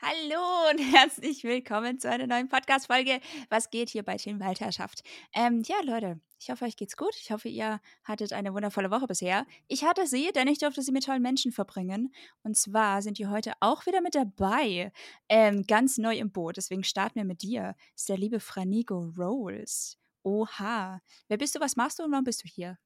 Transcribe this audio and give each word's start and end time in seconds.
Hallo 0.00 0.70
und 0.70 0.78
herzlich 0.94 1.42
willkommen 1.42 1.98
zu 1.98 2.08
einer 2.08 2.28
neuen 2.28 2.48
Podcast-Folge. 2.48 3.20
Was 3.48 3.68
geht 3.68 3.90
hier 3.90 4.04
bei 4.04 4.16
Teamwalterschaft? 4.16 5.02
Ähm, 5.34 5.62
ja, 5.66 5.74
Leute, 5.82 6.20
ich 6.38 6.50
hoffe, 6.50 6.66
euch 6.66 6.76
geht's 6.76 6.96
gut. 6.96 7.16
Ich 7.20 7.32
hoffe, 7.32 7.48
ihr 7.48 7.80
hattet 8.04 8.32
eine 8.32 8.54
wundervolle 8.54 8.92
Woche 8.92 9.08
bisher. 9.08 9.44
Ich 9.66 9.84
hatte 9.84 10.06
sie, 10.06 10.30
denn 10.32 10.46
ich 10.46 10.58
durfte 10.58 10.82
sie 10.82 10.92
mit 10.92 11.04
tollen 11.04 11.20
Menschen 11.20 11.50
verbringen. 11.50 12.14
Und 12.44 12.56
zwar 12.56 13.02
sind 13.02 13.18
die 13.18 13.26
heute 13.26 13.54
auch 13.58 13.86
wieder 13.86 14.00
mit 14.00 14.14
dabei. 14.14 14.92
Ähm, 15.28 15.64
ganz 15.66 15.98
neu 15.98 16.16
im 16.16 16.30
Boot. 16.30 16.58
Deswegen 16.58 16.84
starten 16.84 17.16
wir 17.16 17.24
mit 17.24 17.42
dir. 17.42 17.74
Das 17.94 18.02
ist 18.02 18.08
der 18.08 18.18
liebe 18.18 18.38
Franigo 18.38 19.12
Rolls. 19.18 19.98
Oha. 20.22 21.00
Wer 21.26 21.38
bist 21.38 21.56
du, 21.56 21.60
was 21.60 21.74
machst 21.74 21.98
du 21.98 22.04
und 22.04 22.12
warum 22.12 22.24
bist 22.24 22.44
du 22.44 22.48
hier? 22.48 22.78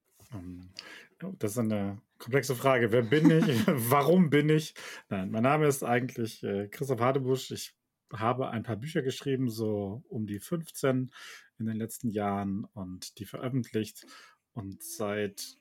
Das 1.39 1.53
ist 1.53 1.59
eine 1.59 2.01
komplexe 2.19 2.55
Frage. 2.55 2.93
Wer 2.93 3.03
bin 3.03 3.31
ich? 3.31 3.67
Warum 3.67 4.31
bin 4.31 4.49
ich? 4.49 4.75
Nein, 5.09 5.31
mein 5.31 5.43
Name 5.43 5.67
ist 5.67 5.85
eigentlich 5.85 6.43
äh, 6.43 6.69
Christoph 6.69 7.01
Hadebusch. 7.01 7.51
Ich 7.51 7.75
habe 8.13 8.51
ein 8.51 8.63
paar 8.63 8.77
Bücher 8.77 9.03
geschrieben, 9.03 9.49
so 9.49 10.03
um 10.09 10.27
die 10.27 10.41
15 10.41 11.13
in 11.59 11.67
den 11.67 11.77
letzten 11.77 12.09
Jahren 12.09 12.65
und 12.75 13.19
die 13.19 13.25
veröffentlicht. 13.25 14.07
Und 14.53 14.83
seit 14.83 15.57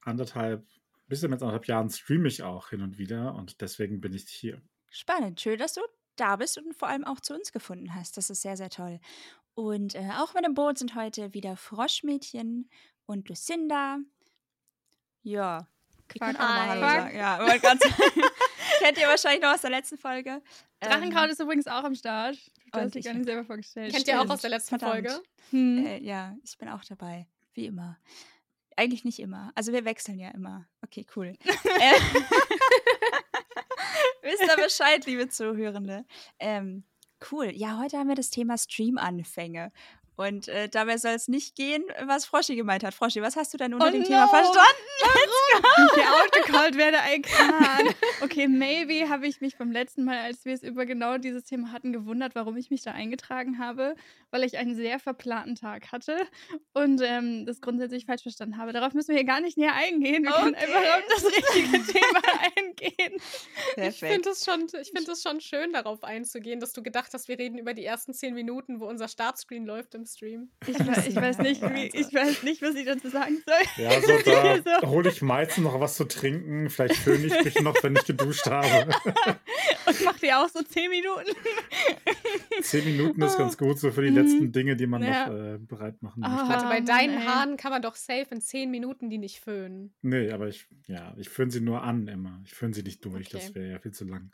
anderthalb, 0.00 0.66
bisschen 1.08 1.32
als 1.32 1.42
anderthalb 1.42 1.66
Jahren 1.66 1.90
streame 1.90 2.28
ich 2.28 2.42
auch 2.42 2.70
hin 2.70 2.82
und 2.82 2.98
wieder 2.98 3.34
und 3.34 3.60
deswegen 3.60 4.00
bin 4.00 4.12
ich 4.12 4.28
hier. 4.28 4.60
Spannend. 4.90 5.40
Schön, 5.40 5.58
dass 5.58 5.74
du 5.74 5.80
da 6.16 6.36
bist 6.36 6.58
und 6.58 6.74
vor 6.74 6.88
allem 6.88 7.04
auch 7.04 7.20
zu 7.20 7.34
uns 7.34 7.52
gefunden 7.52 7.94
hast. 7.94 8.16
Das 8.16 8.30
ist 8.30 8.42
sehr, 8.42 8.56
sehr 8.56 8.70
toll. 8.70 9.00
Und 9.54 9.94
äh, 9.94 10.10
auch 10.18 10.34
mit 10.34 10.44
dem 10.44 10.54
Boot 10.54 10.78
sind 10.78 10.94
heute 10.94 11.34
wieder 11.34 11.56
Froschmädchen 11.56 12.68
und 13.06 13.28
Lucinda. 13.28 13.98
Ja. 15.22 15.66
Hallo 16.20 16.80
sagen. 16.80 17.16
Ja, 17.16 17.38
Kennt 18.80 18.98
ihr 18.98 19.06
wahrscheinlich 19.08 19.42
noch 19.42 19.54
aus 19.54 19.62
der 19.62 19.70
letzten 19.70 19.96
Folge. 19.96 20.42
Drachenkraut 20.80 21.24
ähm, 21.24 21.30
ist 21.30 21.40
übrigens 21.40 21.66
auch 21.66 21.84
am 21.84 21.94
Start. 21.94 22.36
Du 22.72 22.80
hast 22.80 22.94
dich 22.94 23.04
gar 23.04 23.14
nicht 23.14 23.24
selber 23.26 23.44
vorgestellt. 23.44 23.94
Kennt 23.94 24.08
ihr 24.08 24.20
auch 24.20 24.28
aus 24.28 24.40
der 24.40 24.50
letzten 24.50 24.78
Verdammt. 24.78 25.08
Folge? 25.08 25.22
Hm. 25.50 25.86
Äh, 25.86 25.98
ja, 26.00 26.36
ich 26.44 26.58
bin 26.58 26.68
auch 26.68 26.84
dabei. 26.84 27.26
Wie 27.54 27.66
immer. 27.66 27.98
Eigentlich 28.76 29.04
nicht 29.04 29.20
immer. 29.20 29.52
Also 29.54 29.72
wir 29.72 29.84
wechseln 29.84 30.18
ja 30.18 30.30
immer. 30.30 30.66
Okay, 30.82 31.06
cool. 31.16 31.34
äh, 31.44 31.92
wisst 34.22 34.42
ihr 34.42 34.56
Bescheid, 34.62 35.06
liebe 35.06 35.28
Zuhörende. 35.28 36.04
Ähm, 36.38 36.84
cool. 37.30 37.52
Ja, 37.54 37.78
heute 37.78 37.98
haben 37.98 38.08
wir 38.08 38.16
das 38.16 38.30
Thema 38.30 38.58
Stream-Anfänge. 38.58 39.72
Und 40.16 40.48
äh, 40.48 40.68
dabei 40.68 40.98
soll 40.98 41.12
es 41.12 41.28
nicht 41.28 41.56
gehen, 41.56 41.82
was 42.04 42.26
Froschi 42.26 42.54
gemeint 42.54 42.84
hat. 42.84 42.92
Froschi, 42.92 43.22
was 43.22 43.36
hast 43.36 43.54
du 43.54 43.58
denn 43.58 43.72
unter 43.72 43.88
oh 43.88 43.90
dem 43.90 44.02
no. 44.02 44.06
Thema 44.06 44.28
verstanden? 44.28 44.82
Warum? 45.00 45.88
Ich 45.96 46.06
outgecallt 46.06 46.76
werde, 46.76 46.98
I 46.98 47.20
can't. 47.20 47.94
Okay, 48.22 48.46
maybe 48.46 49.08
habe 49.08 49.26
ich 49.26 49.40
mich 49.40 49.56
beim 49.56 49.72
letzten 49.72 50.04
Mal, 50.04 50.18
als 50.18 50.44
wir 50.44 50.54
es 50.54 50.62
über 50.62 50.86
genau 50.86 51.18
dieses 51.18 51.44
Thema 51.44 51.72
hatten, 51.72 51.92
gewundert, 51.92 52.34
warum 52.34 52.56
ich 52.56 52.70
mich 52.70 52.82
da 52.82 52.92
eingetragen 52.92 53.58
habe, 53.58 53.96
weil 54.30 54.44
ich 54.44 54.58
einen 54.58 54.76
sehr 54.76 55.00
verplanten 55.00 55.56
Tag 55.56 55.90
hatte 55.90 56.16
und 56.72 57.00
ähm, 57.02 57.46
das 57.46 57.60
grundsätzlich 57.60 58.06
falsch 58.06 58.22
verstanden 58.22 58.58
habe. 58.58 58.72
Darauf 58.72 58.94
müssen 58.94 59.08
wir 59.08 59.16
hier 59.16 59.26
gar 59.26 59.40
nicht 59.40 59.56
näher 59.56 59.74
eingehen. 59.74 60.22
Wir 60.22 60.30
okay. 60.30 60.42
können 60.42 60.54
einfach 60.54 60.98
auf 60.98 61.04
das 61.08 61.24
richtige 61.26 61.82
Thema 61.92 62.22
eingehen. 62.56 63.20
Perfekt. 63.74 63.92
Ich 63.92 63.98
finde 63.98 64.30
es 64.30 64.44
schon, 64.44 64.68
find 64.68 65.18
schon 65.20 65.40
schön, 65.40 65.72
darauf 65.72 66.04
einzugehen, 66.04 66.60
dass 66.60 66.72
du 66.72 66.82
gedacht 66.82 67.12
hast, 67.12 67.28
wir 67.28 67.38
reden 67.38 67.58
über 67.58 67.74
die 67.74 67.84
ersten 67.84 68.14
zehn 68.14 68.34
Minuten, 68.34 68.80
wo 68.80 68.86
unser 68.86 69.08
Startscreen 69.08 69.66
läuft 69.66 69.94
im 69.94 70.01
Stream. 70.06 70.50
Ich, 70.66 70.78
ich, 70.78 71.16
weiß, 71.16 71.38
nicht, 71.38 71.62
wie, 71.62 71.86
ich 71.92 72.12
weiß 72.12 72.42
nicht, 72.42 72.62
was 72.62 72.74
ich 72.74 72.86
dazu 72.86 73.08
sagen 73.08 73.42
soll. 73.44 73.84
Ja, 73.84 74.00
so 74.00 74.12
da 74.24 74.80
so. 74.80 74.88
hole 74.88 75.08
ich 75.10 75.22
meistens 75.22 75.64
noch 75.64 75.80
was 75.80 75.96
zu 75.96 76.04
trinken. 76.04 76.70
Vielleicht 76.70 76.96
föhne 76.96 77.26
ich 77.26 77.44
mich 77.44 77.60
noch, 77.60 77.82
wenn 77.82 77.96
ich 77.96 78.04
geduscht 78.04 78.46
habe. 78.46 78.92
Und 79.86 80.04
macht 80.04 80.22
ihr 80.22 80.38
auch 80.38 80.48
so 80.48 80.62
zehn 80.62 80.90
Minuten? 80.90 81.30
Zehn 82.62 82.84
Minuten 82.84 83.22
ist 83.22 83.38
ganz 83.38 83.56
gut, 83.56 83.78
so 83.78 83.90
für 83.90 84.02
die 84.02 84.10
mhm. 84.10 84.16
letzten 84.16 84.52
Dinge, 84.52 84.76
die 84.76 84.86
man 84.86 85.02
ja. 85.02 85.26
noch 85.26 85.34
äh, 85.34 85.58
bereit 85.58 86.02
machen 86.02 86.20
möchte. 86.20 86.36
Oh, 86.36 86.48
warte, 86.48 86.66
bei 86.66 86.80
deinen 86.80 87.18
ey. 87.18 87.26
Haaren 87.26 87.56
kann 87.56 87.72
man 87.72 87.82
doch 87.82 87.96
safe 87.96 88.26
in 88.30 88.40
zehn 88.40 88.70
Minuten 88.70 89.10
die 89.10 89.18
nicht 89.18 89.40
föhnen. 89.40 89.92
Nee, 90.02 90.30
aber 90.30 90.48
ich, 90.48 90.66
ja, 90.86 91.14
ich 91.16 91.28
föhne 91.28 91.50
sie 91.50 91.60
nur 91.60 91.82
an 91.82 92.08
immer. 92.08 92.40
Ich 92.44 92.54
föhne 92.54 92.74
sie 92.74 92.82
nicht 92.82 93.04
durch, 93.04 93.28
okay. 93.28 93.38
das 93.38 93.54
wäre 93.54 93.72
ja 93.72 93.78
viel 93.78 93.92
zu 93.92 94.04
lang. 94.04 94.30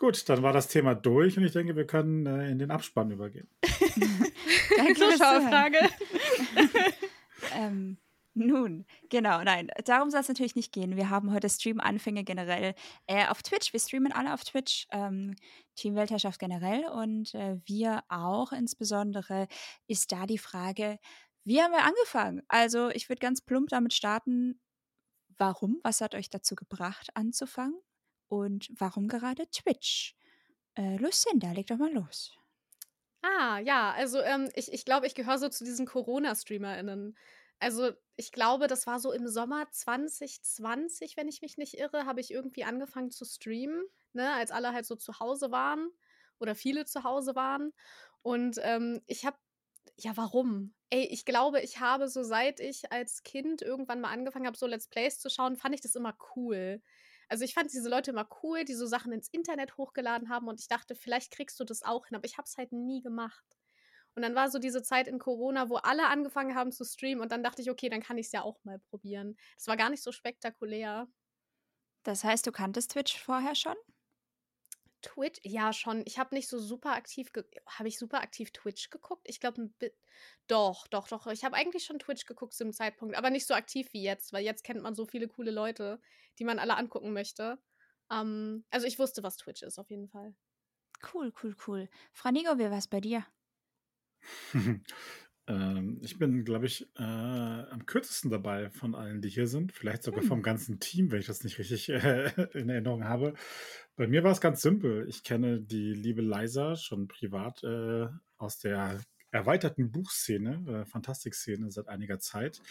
Gut, 0.00 0.26
dann 0.30 0.42
war 0.42 0.54
das 0.54 0.66
Thema 0.68 0.94
durch 0.94 1.36
und 1.36 1.44
ich 1.44 1.52
denke, 1.52 1.76
wir 1.76 1.86
können 1.86 2.24
äh, 2.24 2.50
in 2.50 2.58
den 2.58 2.70
Abspann 2.70 3.10
übergehen. 3.10 3.50
Danke, 4.76 4.94
Zuschauerfrage. 4.94 5.78
ähm, 7.54 7.98
nun, 8.32 8.86
genau, 9.10 9.42
nein, 9.42 9.68
darum 9.84 10.08
soll 10.08 10.20
es 10.20 10.28
natürlich 10.28 10.56
nicht 10.56 10.72
gehen. 10.72 10.96
Wir 10.96 11.10
haben 11.10 11.34
heute 11.34 11.50
Stream-Anfänge 11.50 12.24
generell 12.24 12.74
äh, 13.08 13.26
auf 13.26 13.42
Twitch. 13.42 13.74
Wir 13.74 13.80
streamen 13.80 14.10
alle 14.10 14.32
auf 14.32 14.42
Twitch, 14.42 14.86
ähm, 14.90 15.36
Team 15.76 15.96
Weltherrschaft 15.96 16.40
generell 16.40 16.88
und 16.88 17.34
äh, 17.34 17.58
wir 17.66 18.02
auch 18.08 18.52
insbesondere 18.52 19.48
ist 19.86 20.12
da 20.12 20.24
die 20.24 20.38
Frage, 20.38 20.98
wie 21.44 21.60
haben 21.60 21.72
wir 21.72 21.84
angefangen? 21.84 22.40
Also 22.48 22.88
ich 22.88 23.10
würde 23.10 23.20
ganz 23.20 23.42
plump 23.42 23.68
damit 23.68 23.92
starten, 23.92 24.62
warum? 25.36 25.78
Was 25.82 26.00
hat 26.00 26.14
euch 26.14 26.30
dazu 26.30 26.54
gebracht, 26.54 27.10
anzufangen? 27.12 27.78
Und 28.30 28.70
warum 28.78 29.08
gerade 29.08 29.50
Twitch? 29.50 30.16
Äh, 30.74 30.96
Lucinda, 30.96 31.52
leg 31.52 31.66
doch 31.66 31.76
mal 31.78 31.92
los. 31.92 32.32
Ah, 33.22 33.58
ja, 33.58 33.92
also 33.92 34.20
ähm, 34.20 34.50
ich, 34.54 34.72
ich 34.72 34.84
glaube, 34.86 35.06
ich 35.06 35.14
gehöre 35.14 35.38
so 35.38 35.48
zu 35.50 35.64
diesen 35.64 35.84
Corona-StreamerInnen. 35.86 37.16
Also 37.58 37.90
ich 38.16 38.32
glaube, 38.32 38.66
das 38.66 38.86
war 38.86 38.98
so 38.98 39.12
im 39.12 39.28
Sommer 39.28 39.70
2020, 39.70 41.16
wenn 41.18 41.28
ich 41.28 41.42
mich 41.42 41.58
nicht 41.58 41.74
irre, 41.78 42.06
habe 42.06 42.20
ich 42.20 42.30
irgendwie 42.30 42.64
angefangen 42.64 43.10
zu 43.10 43.26
streamen, 43.26 43.82
ne, 44.14 44.32
als 44.32 44.50
alle 44.50 44.72
halt 44.72 44.86
so 44.86 44.96
zu 44.96 45.20
Hause 45.20 45.50
waren 45.50 45.90
oder 46.38 46.54
viele 46.54 46.86
zu 46.86 47.04
Hause 47.04 47.34
waren. 47.36 47.72
Und 48.22 48.58
ähm, 48.62 49.02
ich 49.06 49.26
habe, 49.26 49.36
ja, 49.98 50.16
warum? 50.16 50.74
Ey, 50.90 51.04
ich 51.06 51.24
glaube, 51.26 51.60
ich 51.60 51.80
habe 51.80 52.08
so 52.08 52.22
seit 52.22 52.58
ich 52.60 52.90
als 52.92 53.22
Kind 53.22 53.62
irgendwann 53.62 54.00
mal 54.00 54.10
angefangen 54.12 54.46
habe, 54.46 54.56
so 54.56 54.66
Let's 54.66 54.88
Plays 54.88 55.18
zu 55.20 55.28
schauen, 55.30 55.56
fand 55.56 55.74
ich 55.74 55.80
das 55.82 55.94
immer 55.94 56.16
cool. 56.36 56.82
Also 57.30 57.44
ich 57.44 57.54
fand 57.54 57.72
diese 57.72 57.88
Leute 57.88 58.10
immer 58.10 58.28
cool, 58.42 58.64
die 58.64 58.74
so 58.74 58.86
Sachen 58.86 59.12
ins 59.12 59.28
Internet 59.28 59.76
hochgeladen 59.78 60.28
haben 60.30 60.48
und 60.48 60.60
ich 60.60 60.68
dachte, 60.68 60.94
vielleicht 60.96 61.32
kriegst 61.32 61.58
du 61.60 61.64
das 61.64 61.82
auch 61.82 62.06
hin, 62.06 62.16
aber 62.16 62.26
ich 62.26 62.38
habe 62.38 62.46
es 62.46 62.58
halt 62.58 62.72
nie 62.72 63.02
gemacht. 63.02 63.44
Und 64.16 64.22
dann 64.22 64.34
war 64.34 64.50
so 64.50 64.58
diese 64.58 64.82
Zeit 64.82 65.08
in 65.08 65.18
Corona, 65.20 65.70
wo 65.70 65.76
alle 65.76 66.08
angefangen 66.08 66.56
haben 66.56 66.72
zu 66.72 66.84
streamen 66.84 67.22
und 67.22 67.32
dann 67.32 67.44
dachte 67.44 67.62
ich, 67.62 67.70
okay, 67.70 67.88
dann 67.88 68.02
kann 68.02 68.18
ich 68.18 68.26
es 68.26 68.32
ja 68.32 68.42
auch 68.42 68.64
mal 68.64 68.80
probieren. 68.80 69.36
Das 69.56 69.68
war 69.68 69.76
gar 69.76 69.90
nicht 69.90 70.02
so 70.02 70.12
spektakulär. 70.12 71.08
Das 72.02 72.24
heißt, 72.24 72.46
du 72.46 72.52
kanntest 72.52 72.90
Twitch 72.92 73.18
vorher 73.18 73.54
schon? 73.54 73.76
Twitch, 75.02 75.40
ja 75.44 75.72
schon. 75.72 76.02
Ich 76.06 76.18
habe 76.18 76.34
nicht 76.34 76.48
so 76.48 76.58
super 76.58 76.92
aktiv, 76.92 77.30
habe 77.66 77.88
ich 77.88 77.98
super 77.98 78.20
aktiv 78.20 78.50
Twitch 78.52 78.90
geguckt? 78.90 79.26
Ich 79.28 79.40
glaube, 79.40 79.70
doch, 80.46 80.86
doch, 80.88 81.08
doch. 81.08 81.26
Ich 81.28 81.44
habe 81.44 81.56
eigentlich 81.56 81.84
schon 81.84 81.98
Twitch 81.98 82.26
geguckt 82.26 82.54
zu 82.54 82.64
dem 82.64 82.72
Zeitpunkt, 82.72 83.16
aber 83.16 83.30
nicht 83.30 83.46
so 83.46 83.54
aktiv 83.54 83.92
wie 83.92 84.02
jetzt, 84.02 84.32
weil 84.32 84.44
jetzt 84.44 84.64
kennt 84.64 84.82
man 84.82 84.94
so 84.94 85.06
viele 85.06 85.28
coole 85.28 85.50
Leute, 85.50 86.00
die 86.38 86.44
man 86.44 86.58
alle 86.58 86.76
angucken 86.76 87.12
möchte. 87.12 87.58
Ähm, 88.10 88.64
also 88.70 88.86
ich 88.86 88.98
wusste, 88.98 89.22
was 89.22 89.36
Twitch 89.36 89.62
ist, 89.62 89.78
auf 89.78 89.90
jeden 89.90 90.08
Fall. 90.08 90.34
Cool, 91.12 91.32
cool, 91.42 91.56
cool. 91.66 91.88
Franigo, 92.12 92.58
wie 92.58 92.70
war 92.70 92.78
es 92.78 92.88
bei 92.88 93.00
dir? 93.00 93.24
Ähm, 95.50 95.98
ich 96.00 96.16
bin, 96.16 96.44
glaube 96.44 96.66
ich, 96.66 96.88
äh, 96.96 97.02
am 97.02 97.84
kürzesten 97.84 98.30
dabei 98.30 98.70
von 98.70 98.94
allen, 98.94 99.20
die 99.20 99.28
hier 99.28 99.48
sind. 99.48 99.72
Vielleicht 99.72 100.04
sogar 100.04 100.20
hm. 100.20 100.28
vom 100.28 100.42
ganzen 100.42 100.78
Team, 100.78 101.10
wenn 101.10 101.18
ich 101.18 101.26
das 101.26 101.42
nicht 101.42 101.58
richtig 101.58 101.88
äh, 101.88 102.30
in 102.54 102.68
Erinnerung 102.68 103.04
habe. 103.04 103.34
Bei 103.96 104.06
mir 104.06 104.22
war 104.22 104.30
es 104.30 104.40
ganz 104.40 104.62
simpel. 104.62 105.08
Ich 105.08 105.24
kenne 105.24 105.60
die 105.60 105.92
liebe 105.92 106.22
Liza 106.22 106.76
schon 106.76 107.08
privat 107.08 107.64
äh, 107.64 108.06
aus 108.38 108.58
der 108.58 109.00
erweiterten 109.32 109.90
Buchszene, 109.90 110.82
äh, 110.82 110.84
Fantastikszene 110.86 111.70
seit 111.72 111.88
einiger 111.88 112.20
Zeit. 112.20 112.62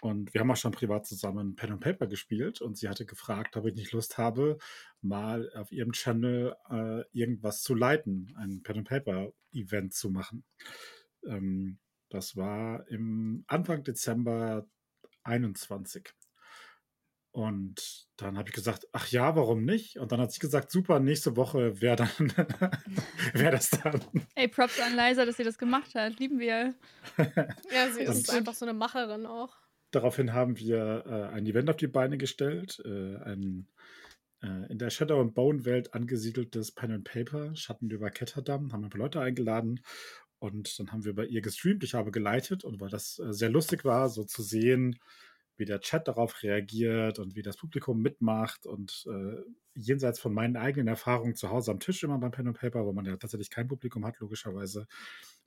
Und 0.00 0.34
wir 0.34 0.40
haben 0.40 0.50
auch 0.50 0.56
schon 0.56 0.72
privat 0.72 1.06
zusammen 1.06 1.54
Pen 1.54 1.72
and 1.72 1.80
Paper 1.80 2.06
gespielt 2.08 2.60
und 2.60 2.76
sie 2.76 2.88
hatte 2.88 3.04
gefragt, 3.04 3.56
ob 3.56 3.66
ich 3.66 3.74
nicht 3.74 3.92
Lust 3.92 4.18
habe, 4.18 4.56
mal 5.00 5.52
auf 5.54 5.70
ihrem 5.70 5.92
Channel 5.92 6.56
äh, 6.70 7.02
irgendwas 7.12 7.62
zu 7.62 7.74
leiten, 7.74 8.34
ein 8.36 8.62
Pen 8.62 8.78
and 8.78 8.88
Paper 8.88 9.32
Event 9.52 9.92
zu 9.92 10.10
machen. 10.10 10.42
Ähm, 11.24 11.78
das 12.10 12.36
war 12.36 12.86
im 12.88 13.44
Anfang 13.46 13.82
Dezember 13.84 14.66
21. 15.22 16.12
Und 17.32 18.08
dann 18.16 18.36
habe 18.36 18.48
ich 18.48 18.54
gesagt, 18.54 18.88
ach 18.92 19.06
ja, 19.08 19.36
warum 19.36 19.64
nicht? 19.64 19.98
Und 19.98 20.10
dann 20.10 20.20
hat 20.20 20.32
sie 20.32 20.40
gesagt, 20.40 20.72
super, 20.72 20.98
nächste 20.98 21.36
Woche 21.36 21.80
wäre 21.80 21.96
dann, 21.96 22.08
wäre 23.34 23.52
das 23.52 23.70
dann. 23.70 24.00
Ey, 24.34 24.48
Props 24.48 24.80
an 24.80 24.96
Liza, 24.96 25.24
dass 25.24 25.36
sie 25.36 25.44
das 25.44 25.56
gemacht 25.56 25.94
hat. 25.94 26.18
Lieben 26.18 26.40
wir. 26.40 26.74
ja, 27.72 27.90
sie 27.92 28.02
ist 28.02 28.30
einfach 28.30 28.54
so 28.54 28.64
eine 28.64 28.74
Macherin 28.74 29.26
auch. 29.26 29.56
Daraufhin 29.92 30.32
haben 30.32 30.58
wir 30.58 31.04
äh, 31.06 31.34
ein 31.34 31.46
Event 31.46 31.70
auf 31.70 31.76
die 31.76 31.86
Beine 31.86 32.18
gestellt, 32.18 32.82
äh, 32.84 33.16
ein 33.18 33.68
äh, 34.42 34.70
in 34.70 34.78
der 34.78 34.90
Shadow 34.90 35.20
and 35.20 35.34
Bone 35.34 35.64
Welt 35.64 35.94
angesiedeltes 35.94 36.72
Pen 36.72 36.92
and 36.92 37.04
Paper, 37.04 37.54
Schatten 37.54 37.90
über 37.90 38.10
Ketterdam, 38.10 38.72
haben 38.72 38.84
ein 38.84 38.90
paar 38.90 39.00
Leute 39.00 39.20
eingeladen 39.20 39.80
und 40.40 40.78
dann 40.78 40.90
haben 40.90 41.04
wir 41.04 41.14
bei 41.14 41.26
ihr 41.26 41.42
gestreamt. 41.42 41.84
Ich 41.84 41.94
habe 41.94 42.10
geleitet 42.10 42.64
und 42.64 42.80
weil 42.80 42.88
das 42.88 43.18
äh, 43.20 43.32
sehr 43.32 43.50
lustig 43.50 43.84
war, 43.84 44.08
so 44.08 44.24
zu 44.24 44.42
sehen, 44.42 44.98
wie 45.56 45.66
der 45.66 45.80
Chat 45.80 46.08
darauf 46.08 46.42
reagiert 46.42 47.18
und 47.18 47.36
wie 47.36 47.42
das 47.42 47.58
Publikum 47.58 48.00
mitmacht 48.00 48.66
und 48.66 49.06
äh, 49.08 49.42
jenseits 49.74 50.18
von 50.18 50.32
meinen 50.32 50.56
eigenen 50.56 50.88
Erfahrungen 50.88 51.36
zu 51.36 51.50
Hause 51.50 51.70
am 51.70 51.80
Tisch 51.80 52.02
immer 52.02 52.18
beim 52.18 52.30
Pen 52.30 52.48
and 52.48 52.58
Paper, 52.58 52.86
wo 52.86 52.92
man 52.92 53.04
ja 53.04 53.16
tatsächlich 53.16 53.50
kein 53.50 53.68
Publikum 53.68 54.06
hat, 54.06 54.18
logischerweise, 54.18 54.88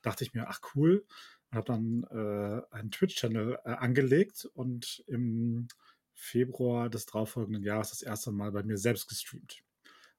dachte 0.03 0.23
ich 0.23 0.33
mir, 0.33 0.47
ach 0.47 0.61
cool, 0.75 1.03
und 1.49 1.57
habe 1.57 1.65
dann 1.65 2.03
äh, 2.11 2.75
einen 2.75 2.91
Twitch-Channel 2.91 3.57
äh, 3.65 3.69
angelegt 3.69 4.45
und 4.53 5.03
im 5.07 5.67
Februar 6.13 6.89
des 6.89 7.07
darauffolgenden 7.07 7.63
Jahres 7.63 7.89
das 7.89 8.03
erste 8.03 8.31
Mal 8.31 8.51
bei 8.51 8.61
mir 8.61 8.77
selbst 8.77 9.09
gestreamt. 9.09 9.63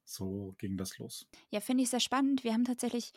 So 0.04 0.54
ging 0.58 0.76
das 0.76 0.98
los. 0.98 1.26
Ja, 1.50 1.60
finde 1.60 1.84
ich 1.84 1.90
sehr 1.90 2.00
spannend. 2.00 2.44
Wir 2.44 2.52
haben 2.52 2.64
tatsächlich 2.64 3.12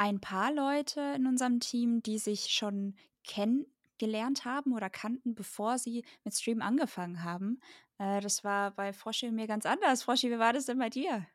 ein 0.00 0.18
paar 0.18 0.50
Leute 0.50 1.02
in 1.14 1.26
unserem 1.26 1.60
Team, 1.60 2.02
die 2.02 2.18
sich 2.18 2.46
schon 2.46 2.94
kennengelernt 3.22 4.46
haben 4.46 4.72
oder 4.72 4.88
kannten, 4.88 5.34
bevor 5.34 5.76
sie 5.78 6.04
mit 6.24 6.34
Stream 6.34 6.62
angefangen 6.62 7.22
haben. 7.22 7.60
Äh, 7.98 8.22
das 8.22 8.42
war 8.42 8.70
bei 8.70 8.94
Froschi 8.94 9.28
und 9.28 9.34
mir 9.34 9.46
ganz 9.46 9.66
anders. 9.66 10.02
Froschi, 10.02 10.30
wie 10.30 10.38
war 10.38 10.54
das 10.54 10.64
denn 10.64 10.78
bei 10.78 10.88
dir? 10.88 11.26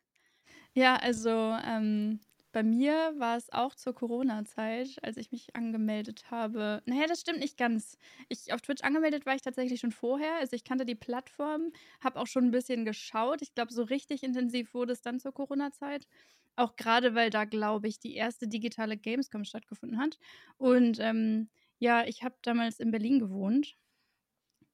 Ja, 0.73 0.95
also 0.97 1.29
ähm, 1.63 2.19
bei 2.51 2.63
mir 2.63 3.13
war 3.17 3.37
es 3.37 3.51
auch 3.51 3.75
zur 3.75 3.93
Corona-Zeit, 3.93 4.97
als 5.03 5.17
ich 5.17 5.31
mich 5.31 5.55
angemeldet 5.55 6.29
habe. 6.31 6.81
Naja, 6.85 7.05
das 7.07 7.21
stimmt 7.21 7.39
nicht 7.39 7.57
ganz. 7.57 7.97
Ich 8.29 8.53
auf 8.53 8.61
Twitch 8.61 8.83
angemeldet 8.83 9.25
war 9.25 9.35
ich 9.35 9.41
tatsächlich 9.41 9.79
schon 9.79 9.91
vorher. 9.91 10.35
Also 10.39 10.55
ich 10.55 10.63
kannte 10.63 10.85
die 10.85 10.95
Plattform, 10.95 11.71
habe 12.03 12.19
auch 12.19 12.27
schon 12.27 12.45
ein 12.45 12.51
bisschen 12.51 12.85
geschaut. 12.85 13.41
Ich 13.41 13.53
glaube, 13.55 13.73
so 13.73 13.83
richtig 13.83 14.23
intensiv 14.23 14.73
wurde 14.73 14.93
es 14.93 15.01
dann 15.01 15.19
zur 15.19 15.33
Corona-Zeit. 15.33 16.07
Auch 16.55 16.75
gerade, 16.75 17.15
weil 17.15 17.29
da, 17.29 17.45
glaube 17.45 17.87
ich, 17.87 17.99
die 17.99 18.15
erste 18.15 18.47
digitale 18.47 18.97
Gamescom 18.97 19.43
stattgefunden 19.43 19.99
hat. 19.99 20.17
Und 20.57 20.99
ähm, 20.99 21.49
ja, 21.79 22.05
ich 22.05 22.23
habe 22.23 22.35
damals 22.41 22.79
in 22.79 22.91
Berlin 22.91 23.19
gewohnt 23.19 23.77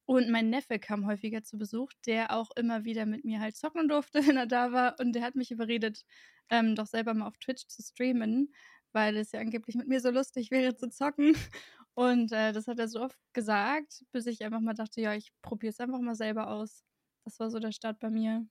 und 0.06 0.30
mein 0.30 0.50
Neffe 0.50 0.78
kam 0.78 1.06
häufiger 1.06 1.42
zu 1.42 1.57
Besuch, 1.57 1.94
der 2.06 2.31
auch 2.36 2.51
immer 2.57 2.83
wieder 2.83 3.06
mit 3.06 3.24
mir 3.24 3.39
halt 3.39 3.56
zocken 3.56 3.88
durfte, 3.88 4.19
wenn 4.28 4.38
er 4.38 4.45
da 4.48 4.72
war. 4.74 5.00
Und 5.00 5.13
der 5.13 5.24
hat 5.24 5.36
mich 5.36 5.51
überredet, 5.51 6.06
ähm, 6.50 6.75
doch 6.75 6.88
selber 6.88 7.13
mal 7.13 7.28
auf 7.28 7.38
Twitch 7.38 7.66
zu 7.68 7.81
streamen, 7.81 8.54
weil 8.92 9.16
es 9.18 9.31
ja 9.31 9.39
angeblich 9.39 9.75
mit 9.75 9.88
mir 9.88 10.01
so 10.01 10.12
lustig 10.12 10.51
wäre 10.51 10.75
zu 10.75 10.89
zocken. 10.89 11.33
Und 11.94 12.31
äh, 12.31 12.54
das 12.54 12.68
hat 12.68 12.80
er 12.80 12.88
so 12.88 13.01
oft 13.01 13.18
gesagt, 13.33 14.06
bis 14.12 14.25
ich 14.25 14.44
einfach 14.44 14.62
mal 14.62 14.74
dachte, 14.74 15.01
ja, 15.01 15.13
ich 15.13 15.31
probiere 15.42 15.72
es 15.72 15.80
einfach 15.80 16.00
mal 16.00 16.16
selber 16.16 16.50
aus. 16.50 16.83
Das 17.25 17.39
war 17.39 17.50
so 17.50 17.60
der 17.60 17.72
Start 17.72 18.00
bei 18.00 18.10
mir. 18.10 18.45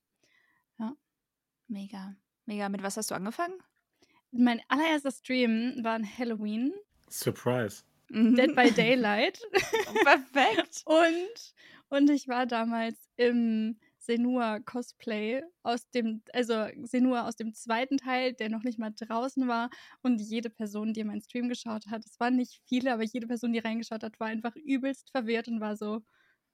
Ja. 0.78 0.94
Mega. 1.68 2.16
Mega. 2.50 2.68
Mit 2.68 2.82
was 2.82 2.96
hast 2.96 3.12
du 3.12 3.14
angefangen? 3.14 3.54
Mein 4.32 4.60
allererster 4.66 5.12
Stream 5.12 5.76
war 5.84 5.94
ein 5.94 6.18
Halloween. 6.18 6.72
Surprise. 7.08 7.84
Dead 8.08 8.56
by 8.56 8.70
Daylight. 8.76 9.40
Perfekt. 10.02 10.82
und, 10.84 11.54
und 11.90 12.10
ich 12.10 12.26
war 12.26 12.46
damals 12.46 12.96
im 13.14 13.78
Senua-Cosplay 13.98 15.44
aus 15.62 15.88
dem, 15.90 16.22
also 16.32 16.66
Senua 16.82 17.28
aus 17.28 17.36
dem 17.36 17.54
zweiten 17.54 17.98
Teil, 17.98 18.32
der 18.32 18.48
noch 18.48 18.64
nicht 18.64 18.80
mal 18.80 18.90
draußen 18.90 19.46
war. 19.46 19.70
Und 20.02 20.20
jede 20.20 20.50
Person, 20.50 20.92
die 20.92 21.04
meinen 21.04 21.20
Stream 21.20 21.48
geschaut 21.48 21.86
hat, 21.86 22.04
es 22.04 22.18
waren 22.18 22.34
nicht 22.34 22.60
viele, 22.66 22.92
aber 22.92 23.04
jede 23.04 23.28
Person, 23.28 23.52
die 23.52 23.60
reingeschaut 23.60 24.02
hat, 24.02 24.18
war 24.18 24.26
einfach 24.26 24.56
übelst 24.56 25.12
verwirrt 25.12 25.46
und 25.46 25.60
war 25.60 25.76
so, 25.76 26.02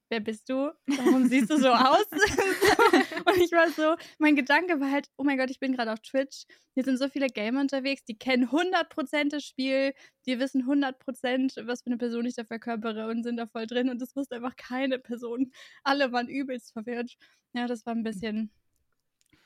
wer 0.09 0.21
bist 0.21 0.49
du? 0.49 0.73
Warum 0.87 1.27
siehst 1.27 1.51
du 1.51 1.59
so 1.59 1.69
aus? 1.69 2.07
und 2.11 3.37
ich 3.43 3.53
war 3.53 3.71
so, 3.71 3.97
mein 4.19 4.37
Gedanke 4.37 4.81
war 4.81 4.91
halt, 4.91 5.09
oh 5.17 5.25
mein 5.25 5.39
Gott, 5.39 5.51
ich 5.51 5.61
bin 5.61 5.73
gerade 5.73 5.93
auf 5.93 6.01
Twitch. 6.01 6.45
Hier 6.75 6.85
sind 6.85 6.99
so 6.99 7.09
viele 7.09 7.29
Gamer 7.29 7.61
unterwegs, 7.61 8.05
die 8.05 8.19
kennen 8.19 8.49
100% 8.51 9.31
das 9.31 9.45
Spiel, 9.45 9.95
die 10.27 10.39
wissen 10.39 10.65
100%, 10.65 11.67
was 11.67 11.83
für 11.83 11.87
eine 11.87 11.99
Person 11.99 12.27
ich 12.27 12.35
da 12.35 12.45
verkörpere 12.45 13.09
und 13.09 13.23
sind 13.23 13.37
da 13.37 13.47
voll 13.47 13.67
drin. 13.67 13.89
Und 13.89 14.01
das 14.01 14.15
wusste 14.15 14.37
einfach 14.37 14.57
keine 14.57 14.99
Person. 14.99 15.53
Alle 15.83 16.13
waren 16.13 16.29
übelst 16.29 16.73
verwirrt. 16.73 17.17
Ja, 17.55 17.67
das 17.67 17.87
war 17.87 17.95
ein 17.95 18.03
bisschen 18.03 18.51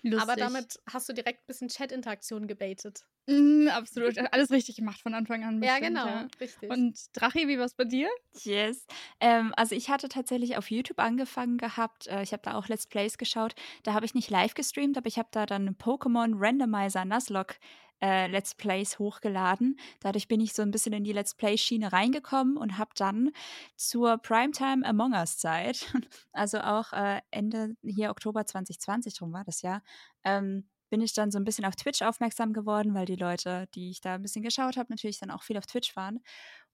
lustig. 0.03 0.23
Aber 0.23 0.37
damit 0.37 0.79
hast 0.91 1.09
du 1.09 1.13
direkt 1.13 1.43
ein 1.43 1.47
bisschen 1.47 1.69
Chat-Interaktion 1.69 2.47
gebaitet. 2.47 3.05
Mm, 3.27 3.69
absolut. 3.69 4.19
Alles 4.33 4.51
richtig 4.51 4.77
gemacht 4.77 5.01
von 5.01 5.15
Anfang 5.15 5.45
an. 5.45 5.63
Ja, 5.63 5.79
bestimmt, 5.79 5.99
genau, 5.99 6.27
richtig. 6.41 6.71
Und 6.71 6.99
Drachi, 7.13 7.49
wie 7.49 7.59
war 7.59 7.67
es 7.67 7.75
bei 7.75 7.85
dir? 7.85 8.09
Yes. 8.43 8.87
Ähm, 9.21 9.53
also 9.57 9.75
ich 9.75 9.91
hatte 9.91 10.09
tatsächlich 10.09 10.57
auf 10.57 10.71
YouTube 10.71 10.99
angefangen 10.99 11.59
gehabt. 11.59 12.07
Äh, 12.09 12.23
ich 12.23 12.33
habe 12.33 12.43
da 12.43 12.55
auch 12.55 12.69
Let's 12.69 12.87
Plays 12.87 13.19
geschaut. 13.19 13.55
Da 13.83 13.95
habe 13.95 14.07
ich 14.07 14.15
nicht 14.15 14.31
live 14.31 14.55
gestreamt, 14.55 14.97
aber 14.97 15.07
ich 15.07 15.19
habe 15.19 15.29
da 15.31 15.47
dann 15.47 15.77
Pokémon 15.77 16.33
Randomizer 16.35 17.05
Nuzlocke 17.05 17.57
äh, 18.01 18.27
Let's 18.29 18.55
Plays 18.55 18.99
hochgeladen. 18.99 19.79
Dadurch 20.01 20.29
bin 20.29 20.41
ich 20.41 20.55
so 20.55 20.63
ein 20.63 20.71
bisschen 20.71 20.93
in 20.93 21.05
die 21.05 21.13
Let's 21.13 21.35
Play-Schiene 21.35 21.93
reingekommen 21.93 22.57
und 22.57 22.79
habe 22.79 22.91
dann 22.97 23.31
zur 23.77 24.19
Primetime 24.19 24.85
Among 24.87 25.13
Us-Zeit, 25.13 25.93
also 26.33 26.59
auch 26.61 26.93
äh, 26.93 27.21
Ende 27.31 27.77
hier 27.83 28.11
Oktober 28.11 28.47
2020 28.47 29.15
drum 29.15 29.33
war 29.33 29.45
das 29.45 29.63
ja, 29.63 29.83
ähm, 30.25 30.69
bin 30.91 31.01
ich 31.01 31.15
dann 31.15 31.31
so 31.31 31.39
ein 31.39 31.45
bisschen 31.45 31.65
auf 31.65 31.77
Twitch 31.77 32.03
aufmerksam 32.03 32.53
geworden, 32.53 32.95
weil 32.95 33.07
die 33.07 33.17
Leute, 33.17 33.69
die 33.75 33.91
ich 33.91 34.01
da 34.01 34.15
ein 34.15 34.23
bisschen 34.23 34.43
geschaut 34.43 34.77
habe, 34.77 34.91
natürlich 34.91 35.21
dann 35.21 35.31
auch 35.31 35.43
viel 35.45 35.57
auf 35.57 35.67
Twitch 35.67 35.95
waren. 35.97 36.21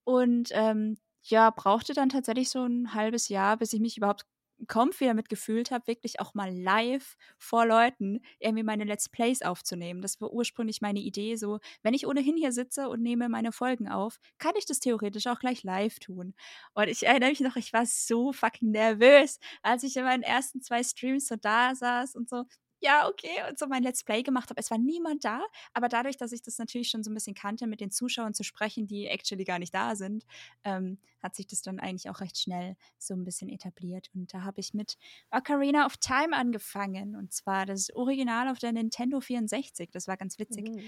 Und 0.04 0.48
ähm, 0.52 0.96
ja, 1.22 1.50
brauchte 1.50 1.92
dann 1.92 2.08
tatsächlich 2.08 2.48
so 2.48 2.64
ein 2.64 2.94
halbes 2.94 3.28
Jahr, 3.28 3.56
bis 3.58 3.72
ich 3.72 3.80
mich 3.80 3.96
überhaupt 3.96 4.24
comfy 4.68 5.06
damit 5.06 5.28
gefühlt 5.28 5.70
habe, 5.70 5.86
wirklich 5.86 6.20
auch 6.20 6.34
mal 6.34 6.50
live 6.52 7.16
vor 7.38 7.66
Leuten 7.66 8.20
irgendwie 8.38 8.62
meine 8.64 8.84
Let's 8.84 9.08
Plays 9.08 9.42
aufzunehmen. 9.42 10.02
Das 10.02 10.20
war 10.20 10.30
ursprünglich 10.32 10.80
meine 10.80 11.00
Idee, 11.00 11.36
so, 11.36 11.58
wenn 11.82 11.94
ich 11.94 12.06
ohnehin 12.06 12.36
hier 12.36 12.52
sitze 12.52 12.88
und 12.88 13.02
nehme 13.02 13.28
meine 13.28 13.52
Folgen 13.52 13.88
auf, 13.88 14.18
kann 14.38 14.52
ich 14.58 14.66
das 14.66 14.80
theoretisch 14.80 15.26
auch 15.26 15.38
gleich 15.38 15.62
live 15.62 15.98
tun. 15.98 16.34
Und 16.74 16.88
ich 16.88 17.04
erinnere 17.06 17.30
mich 17.30 17.40
noch, 17.40 17.56
ich 17.56 17.72
war 17.72 17.86
so 17.86 18.32
fucking 18.32 18.70
nervös, 18.70 19.38
als 19.62 19.82
ich 19.82 19.96
in 19.96 20.04
meinen 20.04 20.22
ersten 20.22 20.60
zwei 20.62 20.82
Streams 20.82 21.26
so 21.28 21.36
da 21.36 21.74
saß 21.74 22.14
und 22.14 22.28
so, 22.28 22.44
ja, 22.80 23.08
okay, 23.08 23.42
und 23.48 23.58
so 23.58 23.66
mein 23.66 23.82
Let's 23.82 24.04
Play 24.04 24.22
gemacht 24.22 24.50
habe. 24.50 24.60
Es 24.60 24.70
war 24.70 24.78
niemand 24.78 25.24
da, 25.24 25.42
aber 25.72 25.88
dadurch, 25.88 26.16
dass 26.16 26.32
ich 26.32 26.42
das 26.42 26.58
natürlich 26.58 26.90
schon 26.90 27.02
so 27.02 27.10
ein 27.10 27.14
bisschen 27.14 27.34
kannte, 27.34 27.66
mit 27.66 27.80
den 27.80 27.90
Zuschauern 27.90 28.34
zu 28.34 28.44
sprechen, 28.44 28.86
die 28.86 29.06
actually 29.06 29.44
gar 29.44 29.58
nicht 29.58 29.74
da 29.74 29.96
sind, 29.96 30.24
ähm, 30.64 30.98
hat 31.22 31.34
sich 31.34 31.46
das 31.46 31.62
dann 31.62 31.80
eigentlich 31.80 32.10
auch 32.10 32.20
recht 32.20 32.38
schnell 32.38 32.76
so 32.98 33.14
ein 33.14 33.24
bisschen 33.24 33.48
etabliert. 33.48 34.10
Und 34.14 34.32
da 34.34 34.42
habe 34.42 34.60
ich 34.60 34.74
mit 34.74 34.98
Ocarina 35.30 35.86
of 35.86 35.96
Time 35.96 36.36
angefangen. 36.36 37.16
Und 37.16 37.32
zwar 37.32 37.66
das 37.66 37.94
Original 37.94 38.48
auf 38.48 38.58
der 38.58 38.72
Nintendo 38.72 39.20
64. 39.20 39.90
Das 39.90 40.06
war 40.06 40.16
ganz 40.16 40.38
witzig. 40.38 40.68
Mhm. 40.68 40.82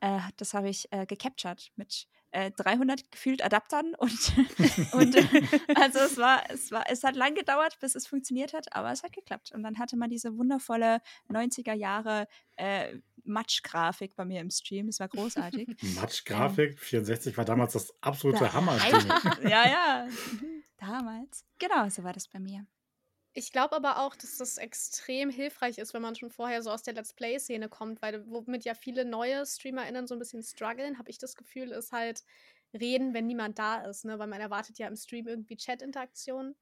Äh, 0.00 0.20
das 0.36 0.54
habe 0.54 0.68
ich 0.68 0.86
äh, 0.92 1.06
gecaptured 1.06 1.72
mit 1.76 2.06
äh, 2.32 2.50
300 2.50 3.10
gefühlt 3.10 3.44
Adaptern 3.44 3.94
und, 3.96 4.12
und 4.92 5.16
also 5.76 6.00
es 6.00 6.16
war, 6.16 6.42
es 6.50 6.70
war, 6.70 6.84
es 6.90 7.04
hat 7.04 7.14
lang 7.14 7.34
gedauert, 7.34 7.78
bis 7.80 7.94
es 7.94 8.06
funktioniert 8.06 8.52
hat, 8.52 8.74
aber 8.74 8.90
es 8.90 9.02
hat 9.02 9.12
geklappt. 9.12 9.52
Und 9.54 9.62
dann 9.62 9.78
hatte 9.78 9.96
man 9.96 10.10
diese 10.10 10.36
wundervolle 10.36 11.00
90er 11.30 11.74
Jahre 11.74 12.26
äh, 12.56 12.96
Matsch-Grafik 13.24 14.16
bei 14.16 14.24
mir 14.24 14.40
im 14.40 14.50
Stream. 14.50 14.88
Es 14.88 15.00
war 15.00 15.08
großartig. 15.08 15.68
Matsch-Grafik, 15.94 16.72
ähm, 16.72 16.78
64 16.78 17.36
war 17.36 17.44
damals 17.44 17.74
das 17.74 17.94
absolute 18.00 18.52
Hammer. 18.52 18.78
ja, 19.42 19.68
ja. 19.68 20.08
Damals. 20.78 21.44
Genau, 21.58 21.88
so 21.88 22.02
war 22.02 22.12
das 22.12 22.28
bei 22.28 22.40
mir. 22.40 22.66
Ich 23.34 23.52
glaube 23.52 23.74
aber 23.76 23.98
auch, 24.00 24.14
dass 24.14 24.36
das 24.36 24.58
extrem 24.58 25.30
hilfreich 25.30 25.78
ist, 25.78 25.94
wenn 25.94 26.02
man 26.02 26.14
schon 26.16 26.30
vorher 26.30 26.62
so 26.62 26.70
aus 26.70 26.82
der 26.82 26.94
Let's 26.94 27.14
Play-Szene 27.14 27.68
kommt, 27.68 28.02
weil 28.02 28.26
womit 28.26 28.64
ja 28.64 28.74
viele 28.74 29.04
neue 29.04 29.46
StreamerInnen 29.46 30.06
so 30.06 30.14
ein 30.14 30.18
bisschen 30.18 30.42
strugglen, 30.42 30.98
habe 30.98 31.10
ich 31.10 31.18
das 31.18 31.34
Gefühl, 31.34 31.72
ist 31.72 31.92
halt 31.92 32.24
reden, 32.74 33.14
wenn 33.14 33.26
niemand 33.26 33.58
da 33.58 33.82
ist, 33.82 34.04
ne? 34.04 34.18
Weil 34.18 34.26
man 34.26 34.40
erwartet 34.40 34.78
ja 34.78 34.86
im 34.86 34.96
Stream 34.96 35.26
irgendwie 35.26 35.56
Chat-Interaktion. 35.56 36.54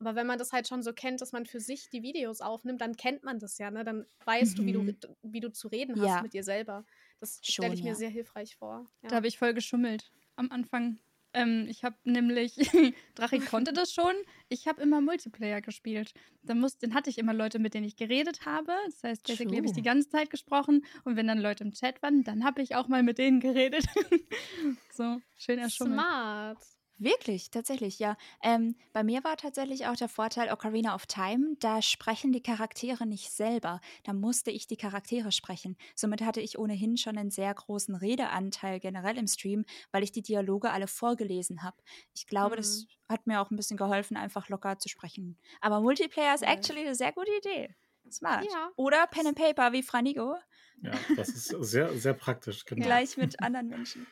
Aber 0.00 0.14
wenn 0.14 0.26
man 0.26 0.38
das 0.38 0.52
halt 0.52 0.68
schon 0.68 0.82
so 0.82 0.92
kennt, 0.92 1.20
dass 1.20 1.32
man 1.32 1.44
für 1.44 1.60
sich 1.60 1.88
die 1.90 2.02
Videos 2.02 2.40
aufnimmt, 2.40 2.80
dann 2.80 2.96
kennt 2.96 3.24
man 3.24 3.38
das 3.38 3.58
ja, 3.58 3.70
ne? 3.70 3.84
Dann 3.84 4.06
weißt 4.24 4.58
mhm. 4.58 4.60
du, 4.60 4.66
wie 4.66 4.72
du, 4.72 4.82
mhm. 4.82 4.96
wie 5.22 5.40
du 5.40 5.52
zu 5.52 5.68
reden 5.68 6.00
hast 6.00 6.08
ja. 6.08 6.22
mit 6.22 6.32
dir 6.34 6.44
selber. 6.44 6.84
Das 7.20 7.40
stelle 7.42 7.74
ich 7.74 7.82
mir 7.82 7.90
ja. 7.90 7.94
sehr 7.94 8.10
hilfreich 8.10 8.56
vor. 8.56 8.90
Ja. 9.02 9.08
Da 9.08 9.16
habe 9.16 9.26
ich 9.26 9.38
voll 9.38 9.54
geschummelt 9.54 10.10
am 10.36 10.50
Anfang 10.50 10.98
ähm, 11.32 11.66
ich 11.68 11.84
habe 11.84 11.96
nämlich, 12.04 12.54
Drachi 13.14 13.40
konnte 13.40 13.72
das 13.72 13.92
schon, 13.92 14.14
ich 14.48 14.66
habe 14.66 14.80
immer 14.82 15.00
Multiplayer 15.00 15.60
gespielt. 15.60 16.12
Da 16.42 16.54
muss, 16.54 16.78
dann 16.78 16.94
hatte 16.94 17.10
ich 17.10 17.18
immer 17.18 17.34
Leute, 17.34 17.58
mit 17.58 17.74
denen 17.74 17.86
ich 17.86 17.96
geredet 17.96 18.46
habe. 18.46 18.72
Das 18.86 19.02
heißt, 19.02 19.26
basically 19.26 19.56
habe 19.56 19.66
ich 19.66 19.72
die 19.72 19.82
ganze 19.82 20.08
Zeit 20.08 20.30
gesprochen. 20.30 20.84
Und 21.04 21.16
wenn 21.16 21.26
dann 21.26 21.38
Leute 21.38 21.64
im 21.64 21.72
Chat 21.72 22.02
waren, 22.02 22.24
dann 22.24 22.44
habe 22.44 22.62
ich 22.62 22.74
auch 22.74 22.88
mal 22.88 23.02
mit 23.02 23.18
denen 23.18 23.40
geredet. 23.40 23.84
so, 24.90 25.20
schön 25.36 25.58
erschummelt. 25.58 26.00
Smart. 26.00 26.58
Wirklich, 26.98 27.50
tatsächlich, 27.50 28.00
ja. 28.00 28.16
Ähm, 28.42 28.74
bei 28.92 29.04
mir 29.04 29.22
war 29.22 29.36
tatsächlich 29.36 29.86
auch 29.86 29.94
der 29.94 30.08
Vorteil 30.08 30.52
Ocarina 30.52 30.96
of 30.96 31.06
Time, 31.06 31.56
da 31.60 31.80
sprechen 31.80 32.32
die 32.32 32.42
Charaktere 32.42 33.06
nicht 33.06 33.30
selber. 33.30 33.80
Da 34.02 34.12
musste 34.12 34.50
ich 34.50 34.66
die 34.66 34.76
Charaktere 34.76 35.30
sprechen. 35.30 35.76
Somit 35.94 36.22
hatte 36.22 36.40
ich 36.40 36.58
ohnehin 36.58 36.96
schon 36.96 37.16
einen 37.16 37.30
sehr 37.30 37.54
großen 37.54 37.94
Redeanteil 37.94 38.80
generell 38.80 39.16
im 39.16 39.28
Stream, 39.28 39.64
weil 39.92 40.02
ich 40.02 40.10
die 40.10 40.22
Dialoge 40.22 40.70
alle 40.70 40.88
vorgelesen 40.88 41.62
habe. 41.62 41.76
Ich 42.14 42.26
glaube, 42.26 42.56
mhm. 42.56 42.58
das 42.58 42.86
hat 43.08 43.26
mir 43.28 43.40
auch 43.40 43.50
ein 43.50 43.56
bisschen 43.56 43.76
geholfen, 43.76 44.16
einfach 44.16 44.48
locker 44.48 44.78
zu 44.78 44.88
sprechen. 44.88 45.38
Aber 45.60 45.80
Multiplayer 45.80 46.34
ist 46.34 46.42
actually 46.42 46.80
eine 46.80 46.96
sehr 46.96 47.12
gute 47.12 47.30
Idee. 47.38 47.76
Smart. 48.10 48.44
Ja. 48.44 48.70
Oder 48.76 49.06
Pen 49.06 49.28
and 49.28 49.38
Paper 49.38 49.72
wie 49.72 49.82
Franigo. 49.82 50.36
Ja, 50.82 50.92
das 51.16 51.28
ist 51.28 51.48
sehr, 51.48 51.96
sehr 51.96 52.14
praktisch. 52.14 52.64
Genau. 52.66 52.84
Gleich 52.84 53.16
mit 53.16 53.40
anderen 53.40 53.68
Menschen. 53.68 54.06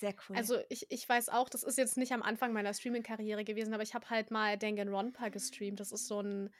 Sehr 0.00 0.14
cool. 0.28 0.36
Also 0.36 0.58
ich, 0.70 0.90
ich 0.90 1.06
weiß 1.06 1.28
auch, 1.28 1.50
das 1.50 1.62
ist 1.62 1.76
jetzt 1.76 1.98
nicht 1.98 2.12
am 2.12 2.22
Anfang 2.22 2.54
meiner 2.54 2.72
Streaming-Karriere 2.72 3.44
gewesen, 3.44 3.74
aber 3.74 3.82
ich 3.82 3.94
habe 3.94 4.08
halt 4.08 4.30
mal 4.30 4.56
Danganronpa 4.56 5.28
gestreamt. 5.28 5.78
Das 5.78 5.92
ist 5.92 6.06
so 6.06 6.20
ein 6.22 6.50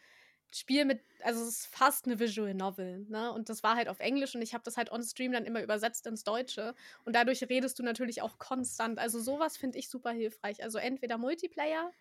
Spiel 0.53 0.85
mit, 0.85 1.01
also 1.23 1.41
es 1.43 1.49
ist 1.49 1.67
fast 1.69 2.05
eine 2.05 2.19
Visual 2.19 2.53
Novel, 2.53 3.07
ne? 3.09 3.33
Und 3.33 3.49
das 3.49 3.63
war 3.63 3.77
halt 3.77 3.89
auf 3.89 4.01
Englisch 4.01 4.35
und 4.35 4.43
ich 4.43 4.53
habe 4.53 4.63
das 4.63 4.77
halt 4.77 4.93
on 4.93 5.03
Stream 5.03 5.33
dann 5.33 5.47
immer 5.47 5.63
übersetzt 5.63 6.07
ins 6.07 6.23
Deutsche. 6.23 6.75
Und 7.07 7.17
dadurch 7.17 7.43
redest 7.49 7.79
du 7.79 7.83
natürlich 7.83 8.21
auch 8.21 8.39
konstant. 8.39 8.99
Also 8.99 9.21
sowas 9.21 9.57
finde 9.57 9.79
ich 9.79 9.89
super 9.89 10.11
hilfreich. 10.11 10.63
Also 10.63 10.77
entweder 10.77 11.17
Multiplayer 11.17 11.93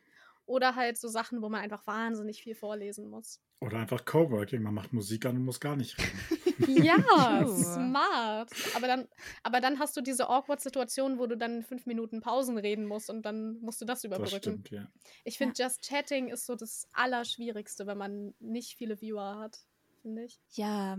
oder 0.50 0.76
halt 0.76 0.98
so 0.98 1.08
Sachen, 1.08 1.44
wo 1.44 1.50
man 1.50 1.62
einfach 1.62 1.86
wahnsinnig 1.86 2.42
viel 2.42 2.56
vorlesen 2.56 3.08
muss. 3.08 3.40
Oder 3.62 3.78
einfach 3.78 4.04
Coworking, 4.04 4.64
man 4.64 4.74
macht 4.74 4.94
Musik 4.94 5.26
an 5.28 5.38
und 5.38 5.46
muss 5.46 5.60
gar 5.60 5.76
nicht 5.76 5.96
reden. 6.00 6.84
ja, 6.84 7.48
smart. 7.48 8.50
Aber 8.76 8.88
dann, 8.88 9.08
aber 9.44 9.62
dann 9.62 9.78
hast 9.78 9.96
du 9.96 10.02
diese 10.02 10.28
awkward 10.28 10.60
Situation, 10.60 11.20
wo 11.20 11.28
du 11.28 11.38
dann 11.38 11.62
fünf 11.62 11.86
Minuten 11.86 12.20
Pausen 12.20 12.58
reden 12.58 12.88
musst 12.88 13.12
und 13.12 13.22
dann 13.24 13.60
musst 13.62 13.80
du 13.80 13.86
das 13.86 14.04
überbrücken. 14.04 14.32
Das 14.32 14.40
stimmt, 14.40 14.70
ja. 14.72 14.88
Ich 15.24 15.38
finde, 15.38 15.54
ja. 15.58 15.68
Just 15.68 15.88
Chatting 15.88 16.30
ist 16.30 16.48
so 16.48 16.56
das 16.56 16.88
Allerschwierigste, 16.94 17.86
wenn 17.86 17.98
man 18.00 18.34
nicht 18.40 18.76
viele 18.76 19.00
Viewer 19.00 19.38
hat, 19.38 19.60
finde 20.02 20.24
ich. 20.24 20.40
Ja, 20.54 20.98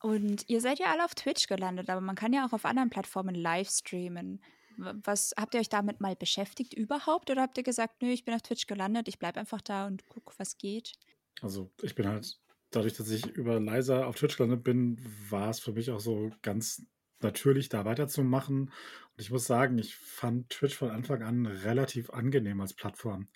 und 0.00 0.48
ihr 0.48 0.60
seid 0.60 0.78
ja 0.78 0.92
alle 0.92 1.04
auf 1.04 1.16
Twitch 1.16 1.48
gelandet, 1.48 1.90
aber 1.90 2.00
man 2.00 2.14
kann 2.14 2.32
ja 2.32 2.46
auch 2.46 2.52
auf 2.52 2.64
anderen 2.64 2.90
Plattformen 2.90 3.34
live 3.34 3.68
streamen. 3.68 4.40
Was 4.76 5.32
habt 5.36 5.54
ihr 5.54 5.60
euch 5.60 5.68
damit 5.68 6.00
mal 6.00 6.16
beschäftigt 6.16 6.74
überhaupt 6.74 7.30
oder 7.30 7.42
habt 7.42 7.56
ihr 7.56 7.64
gesagt, 7.64 8.02
nö, 8.02 8.08
ich 8.08 8.24
bin 8.24 8.34
auf 8.34 8.42
Twitch 8.42 8.66
gelandet, 8.66 9.08
ich 9.08 9.18
bleibe 9.18 9.40
einfach 9.40 9.60
da 9.60 9.86
und 9.86 10.06
guck, 10.08 10.38
was 10.38 10.58
geht? 10.58 10.92
Also 11.40 11.70
ich 11.82 11.94
bin 11.94 12.06
halt, 12.06 12.38
dadurch, 12.70 12.94
dass 12.94 13.10
ich 13.10 13.26
über 13.26 13.60
Leiser 13.60 14.06
auf 14.06 14.16
Twitch 14.16 14.36
gelandet 14.36 14.64
bin, 14.64 14.98
war 15.30 15.50
es 15.50 15.60
für 15.60 15.72
mich 15.72 15.90
auch 15.90 16.00
so 16.00 16.30
ganz 16.42 16.84
natürlich, 17.20 17.68
da 17.68 17.84
weiterzumachen. 17.84 18.62
Und 18.62 19.20
ich 19.20 19.30
muss 19.30 19.46
sagen, 19.46 19.78
ich 19.78 19.94
fand 19.96 20.50
Twitch 20.50 20.76
von 20.76 20.90
Anfang 20.90 21.22
an 21.22 21.46
relativ 21.46 22.10
angenehm 22.10 22.60
als 22.60 22.74
Plattform. 22.74 23.28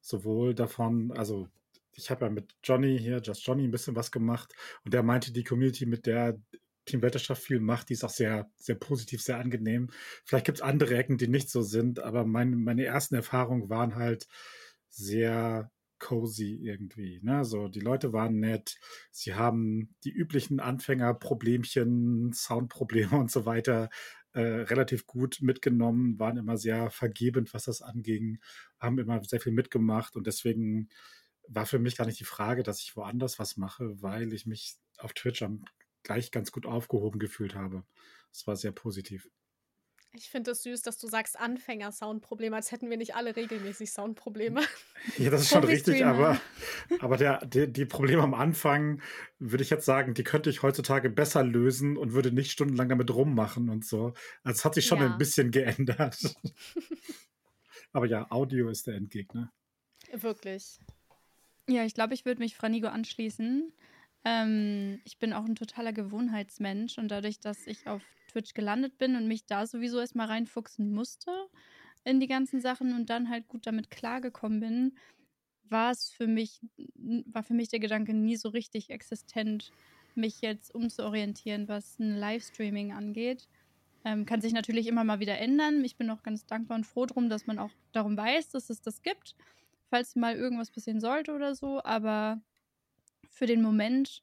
Sowohl 0.00 0.54
davon, 0.54 1.12
also 1.12 1.48
ich 1.92 2.10
habe 2.10 2.26
ja 2.26 2.30
mit 2.30 2.54
Johnny 2.62 2.98
hier, 2.98 3.20
Just 3.22 3.44
Johnny, 3.46 3.64
ein 3.64 3.70
bisschen 3.70 3.96
was 3.96 4.10
gemacht 4.10 4.54
und 4.84 4.94
der 4.94 5.02
meinte, 5.02 5.32
die 5.32 5.44
Community, 5.44 5.86
mit 5.86 6.06
der 6.06 6.38
Team 6.90 7.02
Wetterschaft 7.02 7.42
viel 7.42 7.60
macht, 7.60 7.88
die 7.88 7.94
ist 7.94 8.04
auch 8.04 8.10
sehr, 8.10 8.50
sehr 8.56 8.74
positiv, 8.74 9.22
sehr 9.22 9.38
angenehm. 9.38 9.90
Vielleicht 10.24 10.46
gibt 10.46 10.58
es 10.58 10.62
andere 10.62 10.96
Ecken, 10.96 11.18
die 11.18 11.28
nicht 11.28 11.50
so 11.50 11.62
sind, 11.62 12.00
aber 12.00 12.24
mein, 12.24 12.62
meine 12.62 12.84
ersten 12.84 13.14
Erfahrungen 13.14 13.68
waren 13.70 13.96
halt 13.96 14.26
sehr 14.88 15.70
cozy 16.00 16.58
irgendwie. 16.62 17.20
Ne? 17.22 17.44
So, 17.44 17.68
die 17.68 17.80
Leute 17.80 18.12
waren 18.12 18.40
nett, 18.40 18.76
sie 19.12 19.34
haben 19.34 19.94
die 20.04 20.10
üblichen 20.10 20.58
Anfängerproblemchen, 20.58 22.32
Soundprobleme 22.32 23.12
und 23.18 23.30
so 23.30 23.46
weiter 23.46 23.90
äh, 24.32 24.40
relativ 24.40 25.06
gut 25.06 25.38
mitgenommen, 25.40 26.18
waren 26.18 26.36
immer 26.36 26.56
sehr 26.56 26.90
vergebend, 26.90 27.54
was 27.54 27.64
das 27.64 27.82
anging, 27.82 28.38
haben 28.78 28.98
immer 28.98 29.22
sehr 29.24 29.40
viel 29.40 29.52
mitgemacht 29.52 30.16
und 30.16 30.26
deswegen 30.26 30.88
war 31.48 31.66
für 31.66 31.78
mich 31.78 31.96
gar 31.96 32.06
nicht 32.06 32.20
die 32.20 32.24
Frage, 32.24 32.62
dass 32.62 32.80
ich 32.80 32.96
woanders 32.96 33.38
was 33.38 33.56
mache, 33.56 34.00
weil 34.00 34.32
ich 34.32 34.46
mich 34.46 34.76
auf 34.98 35.12
Twitch 35.12 35.42
am 35.42 35.64
gleich 36.02 36.30
ganz 36.30 36.52
gut 36.52 36.66
aufgehoben 36.66 37.18
gefühlt 37.18 37.54
habe. 37.54 37.84
Es 38.32 38.46
war 38.46 38.56
sehr 38.56 38.72
positiv. 38.72 39.28
Ich 40.12 40.28
finde 40.28 40.50
es 40.50 40.64
süß, 40.64 40.82
dass 40.82 40.98
du 40.98 41.06
sagst 41.06 41.38
Anfänger-Soundprobleme, 41.38 42.56
als 42.56 42.72
hätten 42.72 42.90
wir 42.90 42.96
nicht 42.96 43.14
alle 43.14 43.36
regelmäßig 43.36 43.92
Soundprobleme. 43.92 44.60
Ja, 45.18 45.30
das 45.30 45.42
ist 45.42 45.50
schon 45.50 45.62
richtig, 45.62 46.04
aber, 46.04 46.40
aber 46.98 47.16
der, 47.16 47.46
der, 47.46 47.68
die 47.68 47.84
Probleme 47.84 48.22
am 48.22 48.34
Anfang, 48.34 49.00
würde 49.38 49.62
ich 49.62 49.70
jetzt 49.70 49.84
sagen, 49.84 50.14
die 50.14 50.24
könnte 50.24 50.50
ich 50.50 50.62
heutzutage 50.62 51.10
besser 51.10 51.44
lösen 51.44 51.96
und 51.96 52.12
würde 52.12 52.32
nicht 52.32 52.50
stundenlang 52.50 52.88
damit 52.88 53.14
rummachen 53.14 53.68
und 53.68 53.84
so. 53.84 54.12
Also 54.42 54.58
es 54.58 54.64
hat 54.64 54.74
sich 54.74 54.86
schon 54.86 54.98
ja. 54.98 55.12
ein 55.12 55.18
bisschen 55.18 55.52
geändert. 55.52 56.18
aber 57.92 58.06
ja, 58.06 58.26
Audio 58.30 58.68
ist 58.68 58.88
der 58.88 58.96
Endgegner. 58.96 59.52
Wirklich. 60.12 60.80
Ja, 61.68 61.84
ich 61.84 61.94
glaube, 61.94 62.14
ich 62.14 62.24
würde 62.24 62.40
mich 62.40 62.56
Franigo 62.56 62.88
anschließen. 62.88 63.72
Ähm, 64.24 65.00
ich 65.04 65.18
bin 65.18 65.32
auch 65.32 65.44
ein 65.44 65.54
totaler 65.54 65.92
Gewohnheitsmensch 65.92 66.98
und 66.98 67.08
dadurch, 67.08 67.40
dass 67.40 67.66
ich 67.66 67.86
auf 67.86 68.02
Twitch 68.30 68.54
gelandet 68.54 68.98
bin 68.98 69.16
und 69.16 69.26
mich 69.26 69.46
da 69.46 69.66
sowieso 69.66 69.98
erstmal 69.98 70.26
reinfuchsen 70.26 70.92
musste 70.92 71.30
in 72.04 72.20
die 72.20 72.28
ganzen 72.28 72.60
Sachen 72.60 72.94
und 72.94 73.10
dann 73.10 73.28
halt 73.28 73.48
gut 73.48 73.66
damit 73.66 73.90
klargekommen 73.90 74.60
bin, 74.60 74.98
war 75.68 75.90
es 75.90 76.10
für 76.10 76.26
mich, 76.26 76.60
war 77.26 77.42
für 77.42 77.54
mich 77.54 77.68
der 77.68 77.80
Gedanke 77.80 78.14
nie 78.14 78.36
so 78.36 78.48
richtig 78.48 78.90
existent, 78.90 79.70
mich 80.14 80.40
jetzt 80.40 80.74
umzuorientieren, 80.74 81.68
was 81.68 81.98
ein 81.98 82.16
Livestreaming 82.16 82.92
angeht. 82.92 83.48
Ähm, 84.04 84.26
kann 84.26 84.40
sich 84.40 84.52
natürlich 84.52 84.86
immer 84.86 85.04
mal 85.04 85.20
wieder 85.20 85.38
ändern. 85.38 85.84
Ich 85.84 85.96
bin 85.96 86.10
auch 86.10 86.22
ganz 86.22 86.46
dankbar 86.46 86.76
und 86.76 86.84
froh 86.84 87.06
drum, 87.06 87.28
dass 87.28 87.46
man 87.46 87.58
auch 87.58 87.70
darum 87.92 88.16
weiß, 88.16 88.50
dass 88.50 88.70
es 88.70 88.80
das 88.80 89.02
gibt, 89.02 89.36
falls 89.90 90.16
mal 90.16 90.34
irgendwas 90.34 90.70
passieren 90.70 91.00
sollte 91.00 91.32
oder 91.32 91.54
so. 91.54 91.82
Aber 91.84 92.40
für 93.30 93.46
den 93.46 93.62
Moment 93.62 94.22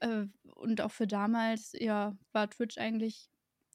äh, 0.00 0.24
und 0.54 0.80
auch 0.80 0.92
für 0.92 1.06
damals, 1.06 1.72
ja, 1.74 2.16
war 2.32 2.50
Twitch 2.50 2.78
eigentlich 2.78 3.28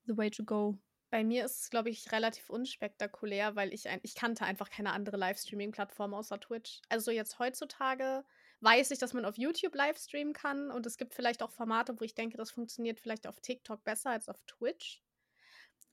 the 0.06 0.18
way 0.18 0.30
to 0.30 0.44
go. 0.44 0.78
Bei 1.10 1.24
mir 1.24 1.46
ist 1.46 1.64
es, 1.64 1.70
glaube 1.70 1.90
ich, 1.90 2.12
relativ 2.12 2.50
unspektakulär, 2.50 3.56
weil 3.56 3.74
ich, 3.74 3.90
ein, 3.90 4.00
ich 4.02 4.16
kannte 4.16 4.46
einfach 4.46 4.70
keine 4.70 4.94
andere 4.94 5.18
Livestreaming-Plattform 5.18 6.14
außer 6.14 6.40
Twitch. 6.40 6.82
Also 6.90 7.12
jetzt 7.12 7.38
heutzutage 7.38 8.24
weiß 8.62 8.92
ich, 8.92 9.00
dass 9.00 9.14
man 9.14 9.26
auf 9.26 9.38
YouTube 9.38 9.76
livestreamen 9.76 10.34
kann 10.34 10.72
und 10.72 10.86
es 10.86 10.98
gibt 10.98 11.14
vielleicht 11.14 11.44
auch 11.44 11.52
Formate, 11.52 12.00
wo 12.00 12.04
ich 12.06 12.16
denke, 12.16 12.38
das 12.38 12.52
funktioniert 12.52 13.00
vielleicht 13.00 13.28
auf 13.28 13.42
TikTok 13.42 13.84
besser 13.84 14.12
als 14.12 14.30
auf 14.30 14.42
Twitch. 14.46 15.02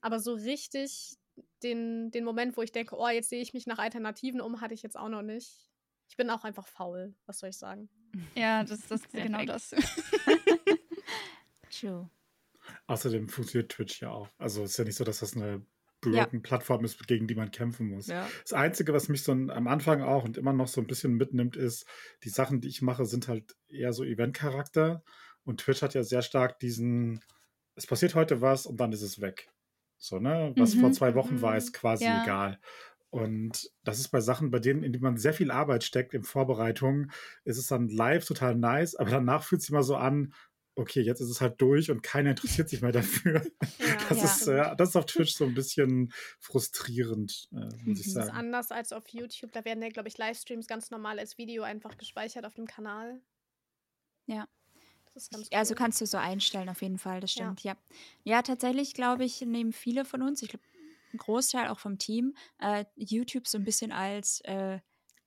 Aber 0.01 0.19
so 0.19 0.33
richtig 0.33 1.17
den, 1.63 2.11
den 2.11 2.23
Moment, 2.23 2.55
wo 2.55 2.61
ich 2.61 2.71
denke, 2.71 2.95
oh, 2.95 3.07
jetzt 3.07 3.29
sehe 3.29 3.41
ich 3.41 3.53
mich 3.53 3.67
nach 3.67 3.79
Alternativen 3.79 4.39
um, 4.39 4.61
hatte 4.61 4.73
ich 4.73 4.83
jetzt 4.83 4.97
auch 4.97 5.09
noch 5.09 5.21
nicht. 5.21 5.69
Ich 6.07 6.15
bin 6.15 6.29
auch 6.29 6.43
einfach 6.43 6.67
faul, 6.67 7.15
was 7.25 7.39
soll 7.39 7.49
ich 7.49 7.57
sagen? 7.57 7.89
Ja, 8.35 8.63
das, 8.63 8.87
das 8.87 9.01
ist 9.01 9.11
genau 9.11 9.45
das. 9.45 9.75
True. 11.69 12.09
Außerdem 12.87 13.29
funktioniert 13.29 13.71
Twitch 13.71 14.01
ja 14.01 14.11
auch. 14.11 14.29
Also 14.37 14.63
es 14.63 14.71
ist 14.71 14.77
ja 14.77 14.85
nicht 14.85 14.95
so, 14.95 15.03
dass 15.03 15.19
das 15.19 15.35
eine 15.35 15.65
broken 16.01 16.37
ja. 16.37 16.41
Plattform 16.41 16.85
ist, 16.85 17.07
gegen 17.07 17.27
die 17.27 17.35
man 17.35 17.51
kämpfen 17.51 17.89
muss. 17.89 18.07
Ja. 18.07 18.27
Das 18.43 18.53
Einzige, 18.53 18.93
was 18.93 19.09
mich 19.09 19.23
so 19.23 19.31
am 19.31 19.67
Anfang 19.67 20.01
auch 20.01 20.23
und 20.23 20.37
immer 20.37 20.53
noch 20.53 20.67
so 20.67 20.81
ein 20.81 20.87
bisschen 20.87 21.15
mitnimmt, 21.15 21.55
ist, 21.55 21.85
die 22.23 22.29
Sachen, 22.29 22.61
die 22.61 22.69
ich 22.69 22.81
mache, 22.81 23.05
sind 23.05 23.27
halt 23.27 23.55
eher 23.67 23.93
so 23.93 24.03
Event-Charakter. 24.03 25.03
Und 25.43 25.61
Twitch 25.61 25.81
hat 25.81 25.93
ja 25.93 26.03
sehr 26.03 26.21
stark 26.21 26.59
diesen, 26.59 27.19
es 27.75 27.85
passiert 27.87 28.15
heute 28.15 28.41
was 28.41 28.65
und 28.65 28.79
dann 28.79 28.91
ist 28.91 29.01
es 29.01 29.19
weg. 29.19 29.49
So, 29.97 30.19
ne? 30.19 30.53
Was 30.55 30.75
mhm. 30.75 30.81
vor 30.81 30.91
zwei 30.93 31.15
Wochen 31.15 31.41
war, 31.41 31.57
ist 31.57 31.73
quasi 31.73 32.05
ja. 32.05 32.23
egal. 32.23 32.59
Und 33.11 33.71
das 33.83 33.99
ist 33.99 34.09
bei 34.09 34.21
Sachen, 34.21 34.51
bei 34.51 34.59
denen, 34.59 34.83
in 34.83 34.93
denen 34.93 35.03
man 35.03 35.17
sehr 35.17 35.33
viel 35.33 35.49
Arbeit 35.49 35.83
steckt 35.83 36.13
in 36.13 36.23
Vorbereitungen, 36.23 37.11
ist 37.43 37.57
es 37.57 37.67
dann 37.67 37.87
live 37.87 38.25
total 38.25 38.55
nice, 38.55 38.95
aber 38.95 39.09
danach 39.09 39.43
fühlt 39.43 39.59
es 39.59 39.65
sich 39.65 39.71
immer 39.71 39.83
so 39.83 39.95
an, 39.95 40.33
okay, 40.75 41.01
jetzt 41.01 41.19
ist 41.19 41.29
es 41.29 41.41
halt 41.41 41.59
durch 41.61 41.91
und 41.91 42.03
keiner 42.03 42.31
interessiert 42.31 42.69
sich 42.69 42.81
mehr 42.81 42.91
dafür. 42.91 43.45
Ja, 43.79 43.95
das, 44.09 44.17
ja. 44.17 44.25
Ist, 44.25 44.47
äh, 44.47 44.75
das 44.75 44.89
ist 44.89 44.95
auf 44.95 45.05
Twitch 45.05 45.33
so 45.33 45.45
ein 45.45 45.53
bisschen 45.53 46.13
frustrierend, 46.39 47.49
äh, 47.51 47.55
muss 47.83 47.99
ich 47.99 48.13
sagen. 48.13 48.27
Das 48.27 48.27
ist 48.27 48.39
anders 48.39 48.71
als 48.71 48.93
auf 48.93 49.07
YouTube. 49.09 49.51
Da 49.51 49.65
werden 49.65 49.81
ja, 49.81 49.89
glaube 49.89 50.07
ich, 50.07 50.17
Livestreams 50.17 50.67
ganz 50.67 50.89
normal 50.89 51.19
als 51.19 51.37
Video 51.37 51.63
einfach 51.63 51.97
gespeichert 51.97 52.45
auf 52.45 52.53
dem 52.53 52.65
Kanal. 52.65 53.21
Ja. 54.25 54.47
Also 55.15 55.29
cool. 55.35 55.43
Also 55.51 55.75
kannst 55.75 56.01
du 56.01 56.05
so 56.05 56.17
einstellen, 56.17 56.69
auf 56.69 56.81
jeden 56.81 56.97
Fall, 56.97 57.19
das 57.19 57.31
stimmt, 57.31 57.63
ja. 57.63 57.73
Ja, 58.23 58.35
ja 58.35 58.41
tatsächlich, 58.41 58.93
glaube 58.93 59.25
ich, 59.25 59.41
nehmen 59.41 59.73
viele 59.73 60.05
von 60.05 60.21
uns, 60.21 60.41
ich 60.41 60.49
glaube, 60.49 60.63
ein 61.13 61.17
Großteil 61.17 61.67
auch 61.69 61.79
vom 61.79 61.97
Team, 61.97 62.35
äh, 62.59 62.85
YouTube 62.95 63.47
so 63.47 63.57
ein 63.57 63.63
bisschen 63.63 63.91
als, 63.91 64.41
äh, 64.41 64.79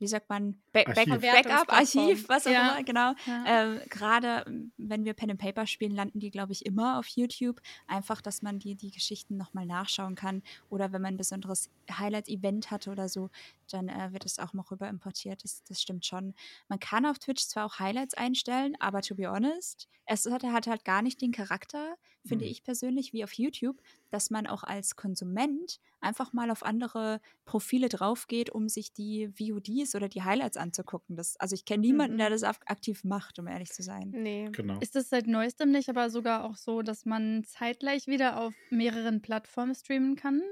wie 0.03 0.09
sagt 0.09 0.29
man, 0.29 0.61
Back 0.73 0.89
Archiv. 0.89 1.21
Backup, 1.21 1.73
Archiv, 1.73 2.29
was 2.29 2.49
auch 2.49 2.51
ja. 2.51 2.73
immer, 2.73 2.83
genau. 2.83 3.13
Ja. 3.25 3.75
Äh, 3.75 3.87
Gerade 3.87 4.45
wenn 4.77 5.05
wir 5.05 5.15
Pen 5.15 5.31
and 5.31 5.41
Paper 5.41 5.65
spielen, 5.65 5.95
landen 5.95 6.19
die, 6.19 6.33
glaube 6.33 6.51
ich, 6.51 6.67
immer 6.67 6.99
auf 6.99 7.07
YouTube. 7.07 7.61
Einfach, 7.87 8.21
dass 8.21 8.43
man 8.43 8.59
die, 8.59 8.75
die 8.75 8.91
Geschichten 8.91 9.37
nochmal 9.37 9.65
nachschauen 9.65 10.17
kann. 10.17 10.43
Oder 10.71 10.93
wenn 10.93 11.03
man 11.03 11.15
ein 11.15 11.19
besonderes 11.19 11.71
Highlight-Event 11.89 12.73
hatte 12.73 12.91
oder 12.91 13.09
so, 13.09 13.31
dann 13.71 13.89
äh, 13.89 14.13
wird 14.13 14.27
es 14.27 14.41
auch 14.41 14.53
noch 14.55 14.73
rüber 14.73 14.89
importiert. 14.89 15.45
Das, 15.45 15.63
das 15.63 15.81
stimmt 15.81 16.05
schon. 16.05 16.35
Man 16.69 16.81
kann 16.81 17.07
auf 17.07 17.21
Twitch 17.21 17.47
zwar 17.47 17.67
auch 17.67 17.79
Highlights 17.79 18.15
einstellen, 18.15 18.75
aber 18.81 19.03
to 19.03 19.15
be 19.15 19.31
honest, 19.31 19.89
es 20.07 20.27
hat, 20.27 20.43
hat 20.43 20.67
halt 20.67 20.85
gar 20.85 21.03
nicht 21.03 21.21
den 21.21 21.31
Charakter, 21.31 21.97
finde 22.27 22.45
mhm. 22.45 22.51
ich 22.51 22.65
persönlich, 22.65 23.13
wie 23.13 23.25
auf 23.25 23.33
YouTube, 23.33 23.81
dass 24.11 24.31
man 24.31 24.47
auch 24.47 24.63
als 24.63 24.97
Konsument 24.97 25.81
einfach 26.01 26.33
mal 26.33 26.51
auf 26.51 26.65
andere 26.65 27.21
Profile 27.45 27.89
draufgeht, 27.89 28.51
um 28.51 28.69
sich 28.69 28.93
die 28.93 29.29
VODs 29.29 29.95
oder 29.95 30.09
die 30.09 30.23
Highlights 30.23 30.57
anzugucken. 30.57 31.17
Das, 31.17 31.37
also 31.39 31.55
ich 31.55 31.65
kenne 31.65 31.83
niemanden, 31.83 32.15
mhm. 32.15 32.19
der 32.19 32.31
das 32.31 32.43
aktiv 32.43 33.05
macht, 33.05 33.39
um 33.39 33.47
ehrlich 33.47 33.71
zu 33.71 33.83
sein. 33.83 34.11
Nee. 34.11 34.49
Genau. 34.53 34.79
Ist 34.81 34.95
das 34.95 35.09
seit 35.09 35.27
neuestem 35.27 35.71
nicht 35.71 35.89
aber 35.89 36.11
sogar 36.11 36.45
auch 36.45 36.57
so, 36.57 36.83
dass 36.83 37.05
man 37.05 37.45
zeitgleich 37.45 38.07
wieder 38.07 38.41
auf 38.41 38.55
mehreren 38.71 39.21
Plattformen 39.21 39.75
streamen 39.75 40.17
kann? 40.17 40.43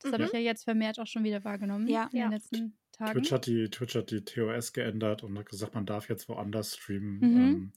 Das 0.00 0.10
mhm. 0.10 0.14
habe 0.14 0.24
ich 0.24 0.32
ja 0.32 0.40
jetzt 0.40 0.64
vermehrt 0.64 0.98
auch 0.98 1.06
schon 1.06 1.24
wieder 1.24 1.44
wahrgenommen 1.44 1.88
ja. 1.88 2.08
in 2.12 2.20
den 2.20 2.30
letzten 2.30 2.76
Tagen. 2.92 3.12
Twitch 3.12 3.32
hat, 3.32 3.46
die, 3.46 3.68
Twitch 3.68 3.94
hat 3.94 4.10
die 4.10 4.24
TOS 4.24 4.72
geändert 4.72 5.22
und 5.22 5.38
hat 5.38 5.48
gesagt, 5.48 5.74
man 5.74 5.86
darf 5.86 6.08
jetzt 6.08 6.28
woanders 6.28 6.76
streamen. 6.76 7.18
Mhm. 7.18 7.36
Ähm, 7.36 7.72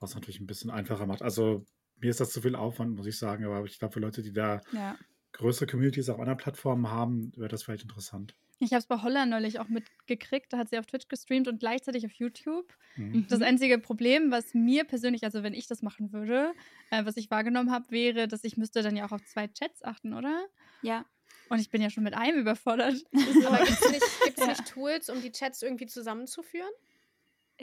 was 0.00 0.14
natürlich 0.14 0.40
ein 0.40 0.46
bisschen 0.46 0.70
einfacher 0.70 1.06
macht. 1.06 1.22
Also 1.22 1.64
mir 2.00 2.10
ist 2.10 2.20
das 2.20 2.30
zu 2.30 2.40
viel 2.40 2.54
Aufwand, 2.54 2.96
muss 2.96 3.06
ich 3.06 3.18
sagen, 3.18 3.44
aber 3.44 3.64
ich 3.64 3.78
glaube, 3.78 3.94
für 3.94 4.00
Leute, 4.00 4.22
die 4.22 4.32
da 4.32 4.60
ja. 4.72 4.96
größere 5.32 5.66
Communities 5.66 6.08
auf 6.08 6.18
anderen 6.18 6.38
Plattformen 6.38 6.90
haben, 6.90 7.32
wäre 7.36 7.48
das 7.48 7.62
vielleicht 7.62 7.82
interessant. 7.82 8.34
Ich 8.60 8.72
habe 8.72 8.80
es 8.80 8.86
bei 8.86 9.00
Holla 9.02 9.24
neulich 9.24 9.60
auch 9.60 9.68
mitgekriegt. 9.68 10.52
Da 10.52 10.58
hat 10.58 10.68
sie 10.68 10.78
auf 10.78 10.86
Twitch 10.86 11.06
gestreamt 11.08 11.46
und 11.46 11.60
gleichzeitig 11.60 12.04
auf 12.04 12.12
YouTube. 12.12 12.72
Mhm. 12.96 13.26
Das 13.28 13.40
einzige 13.40 13.78
Problem, 13.78 14.32
was 14.32 14.52
mir 14.52 14.84
persönlich, 14.84 15.22
also 15.22 15.44
wenn 15.44 15.54
ich 15.54 15.68
das 15.68 15.80
machen 15.80 16.12
würde, 16.12 16.52
äh, 16.90 17.04
was 17.04 17.16
ich 17.16 17.30
wahrgenommen 17.30 17.70
habe, 17.70 17.90
wäre, 17.90 18.26
dass 18.26 18.42
ich 18.42 18.56
müsste 18.56 18.82
dann 18.82 18.96
ja 18.96 19.06
auch 19.06 19.12
auf 19.12 19.24
zwei 19.24 19.46
Chats 19.46 19.84
achten, 19.84 20.12
oder? 20.12 20.44
Ja. 20.82 21.04
Und 21.50 21.60
ich 21.60 21.70
bin 21.70 21.80
ja 21.80 21.88
schon 21.88 22.04
mit 22.04 22.14
einem 22.14 22.40
überfordert. 22.40 22.96
Aber 23.46 23.58
gibt 23.58 23.80
es 23.80 23.90
nicht, 23.92 24.04
gibt's 24.24 24.46
nicht 24.46 24.66
Tools, 24.66 25.08
um 25.08 25.22
die 25.22 25.30
Chats 25.30 25.62
irgendwie 25.62 25.86
zusammenzuführen? 25.86 26.70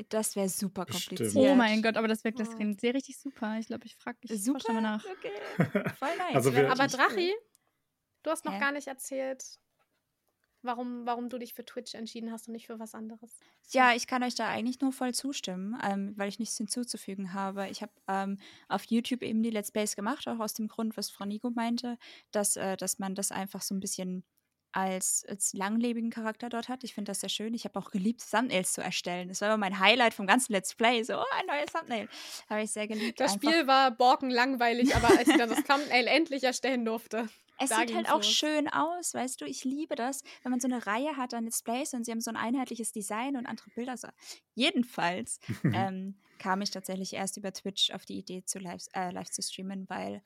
Das 0.09 0.35
wäre 0.35 0.49
super 0.49 0.85
Bestimmt. 0.85 1.19
kompliziert. 1.19 1.51
Oh 1.51 1.55
mein 1.55 1.81
Gott, 1.81 1.95
aber 1.95 2.07
das 2.07 2.23
wäre 2.23 2.35
das 2.35 2.49
Oh. 2.49 2.55
klingt 2.55 2.81
sehr 2.81 2.93
richtig 2.93 3.17
super. 3.17 3.57
Ich 3.59 3.67
glaube, 3.67 3.85
ich 3.85 3.95
frage 3.95 4.17
ich 4.21 4.43
Super. 4.43 4.59
forsche 4.59 4.73
mal 4.73 4.81
nach. 4.81 5.05
Okay. 5.05 5.31
Voll 5.99 6.17
nice. 6.17 6.35
Also 6.35 6.51
Aber 6.51 6.87
Drachi, 6.87 7.33
du 8.23 8.29
hast 8.31 8.43
noch 8.45 8.53
Hä? 8.53 8.59
gar 8.59 8.71
nicht 8.73 8.87
erzählt, 8.87 9.57
warum, 10.61 11.05
warum 11.05 11.29
du 11.29 11.37
dich 11.37 11.53
für 11.53 11.63
Twitch 11.63 11.93
entschieden 11.93 12.31
hast 12.31 12.47
und 12.47 12.53
nicht 12.53 12.67
für 12.67 12.79
was 12.79 12.93
anderes. 12.93 13.39
Ja, 13.71 13.93
ich 13.95 14.07
kann 14.07 14.23
euch 14.23 14.35
da 14.35 14.49
eigentlich 14.49 14.81
nur 14.81 14.91
voll 14.91 15.13
zustimmen, 15.13 15.79
ähm, 15.83 16.13
weil 16.17 16.27
ich 16.27 16.39
nichts 16.39 16.57
hinzuzufügen 16.57 17.33
habe. 17.33 17.69
Ich 17.69 17.81
habe 17.81 17.93
ähm, 18.07 18.37
auf 18.67 18.83
YouTube 18.85 19.21
eben 19.21 19.43
die 19.43 19.49
Let's 19.51 19.71
Plays 19.71 19.95
gemacht, 19.95 20.27
auch 20.27 20.39
aus 20.39 20.53
dem 20.53 20.67
Grund, 20.67 20.97
was 20.97 21.09
Frau 21.09 21.25
Nico 21.25 21.51
meinte, 21.51 21.97
dass, 22.31 22.57
äh, 22.57 22.75
dass 22.77 22.99
man 22.99 23.15
das 23.15 23.31
einfach 23.31 23.61
so 23.61 23.73
ein 23.75 23.79
bisschen 23.79 24.25
als, 24.75 25.25
als 25.29 25.53
langlebigen 25.53 26.09
Charakter 26.09 26.49
dort 26.49 26.67
hat. 26.67 26.83
Ich 26.83 26.93
finde 26.93 27.09
das 27.09 27.21
sehr 27.21 27.29
schön. 27.29 27.53
Ich 27.53 27.63
habe 27.63 27.79
auch 27.79 27.91
geliebt, 27.91 28.21
Thumbnails 28.29 28.73
zu 28.73 28.81
erstellen. 28.81 29.29
Das 29.29 29.39
war 29.39 29.47
immer 29.47 29.57
mein 29.57 29.79
Highlight 29.79 30.13
vom 30.13 30.27
ganzen 30.27 30.51
Let's 30.51 30.75
Play. 30.75 31.01
So, 31.03 31.15
oh, 31.17 31.23
ein 31.39 31.45
neues 31.45 31.71
Thumbnail. 31.71 32.09
Habe 32.49 32.63
ich 32.63 32.71
sehr 32.71 32.85
geliebt. 32.85 33.19
Das 33.19 33.33
einfach. 33.33 33.49
Spiel 33.49 33.67
war 33.67 33.91
borkenlangweilig, 33.91 34.93
aber 34.93 35.17
als 35.17 35.29
ich 35.29 35.37
dann 35.37 35.49
das 35.49 35.63
Thumbnail 35.63 36.07
endlich 36.07 36.43
erstellen 36.43 36.83
durfte. 36.83 37.29
Es 37.57 37.69
Da 37.69 37.77
sieht 37.77 37.95
halt 37.95 38.09
auch 38.09 38.17
los. 38.17 38.27
schön 38.27 38.67
aus, 38.67 39.13
weißt 39.13 39.39
du? 39.39 39.45
Ich 39.45 39.63
liebe 39.63 39.95
das, 39.95 40.23
wenn 40.43 40.51
man 40.51 40.59
so 40.59 40.67
eine 40.67 40.85
Reihe 40.85 41.15
hat 41.15 41.33
an 41.33 41.45
Let's 41.45 41.63
Plays 41.63 41.93
und 41.93 42.03
sie 42.03 42.11
haben 42.11 42.19
so 42.19 42.31
ein 42.31 42.35
einheitliches 42.35 42.91
Design 42.91 43.37
und 43.37 43.45
andere 43.45 43.69
Bilder. 43.69 43.95
So. 43.95 44.09
Jedenfalls 44.55 45.39
ähm, 45.63 46.15
kam 46.37 46.61
ich 46.61 46.71
tatsächlich 46.71 47.13
erst 47.13 47.37
über 47.37 47.53
Twitch 47.53 47.91
auf 47.91 48.05
die 48.05 48.17
Idee, 48.17 48.43
zu 48.43 48.59
live, 48.59 48.85
äh, 48.93 49.11
live 49.11 49.29
zu 49.29 49.41
streamen, 49.41 49.87
weil 49.87 50.21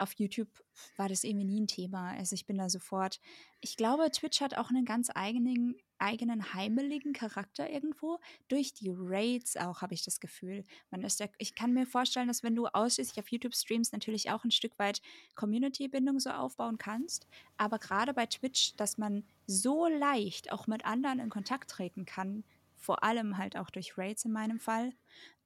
auf 0.00 0.14
YouTube 0.14 0.48
war 0.96 1.08
das 1.08 1.24
irgendwie 1.24 1.44
nie 1.44 1.60
ein 1.60 1.66
Thema. 1.66 2.10
Also 2.12 2.34
ich 2.34 2.46
bin 2.46 2.58
da 2.58 2.68
sofort. 2.68 3.20
Ich 3.60 3.76
glaube, 3.76 4.10
Twitch 4.10 4.40
hat 4.40 4.56
auch 4.56 4.70
einen 4.70 4.84
ganz 4.84 5.10
eigenen, 5.14 5.76
eigenen 5.98 6.54
heimeligen 6.54 7.12
Charakter 7.12 7.68
irgendwo. 7.68 8.18
Durch 8.48 8.72
die 8.72 8.92
Raids 8.96 9.56
auch, 9.56 9.82
habe 9.82 9.94
ich 9.94 10.02
das 10.02 10.20
Gefühl. 10.20 10.64
Man 10.90 11.02
ist 11.02 11.20
ja, 11.20 11.26
ich 11.38 11.54
kann 11.54 11.74
mir 11.74 11.86
vorstellen, 11.86 12.28
dass 12.28 12.42
wenn 12.42 12.56
du 12.56 12.66
ausschließlich 12.66 13.18
auf 13.18 13.30
YouTube 13.30 13.54
streamst, 13.54 13.92
natürlich 13.92 14.30
auch 14.30 14.44
ein 14.44 14.50
Stück 14.50 14.78
weit 14.78 15.02
Community-Bindung 15.34 16.18
so 16.18 16.30
aufbauen 16.30 16.78
kannst. 16.78 17.26
Aber 17.56 17.78
gerade 17.78 18.14
bei 18.14 18.26
Twitch, 18.26 18.74
dass 18.76 18.96
man 18.96 19.24
so 19.46 19.86
leicht 19.86 20.52
auch 20.52 20.66
mit 20.66 20.84
anderen 20.84 21.18
in 21.18 21.28
Kontakt 21.28 21.70
treten 21.70 22.06
kann, 22.06 22.44
vor 22.80 23.04
allem 23.04 23.38
halt 23.38 23.56
auch 23.56 23.70
durch 23.70 23.96
Raids 23.96 24.24
in 24.24 24.32
meinem 24.32 24.58
Fall, 24.58 24.92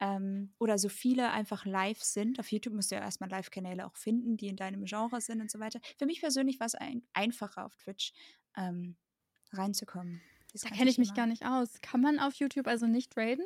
ähm, 0.00 0.54
oder 0.58 0.78
so 0.78 0.88
viele 0.88 1.30
einfach 1.30 1.66
live 1.66 2.02
sind. 2.02 2.38
Auf 2.38 2.50
YouTube 2.50 2.74
musst 2.74 2.90
du 2.90 2.94
ja 2.96 3.02
erstmal 3.02 3.30
Live-Kanäle 3.30 3.86
auch 3.86 3.96
finden, 3.96 4.36
die 4.36 4.48
in 4.48 4.56
deinem 4.56 4.84
Genre 4.84 5.20
sind 5.20 5.40
und 5.40 5.50
so 5.50 5.58
weiter. 5.60 5.80
Für 5.98 6.06
mich 6.06 6.20
persönlich 6.20 6.60
war 6.60 6.66
es 6.66 6.74
ein, 6.74 7.06
einfacher 7.12 7.66
auf 7.66 7.76
Twitch 7.76 8.12
ähm, 8.56 8.96
reinzukommen. 9.52 10.22
Das 10.52 10.62
Da 10.62 10.70
kenne 10.70 10.90
ich 10.90 10.98
mich 10.98 11.08
immer. 11.08 11.16
gar 11.16 11.26
nicht 11.26 11.44
aus. 11.44 11.80
Kann 11.82 12.00
man 12.00 12.18
auf 12.18 12.34
YouTube 12.34 12.66
also 12.66 12.86
nicht 12.86 13.16
raiden? 13.16 13.44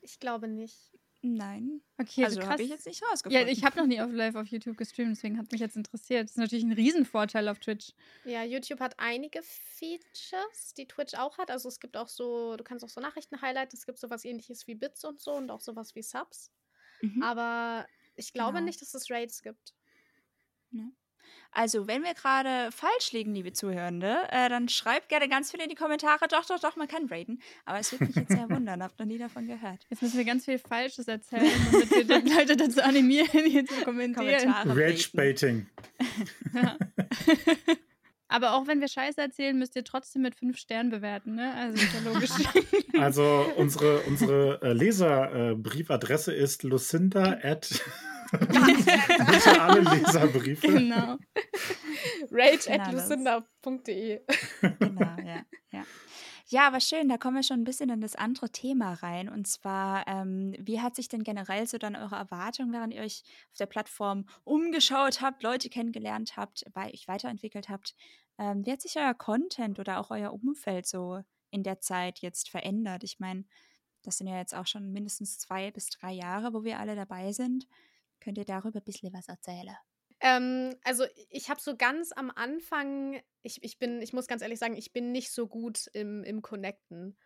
Ich 0.00 0.18
glaube 0.18 0.48
nicht. 0.48 0.92
Nein. 1.28 1.80
Okay, 1.98 2.24
also 2.24 2.38
krass. 2.38 2.50
habe 2.50 2.62
ich 2.62 2.68
jetzt 2.70 2.86
nicht 2.86 3.00
ja, 3.00 3.08
rausgefunden. 3.08 3.48
ich 3.48 3.64
habe 3.64 3.76
noch 3.78 3.86
nie 3.86 4.00
auf 4.00 4.12
live 4.12 4.36
auf 4.36 4.46
YouTube 4.46 4.76
gestreamt, 4.76 5.10
deswegen 5.16 5.38
hat 5.38 5.50
mich 5.50 5.60
jetzt 5.60 5.76
interessiert. 5.76 6.24
Das 6.24 6.32
ist 6.32 6.36
natürlich 6.38 6.64
ein 6.64 6.70
Riesenvorteil 6.72 7.48
auf 7.48 7.58
Twitch. 7.58 7.94
Ja, 8.24 8.44
YouTube 8.44 8.78
hat 8.78 8.94
einige 8.98 9.42
Features, 9.42 10.74
die 10.76 10.86
Twitch 10.86 11.14
auch 11.14 11.36
hat. 11.38 11.50
Also 11.50 11.68
es 11.68 11.80
gibt 11.80 11.96
auch 11.96 12.08
so, 12.08 12.56
du 12.56 12.62
kannst 12.62 12.84
auch 12.84 12.88
so 12.88 13.00
Nachrichten 13.00 13.40
highlighten. 13.42 13.76
Es 13.76 13.86
gibt 13.86 13.98
sowas 13.98 14.24
ähnliches 14.24 14.66
wie 14.68 14.76
Bits 14.76 15.04
und 15.04 15.20
so 15.20 15.32
und 15.32 15.50
auch 15.50 15.60
sowas 15.60 15.94
wie 15.96 16.02
Subs. 16.02 16.52
Mhm. 17.00 17.22
Aber 17.22 17.86
ich 18.14 18.32
glaube 18.32 18.54
Genau. 18.58 18.66
nicht, 18.66 18.80
dass 18.80 18.94
es 18.94 19.10
Raids 19.10 19.42
gibt. 19.42 19.74
Also, 21.52 21.86
wenn 21.86 22.02
wir 22.02 22.12
gerade 22.12 22.70
falsch 22.70 23.12
liegen, 23.12 23.34
liebe 23.34 23.52
Zuhörende, 23.52 24.18
äh, 24.30 24.48
dann 24.48 24.68
schreibt 24.68 25.08
gerne 25.08 25.28
ganz 25.28 25.50
viel 25.50 25.60
in 25.60 25.68
die 25.68 25.74
Kommentare. 25.74 26.28
Doch, 26.28 26.44
doch, 26.44 26.60
doch, 26.60 26.76
man 26.76 26.86
kann 26.86 27.06
raiden. 27.06 27.40
Aber 27.64 27.78
es 27.78 27.92
würde 27.92 28.04
mich 28.04 28.16
jetzt 28.16 28.32
sehr 28.32 28.50
wundern. 28.50 28.82
Habt 28.82 28.98
noch 28.98 29.06
nie 29.06 29.18
davon 29.18 29.46
gehört. 29.46 29.86
Jetzt 29.88 30.02
müssen 30.02 30.18
wir 30.18 30.24
ganz 30.24 30.44
viel 30.44 30.58
Falsches 30.58 31.08
erzählen, 31.08 31.50
damit 31.72 31.90
wir 31.90 32.20
die 32.20 32.30
Leute 32.30 32.56
dazu 32.56 32.82
animieren, 32.82 33.46
hier 33.46 33.64
zu 33.64 33.82
kommentieren. 33.84 34.52
Rage-Baiting. 34.52 35.66
Ja. 36.52 36.76
Aber 38.28 38.54
auch 38.54 38.66
wenn 38.66 38.80
wir 38.80 38.88
Scheiße 38.88 39.20
erzählen, 39.20 39.56
müsst 39.56 39.76
ihr 39.76 39.84
trotzdem 39.84 40.22
mit 40.22 40.34
fünf 40.34 40.58
Sternen 40.58 40.90
bewerten, 40.90 41.36
ne? 41.36 41.54
Also 41.54 41.82
ist 41.82 41.94
ja 41.94 42.12
logisch. 42.12 42.30
Also 42.98 43.44
unsere, 43.56 44.00
unsere 44.00 44.58
äh, 44.62 44.72
Leserbriefadresse 44.72 46.32
ist 46.32 46.62
lucinda 46.62 47.38
at 47.42 47.82
bitte 48.38 49.60
alle 49.62 49.80
Leserbriefe. 49.80 50.66
genau. 50.66 51.16
Rage 52.30 52.70
Genau 52.70 52.84
at 52.84 52.92
das. 52.92 53.08
lucinda.de. 53.08 54.20
Genau, 54.78 55.16
ja, 55.24 55.42
ja. 55.72 55.84
Ja, 56.48 56.68
aber 56.68 56.78
schön, 56.78 57.08
da 57.08 57.18
kommen 57.18 57.36
wir 57.36 57.42
schon 57.42 57.60
ein 57.60 57.64
bisschen 57.64 57.90
in 57.90 58.00
das 58.00 58.14
andere 58.14 58.50
Thema 58.50 58.92
rein. 58.94 59.28
Und 59.28 59.48
zwar, 59.48 60.06
ähm, 60.06 60.54
wie 60.60 60.80
hat 60.80 60.94
sich 60.94 61.08
denn 61.08 61.24
generell 61.24 61.66
so 61.66 61.76
dann 61.76 61.96
eure 61.96 62.14
Erwartung, 62.14 62.72
während 62.72 62.94
ihr 62.94 63.02
euch 63.02 63.24
auf 63.50 63.58
der 63.58 63.66
Plattform 63.66 64.26
umgeschaut 64.44 65.20
habt, 65.20 65.42
Leute 65.42 65.68
kennengelernt 65.68 66.36
habt, 66.36 66.64
bei 66.72 66.92
euch 66.92 67.08
weiterentwickelt 67.08 67.68
habt, 67.68 67.96
ähm, 68.38 68.64
wie 68.64 68.70
hat 68.70 68.80
sich 68.80 68.96
euer 68.96 69.14
Content 69.14 69.80
oder 69.80 69.98
auch 69.98 70.10
euer 70.10 70.32
Umfeld 70.32 70.86
so 70.86 71.20
in 71.50 71.64
der 71.64 71.80
Zeit 71.80 72.20
jetzt 72.20 72.48
verändert? 72.48 73.02
Ich 73.02 73.18
meine, 73.18 73.44
das 74.02 74.18
sind 74.18 74.28
ja 74.28 74.36
jetzt 74.38 74.54
auch 74.54 74.68
schon 74.68 74.92
mindestens 74.92 75.38
zwei 75.38 75.72
bis 75.72 75.88
drei 75.90 76.12
Jahre, 76.12 76.54
wo 76.54 76.62
wir 76.62 76.78
alle 76.78 76.94
dabei 76.94 77.32
sind. 77.32 77.66
Könnt 78.20 78.38
ihr 78.38 78.44
darüber 78.44 78.80
ein 78.80 78.84
bisschen 78.84 79.12
was 79.12 79.28
erzählen? 79.28 79.76
Ähm, 80.20 80.74
also 80.84 81.04
ich 81.28 81.50
habe 81.50 81.60
so 81.60 81.76
ganz 81.76 82.12
am 82.12 82.30
Anfang, 82.34 83.20
ich, 83.42 83.62
ich 83.62 83.78
bin, 83.78 84.00
ich 84.00 84.12
muss 84.12 84.26
ganz 84.26 84.42
ehrlich 84.42 84.58
sagen, 84.58 84.76
ich 84.76 84.92
bin 84.92 85.12
nicht 85.12 85.30
so 85.30 85.46
gut 85.46 85.88
im, 85.92 86.24
im 86.24 86.42
Connecten. 86.42 87.18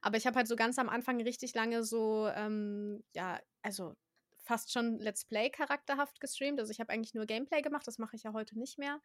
Aber 0.00 0.16
ich 0.16 0.26
habe 0.26 0.36
halt 0.36 0.48
so 0.48 0.56
ganz 0.56 0.78
am 0.78 0.88
Anfang 0.88 1.20
richtig 1.20 1.54
lange 1.54 1.84
so, 1.84 2.28
ähm, 2.28 3.02
ja, 3.14 3.40
also 3.62 3.96
fast 4.38 4.72
schon 4.72 4.98
Let's 4.98 5.24
Play 5.24 5.50
charakterhaft 5.50 6.20
gestreamt. 6.20 6.58
Also 6.58 6.72
ich 6.72 6.80
habe 6.80 6.92
eigentlich 6.92 7.14
nur 7.14 7.26
Gameplay 7.26 7.60
gemacht, 7.60 7.86
das 7.86 7.98
mache 7.98 8.16
ich 8.16 8.22
ja 8.22 8.32
heute 8.32 8.58
nicht 8.58 8.78
mehr. 8.78 9.00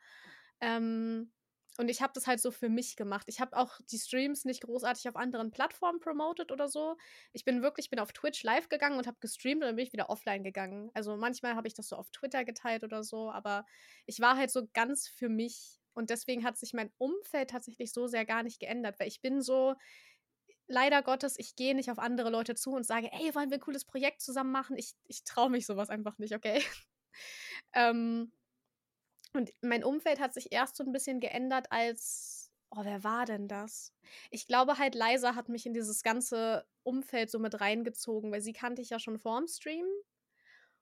Ähm, 0.62 1.32
und 1.78 1.90
ich 1.90 2.02
habe 2.02 2.14
das 2.14 2.28
halt 2.28 2.40
so 2.40 2.52
für 2.52 2.70
mich 2.70 2.96
gemacht. 2.96 3.26
Ich 3.28 3.40
habe 3.40 3.58
auch 3.58 3.80
die 3.92 3.98
Streams 3.98 4.46
nicht 4.46 4.62
großartig 4.64 5.10
auf 5.10 5.16
anderen 5.16 5.52
Plattformen 5.52 6.00
promotet 6.00 6.52
oder 6.52 6.68
so. 6.68 6.98
Ich 7.32 7.46
bin 7.46 7.62
wirklich, 7.62 7.90
bin 7.90 8.00
auf 8.00 8.14
Twitch 8.14 8.44
live 8.44 8.70
gegangen 8.70 8.98
und 8.98 9.08
habe 9.08 9.18
gestreamt 9.20 9.62
und 9.62 9.68
dann 9.68 9.76
bin 9.76 9.86
ich 9.86 9.94
wieder 9.94 10.10
offline 10.10 10.44
gegangen. 10.44 10.92
Also 10.94 11.18
manchmal 11.18 11.56
habe 11.56 11.68
ich 11.68 11.74
das 11.74 11.88
so 11.88 11.96
auf 11.96 12.12
Twitter 12.12 12.46
geteilt 12.46 12.84
oder 12.84 13.04
so, 13.04 13.32
aber 13.32 13.66
ich 14.06 14.20
war 14.20 14.38
halt 14.38 14.52
so 14.52 14.68
ganz 14.74 15.08
für 15.08 15.30
mich. 15.30 15.80
Und 15.96 16.10
deswegen 16.10 16.44
hat 16.44 16.58
sich 16.58 16.74
mein 16.74 16.92
Umfeld 16.98 17.52
tatsächlich 17.52 17.92
so 17.94 18.08
sehr 18.08 18.26
gar 18.26 18.44
nicht 18.44 18.60
geändert, 18.60 19.00
weil 19.00 19.08
ich 19.08 19.22
bin 19.22 19.42
so, 19.42 19.76
leider 20.68 21.02
Gottes, 21.04 21.36
ich 21.38 21.56
gehe 21.56 21.76
nicht 21.76 21.92
auf 21.92 22.00
andere 22.00 22.30
Leute 22.30 22.56
zu 22.56 22.72
und 22.72 22.86
sage, 22.86 23.10
ey, 23.12 23.34
wollen 23.36 23.50
wir 23.50 23.58
ein 23.58 23.62
cooles 23.62 23.86
Projekt 23.86 24.22
zusammen 24.22 24.52
machen? 24.52 24.78
Ich, 24.78 24.94
ich 25.06 25.24
traue 25.24 25.50
mich 25.50 25.66
sowas 25.66 25.90
einfach 25.90 26.18
nicht, 26.18 26.36
okay? 26.36 26.64
ähm, 27.74 28.32
und 29.34 29.52
mein 29.62 29.84
Umfeld 29.84 30.20
hat 30.20 30.34
sich 30.34 30.52
erst 30.52 30.76
so 30.76 30.84
ein 30.84 30.92
bisschen 30.92 31.20
geändert, 31.20 31.72
als. 31.72 32.52
Oh, 32.76 32.84
wer 32.84 33.04
war 33.04 33.26
denn 33.26 33.48
das? 33.48 33.94
Ich 34.32 34.48
glaube 34.48 34.80
halt, 34.80 34.96
Liza 34.96 35.36
hat 35.36 35.48
mich 35.48 35.66
in 35.68 35.74
dieses 35.74 36.02
ganze 36.02 36.66
Umfeld 36.84 37.30
so 37.30 37.38
mit 37.38 37.62
reingezogen, 37.62 38.32
weil 38.32 38.42
sie 38.42 38.54
kannte 38.54 38.82
ich 38.82 38.90
ja 38.90 39.00
schon 39.00 39.20
vorm 39.20 39.48
Stream. 39.48 39.86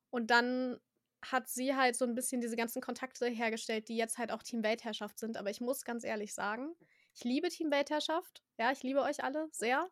Und 0.10 0.30
dann 0.32 0.80
hat 1.24 1.50
sie 1.50 1.76
halt 1.76 1.96
so 1.96 2.06
ein 2.06 2.16
bisschen 2.16 2.42
diese 2.42 2.56
ganzen 2.56 2.82
Kontakte 2.82 3.28
hergestellt, 3.28 3.90
die 3.90 3.98
jetzt 3.98 4.18
halt 4.18 4.32
auch 4.32 4.42
Team 4.44 4.64
Weltherrschaft 4.64 5.20
sind. 5.20 5.38
Aber 5.38 5.50
ich 5.50 5.62
muss 5.62 5.84
ganz 5.86 6.04
ehrlich 6.04 6.34
sagen, 6.34 6.76
ich 7.14 7.24
liebe 7.24 7.50
Team 7.50 7.72
Weltherrschaft. 7.72 8.44
Ja, 8.58 8.72
ich 8.72 8.84
liebe 8.84 9.02
euch 9.02 9.24
alle 9.24 9.48
sehr. 9.52 9.90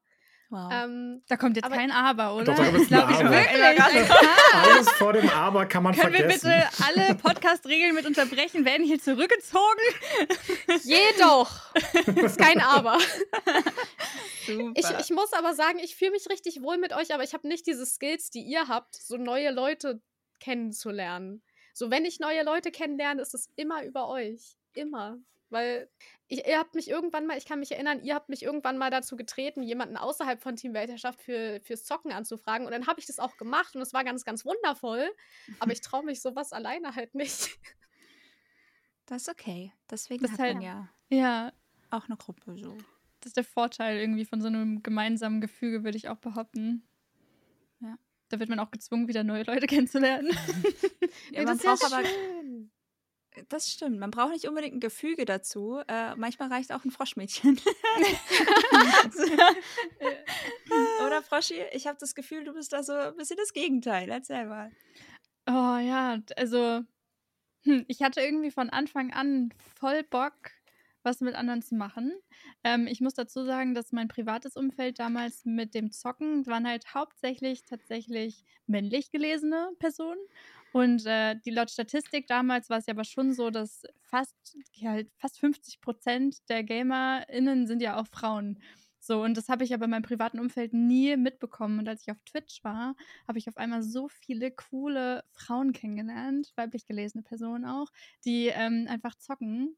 Wow. 0.51 0.69
Ähm, 0.73 1.21
Da 1.27 1.37
kommt 1.37 1.55
jetzt 1.57 1.65
Aber- 1.65 1.75
kein 1.75 1.91
Aber, 1.91 2.33
oder? 2.35 2.45
Doch, 2.45 2.55
da 2.55 2.63
kommt 2.65 2.79
jetzt 2.79 2.91
ein 2.91 3.09
ich 3.11 3.17
Aber. 3.19 3.31
wirklich. 3.31 4.11
Alles 4.53 4.89
vor 4.93 5.13
dem 5.13 5.29
Aber 5.29 5.65
kann 5.67 5.83
man 5.83 5.93
Können 5.95 6.11
wir 6.13 6.19
vergessen. 6.21 6.49
bitte 6.49 6.83
alle 6.85 7.15
Podcast-Regeln 7.15 7.93
mit 7.93 8.07
unterbrechen? 8.07 8.65
Werden 8.65 8.83
hier 8.85 8.99
zurückgezogen? 8.99 9.79
jedoch! 10.83 11.71
ist 12.15 12.37
kein 12.39 12.59
Aber. 12.61 12.97
Super. 14.45 14.71
Ich, 14.75 14.89
ich 15.05 15.09
muss 15.11 15.33
aber 15.33 15.53
sagen, 15.53 15.79
ich 15.79 15.95
fühle 15.95 16.11
mich 16.11 16.27
richtig 16.29 16.61
wohl 16.63 16.77
mit 16.77 16.93
euch, 16.93 17.13
aber 17.13 17.23
ich 17.23 17.33
habe 17.33 17.47
nicht 17.47 17.67
diese 17.67 17.85
Skills, 17.85 18.31
die 18.31 18.41
ihr 18.41 18.67
habt, 18.67 18.95
so 18.95 19.17
neue 19.17 19.51
Leute 19.51 20.01
kennenzulernen. 20.39 21.43
So, 21.73 21.91
wenn 21.91 22.05
ich 22.05 22.19
neue 22.19 22.43
Leute 22.43 22.71
kennenlerne, 22.71 23.21
ist 23.21 23.35
es 23.35 23.49
immer 23.55 23.83
über 23.83 24.07
euch. 24.09 24.57
Immer. 24.73 25.17
Weil 25.49 25.89
ich, 26.27 26.45
ihr 26.47 26.59
habt 26.59 26.75
mich 26.75 26.87
irgendwann 26.89 27.25
mal, 27.25 27.37
ich 27.37 27.45
kann 27.45 27.59
mich 27.59 27.71
erinnern, 27.71 28.01
ihr 28.03 28.13
habt 28.15 28.29
mich 28.29 28.43
irgendwann 28.43 28.77
mal 28.77 28.91
dazu 28.91 29.15
getreten, 29.15 29.63
jemanden 29.63 29.97
außerhalb 29.97 30.41
von 30.41 30.55
Team 30.55 30.73
Weltherrschaft 30.73 31.21
für, 31.21 31.59
fürs 31.63 31.83
Zocken 31.85 32.11
anzufragen. 32.11 32.65
Und 32.67 32.71
dann 32.71 32.85
habe 32.87 32.99
ich 32.99 33.07
das 33.07 33.17
auch 33.19 33.35
gemacht 33.37 33.75
und 33.75 33.81
es 33.81 33.93
war 33.93 34.03
ganz, 34.03 34.25
ganz 34.25 34.45
wundervoll. 34.45 35.09
Aber 35.59 35.71
ich 35.71 35.81
traue 35.81 36.03
mich 36.05 36.21
sowas 36.21 36.53
alleine 36.53 36.95
halt 36.95 37.15
nicht. 37.15 37.57
Das 39.07 39.23
ist 39.23 39.29
okay. 39.29 39.73
Deswegen 39.89 40.21
Das 40.21 40.33
hat 40.33 40.39
halt- 40.39 40.53
man 40.55 40.61
ja 40.63 40.89
Ja, 41.09 41.53
auch 41.89 42.05
eine 42.05 42.17
Gruppe 42.17 42.55
so. 42.55 42.77
das 43.21 43.29
ist 43.31 43.37
der 43.37 43.43
Vorteil 43.43 43.97
irgendwie 43.99 44.25
von 44.25 44.39
so 44.41 44.47
einem 44.47 44.83
gemeinsamen 44.83 45.41
Gefüge, 45.41 45.83
würde 45.83 45.97
ich 45.97 46.09
auch 46.09 46.17
behaupten. 46.17 46.87
Ja. 47.79 47.97
Da 48.29 48.39
wird 48.39 48.49
man 48.49 48.59
auch 48.59 48.69
gezwungen, 48.69 49.07
wieder 49.07 49.23
neue 49.23 49.43
Leute 49.43 49.65
kennenzulernen. 49.67 50.29
Ja, 51.31 51.39
Ja, 51.41 51.43
man 51.43 51.57
das 51.57 51.57
ist 51.57 51.63
ja 51.63 51.71
braucht 51.89 51.93
aber 51.93 52.05
schön. 52.05 52.71
Das 53.49 53.71
stimmt. 53.71 53.99
Man 53.99 54.11
braucht 54.11 54.33
nicht 54.33 54.47
unbedingt 54.47 54.75
ein 54.75 54.79
Gefüge 54.79 55.25
dazu. 55.25 55.81
Äh, 55.87 56.15
manchmal 56.15 56.51
reicht 56.51 56.71
auch 56.71 56.83
ein 56.83 56.91
Froschmädchen. 56.91 57.59
Oder 61.05 61.21
Froschi? 61.21 61.61
Ich 61.71 61.87
habe 61.87 61.97
das 61.99 62.15
Gefühl, 62.15 62.43
du 62.43 62.53
bist 62.53 62.73
da 62.73 62.83
so 62.83 62.93
ein 62.93 63.15
bisschen 63.15 63.37
das 63.37 63.53
Gegenteil. 63.53 64.09
Erzähl 64.09 64.45
mal. 64.45 64.71
Oh 65.47 65.77
ja, 65.77 66.19
also 66.35 66.83
hm, 67.63 67.85
ich 67.87 68.01
hatte 68.01 68.21
irgendwie 68.21 68.51
von 68.51 68.69
Anfang 68.69 69.13
an 69.13 69.53
voll 69.79 70.03
Bock, 70.03 70.51
was 71.03 71.21
mit 71.21 71.35
anderen 71.35 71.61
zu 71.61 71.75
machen. 71.75 72.13
Ähm, 72.63 72.87
ich 72.87 73.01
muss 73.01 73.13
dazu 73.13 73.45
sagen, 73.45 73.73
dass 73.73 73.91
mein 73.91 74.07
privates 74.07 74.55
Umfeld 74.55 74.99
damals 74.99 75.45
mit 75.45 75.73
dem 75.73 75.91
Zocken 75.91 76.45
waren 76.47 76.67
halt 76.67 76.93
hauptsächlich 76.93 77.65
tatsächlich 77.65 78.43
männlich 78.65 79.11
gelesene 79.11 79.71
Personen. 79.79 80.19
Und 80.71 81.05
äh, 81.05 81.35
die 81.43 81.51
laut 81.51 81.71
Statistik 81.71 82.27
damals 82.27 82.69
war 82.69 82.77
es 82.77 82.85
ja 82.85 82.93
aber 82.93 83.03
schon 83.03 83.33
so, 83.33 83.49
dass 83.49 83.83
fast, 84.01 84.57
halt 84.83 85.09
fast 85.17 85.39
50 85.39 85.81
Prozent 85.81 86.37
der 86.49 86.63
GamerInnen 86.63 87.67
sind 87.67 87.81
ja 87.81 87.99
auch 87.99 88.07
Frauen. 88.07 88.59
So, 89.01 89.23
und 89.23 89.37
das 89.37 89.47
habe 89.49 89.63
ich 89.63 89.73
aber 89.73 89.85
in 89.85 89.91
meinem 89.91 90.03
privaten 90.03 90.39
Umfeld 90.39 90.73
nie 90.73 91.15
mitbekommen. 91.15 91.79
Und 91.79 91.87
als 91.87 92.01
ich 92.01 92.11
auf 92.11 92.19
Twitch 92.25 92.63
war, 92.63 92.95
habe 93.27 93.39
ich 93.39 93.47
auf 93.47 93.57
einmal 93.57 93.81
so 93.81 94.09
viele 94.09 94.51
coole 94.51 95.23
Frauen 95.31 95.71
kennengelernt, 95.71 96.51
weiblich 96.55 96.85
gelesene 96.85 97.23
Personen 97.23 97.65
auch, 97.65 97.87
die 98.25 98.47
ähm, 98.47 98.87
einfach 98.89 99.15
zocken. 99.15 99.77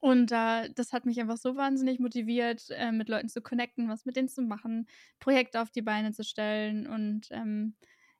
Und 0.00 0.32
äh, 0.32 0.68
das 0.74 0.92
hat 0.92 1.06
mich 1.06 1.20
einfach 1.20 1.38
so 1.38 1.56
wahnsinnig 1.56 2.00
motiviert, 2.00 2.68
äh, 2.70 2.92
mit 2.92 3.08
Leuten 3.08 3.28
zu 3.28 3.40
connecten, 3.40 3.88
was 3.88 4.04
mit 4.04 4.16
denen 4.16 4.28
zu 4.28 4.42
machen, 4.42 4.86
Projekte 5.20 5.62
auf 5.62 5.70
die 5.70 5.82
Beine 5.82 6.12
zu 6.12 6.24
stellen. 6.24 6.86
Und 6.86 7.28
ähm, 7.30 7.74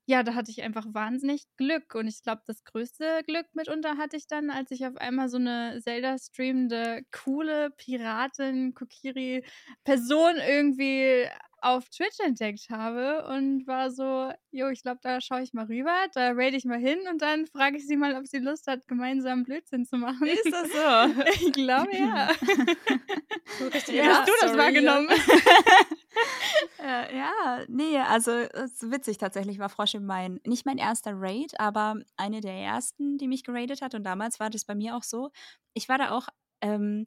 ja, 0.07 0.23
da 0.23 0.35
hatte 0.35 0.51
ich 0.51 0.63
einfach 0.63 0.87
wahnsinnig 0.93 1.45
Glück. 1.57 1.95
Und 1.95 2.07
ich 2.09 2.23
glaube, 2.23 2.43
das 2.47 2.65
größte 2.65 3.23
Glück 3.27 3.47
mitunter 3.55 3.97
hatte 3.97 4.17
ich 4.17 4.27
dann, 4.27 4.51
als 4.51 4.71
ich 4.71 4.87
auf 4.87 4.97
einmal 4.97 5.29
so 5.29 5.39
eine 5.39 5.81
Zelda-streamende, 5.83 7.05
coole 7.13 7.71
Piratin, 7.71 8.75
Kokiri-Person 8.75 10.37
irgendwie 10.47 11.27
auf 11.65 11.89
Twitch 11.89 12.21
entdeckt 12.21 12.69
habe 12.71 13.27
und 13.29 13.67
war 13.67 13.91
so, 13.91 14.33
jo, 14.51 14.69
ich 14.69 14.83
glaube, 14.83 15.01
da 15.03 15.21
schaue 15.21 15.43
ich 15.43 15.55
mal 15.55 15.65
rüber, 15.65 15.95
da 16.13 16.33
rate 16.33 16.57
ich 16.57 16.65
mal 16.65 16.79
hin 16.79 16.99
und 17.11 17.23
dann 17.23 17.47
frage 17.47 17.79
ich 17.79 17.87
sie 17.87 17.97
mal, 17.97 18.15
ob 18.17 18.27
sie 18.27 18.39
Lust 18.39 18.67
hat, 18.67 18.87
gemeinsam 18.87 19.45
Blödsinn 19.45 19.87
zu 19.87 19.97
machen. 19.97 20.27
Ist 20.27 20.53
das 20.53 20.71
so? 20.71 21.25
Ich 21.47 21.53
glaube, 21.53 21.97
ja. 21.97 22.31
So 23.59 23.67
richtig 23.67 23.95
Wie 23.95 23.99
Ja, 23.99 24.19
hast 24.19 24.29
du 24.29 24.33
das 24.41 24.51
sorry, 24.51 24.63
wahrgenommen? 24.63 25.09
äh, 26.83 27.17
ja, 27.17 27.65
nee, 27.69 27.99
also 27.99 28.33
es 28.33 28.83
ist 28.83 28.91
witzig 28.91 29.19
tatsächlich 29.19 29.59
war 29.59 29.69
Froschi 29.69 30.01
mein, 30.01 30.41
nicht 30.47 30.67
mein 30.67 30.79
erster 30.79 31.13
Raid, 31.15 31.59
aber 31.59 31.97
eine 32.17 32.41
der 32.41 32.55
ersten, 32.55 33.19
die 33.19 33.29
mich 33.29 33.45
geradet 33.45 33.81
hat. 33.83 33.95
Und 33.95 34.05
damals 34.05 34.41
war 34.41 34.51
das 34.51 34.65
bei 34.65 34.75
mir 34.75 34.97
auch 34.97 35.03
so. 35.03 35.31
Ich 35.73 35.89
war 35.89 35.99
da 35.99 36.11
auch, 36.11 36.29
ähm, 36.61 37.07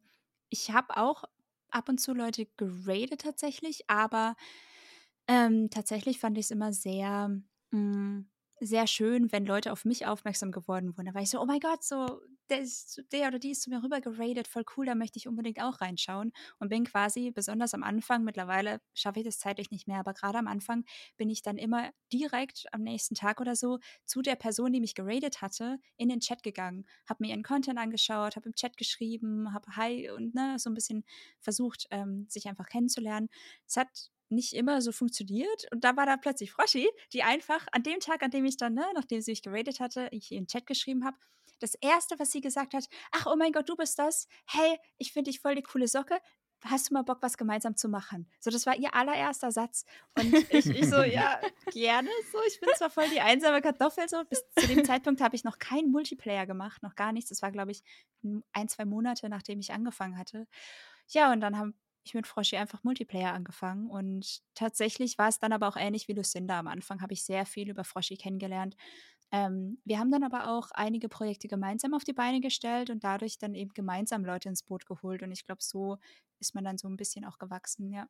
ich 0.49 0.71
habe 0.71 0.95
auch 0.97 1.23
ab 1.71 1.89
und 1.89 1.99
zu 1.99 2.13
Leute 2.13 2.47
geradet 2.57 3.21
tatsächlich, 3.21 3.89
aber 3.89 4.35
ähm, 5.27 5.69
tatsächlich 5.69 6.19
fand 6.19 6.37
ich 6.37 6.45
es 6.45 6.51
immer 6.51 6.73
sehr, 6.73 7.29
mh, 7.71 8.23
sehr 8.59 8.87
schön, 8.87 9.31
wenn 9.31 9.45
Leute 9.45 9.71
auf 9.71 9.85
mich 9.85 10.05
aufmerksam 10.07 10.51
geworden 10.51 10.97
wurden. 10.97 11.07
Da 11.07 11.13
war 11.13 11.21
ich 11.21 11.29
so, 11.29 11.39
oh 11.41 11.45
mein 11.45 11.59
Gott, 11.59 11.83
so 11.83 12.21
der, 12.49 12.61
ist, 12.61 13.03
der 13.11 13.27
oder 13.27 13.39
die 13.39 13.51
ist 13.51 13.63
zu 13.63 13.69
mir 13.69 13.83
rüber 13.83 14.01
geradet, 14.01 14.47
voll 14.47 14.63
cool, 14.75 14.85
da 14.85 14.95
möchte 14.95 15.17
ich 15.17 15.27
unbedingt 15.27 15.61
auch 15.61 15.81
reinschauen. 15.81 16.31
Und 16.59 16.69
bin 16.69 16.85
quasi, 16.85 17.31
besonders 17.31 17.73
am 17.73 17.83
Anfang, 17.83 18.23
mittlerweile 18.23 18.81
schaffe 18.93 19.19
ich 19.19 19.25
das 19.25 19.39
zeitlich 19.39 19.71
nicht 19.71 19.87
mehr, 19.87 19.99
aber 19.99 20.13
gerade 20.13 20.37
am 20.37 20.47
Anfang 20.47 20.85
bin 21.17 21.29
ich 21.29 21.41
dann 21.41 21.57
immer 21.57 21.91
direkt 22.11 22.65
am 22.71 22.81
nächsten 22.81 23.15
Tag 23.15 23.41
oder 23.41 23.55
so 23.55 23.79
zu 24.05 24.21
der 24.21 24.35
Person, 24.35 24.73
die 24.73 24.79
mich 24.79 24.95
geradet 24.95 25.41
hatte, 25.41 25.79
in 25.97 26.09
den 26.09 26.19
Chat 26.19 26.43
gegangen, 26.43 26.85
habe 27.07 27.23
mir 27.23 27.29
ihren 27.29 27.43
Content 27.43 27.79
angeschaut, 27.79 28.35
habe 28.35 28.49
im 28.49 28.55
Chat 28.55 28.77
geschrieben, 28.77 29.53
habe 29.53 29.75
Hi 29.75 30.09
und 30.09 30.35
ne, 30.35 30.55
so 30.57 30.69
ein 30.69 30.73
bisschen 30.73 31.03
versucht, 31.39 31.87
ähm, 31.91 32.25
sich 32.29 32.47
einfach 32.47 32.67
kennenzulernen. 32.67 33.29
Es 33.65 33.77
hat 33.77 34.11
nicht 34.29 34.53
immer 34.53 34.81
so 34.81 34.91
funktioniert. 34.91 35.67
Und 35.71 35.83
da 35.83 35.95
war 35.95 36.05
da 36.05 36.17
plötzlich 36.17 36.51
Froschi, 36.51 36.89
die 37.13 37.23
einfach 37.23 37.65
an 37.71 37.83
dem 37.83 37.99
Tag, 37.99 38.23
an 38.23 38.31
dem 38.31 38.45
ich 38.45 38.57
dann, 38.57 38.73
ne, 38.73 38.85
nachdem 38.93 39.21
sie 39.21 39.31
mich 39.31 39.41
geradet 39.41 39.79
hatte, 39.79 40.09
ich 40.11 40.31
in 40.31 40.43
den 40.43 40.47
Chat 40.47 40.65
geschrieben 40.65 41.05
habe, 41.05 41.17
das 41.59 41.75
erste, 41.75 42.19
was 42.19 42.31
sie 42.31 42.41
gesagt 42.41 42.73
hat, 42.73 42.85
ach, 43.11 43.25
oh 43.27 43.35
mein 43.35 43.51
Gott, 43.51 43.69
du 43.69 43.75
bist 43.75 43.99
das. 43.99 44.27
Hey, 44.45 44.79
ich 44.97 45.11
finde 45.11 45.31
dich 45.31 45.39
voll 45.39 45.55
die 45.55 45.63
coole 45.63 45.87
Socke. 45.87 46.19
Hast 46.63 46.89
du 46.89 46.93
mal 46.95 47.03
Bock, 47.03 47.19
was 47.21 47.37
gemeinsam 47.37 47.75
zu 47.75 47.87
machen? 47.87 48.29
So, 48.39 48.49
das 48.49 48.65
war 48.65 48.75
ihr 48.75 48.93
allererster 48.95 49.51
Satz. 49.51 49.85
Und 50.17 50.33
ich, 50.33 50.65
ich 50.65 50.89
so, 50.89 51.03
ja, 51.03 51.39
gerne 51.71 52.09
so. 52.31 52.39
Ich 52.47 52.59
bin 52.59 52.69
zwar 52.75 52.89
voll 52.89 53.07
die 53.09 53.21
einsame 53.21 53.61
Kartoffel 53.61 54.09
so. 54.09 54.23
Bis 54.25 54.43
zu 54.57 54.67
dem 54.67 54.83
Zeitpunkt 54.83 55.21
habe 55.21 55.35
ich 55.35 55.43
noch 55.43 55.59
keinen 55.59 55.91
Multiplayer 55.91 56.47
gemacht, 56.47 56.81
noch 56.81 56.95
gar 56.95 57.11
nichts. 57.11 57.29
Das 57.29 57.43
war, 57.43 57.51
glaube 57.51 57.71
ich, 57.71 57.83
ein, 58.53 58.67
zwei 58.67 58.85
Monate, 58.85 59.29
nachdem 59.29 59.59
ich 59.59 59.71
angefangen 59.71 60.17
hatte. 60.17 60.47
Ja, 61.09 61.31
und 61.31 61.41
dann 61.41 61.57
haben 61.57 61.75
ich 62.07 62.13
mit 62.13 62.25
Froschi 62.25 62.57
einfach 62.57 62.83
Multiplayer 62.83 63.33
angefangen 63.33 63.89
und 63.89 64.41
tatsächlich 64.55 65.17
war 65.17 65.27
es 65.27 65.39
dann 65.39 65.51
aber 65.51 65.67
auch 65.67 65.75
ähnlich 65.77 66.07
wie 66.07 66.13
Lucinda. 66.13 66.57
Am 66.57 66.67
Anfang 66.67 67.01
habe 67.01 67.13
ich 67.13 67.23
sehr 67.23 67.45
viel 67.45 67.69
über 67.69 67.83
Froschi 67.83 68.17
kennengelernt. 68.17 68.75
Ähm, 69.31 69.81
wir 69.85 69.99
haben 69.99 70.11
dann 70.11 70.23
aber 70.23 70.49
auch 70.49 70.71
einige 70.71 71.09
Projekte 71.09 71.47
gemeinsam 71.47 71.93
auf 71.93 72.03
die 72.03 72.13
Beine 72.13 72.41
gestellt 72.41 72.89
und 72.89 73.03
dadurch 73.03 73.37
dann 73.37 73.55
eben 73.55 73.73
gemeinsam 73.73 74.25
Leute 74.25 74.49
ins 74.49 74.63
Boot 74.63 74.85
geholt 74.85 75.21
und 75.23 75.31
ich 75.31 75.45
glaube, 75.45 75.63
so 75.63 75.97
ist 76.39 76.55
man 76.55 76.63
dann 76.63 76.77
so 76.77 76.87
ein 76.89 76.97
bisschen 76.97 77.25
auch 77.25 77.37
gewachsen, 77.39 77.91
ja. 77.91 78.07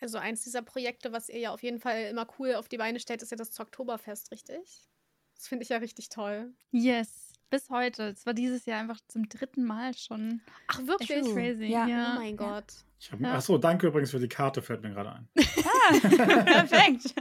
Also 0.00 0.18
eins 0.18 0.42
dieser 0.42 0.62
Projekte, 0.62 1.12
was 1.12 1.28
ihr 1.28 1.38
ja 1.38 1.50
auf 1.52 1.62
jeden 1.62 1.80
Fall 1.80 2.04
immer 2.04 2.26
cool 2.38 2.54
auf 2.54 2.68
die 2.68 2.76
Beine 2.78 3.00
stellt, 3.00 3.22
ist 3.22 3.30
ja 3.30 3.36
das 3.36 3.52
Zocktoberfest, 3.52 4.30
richtig? 4.30 4.88
Das 5.34 5.48
finde 5.48 5.62
ich 5.64 5.68
ja 5.70 5.78
richtig 5.78 6.08
toll. 6.08 6.54
Yes, 6.72 7.32
bis 7.50 7.70
heute. 7.70 8.08
Es 8.10 8.26
war 8.26 8.34
dieses 8.34 8.66
Jahr 8.66 8.80
einfach 8.80 9.00
zum 9.08 9.28
dritten 9.28 9.64
Mal 9.64 9.94
schon. 9.96 10.42
Ach, 10.68 10.86
wirklich? 10.86 11.32
Crazy. 11.32 11.66
Ja. 11.66 11.86
Ja. 11.86 12.04
Oh 12.04 12.10
mein 12.12 12.36
Ja. 12.38 12.56
Ich 12.98 13.12
hab, 13.12 13.20
Ja. 13.20 13.34
Achso, 13.34 13.58
danke 13.58 13.86
übrigens 13.88 14.10
für 14.10 14.18
die 14.18 14.28
Karte, 14.28 14.62
fällt 14.62 14.82
mir 14.82 14.90
gerade 14.90 15.12
ein. 15.12 15.28
Ah, 15.36 15.98
perfekt. 16.44 17.02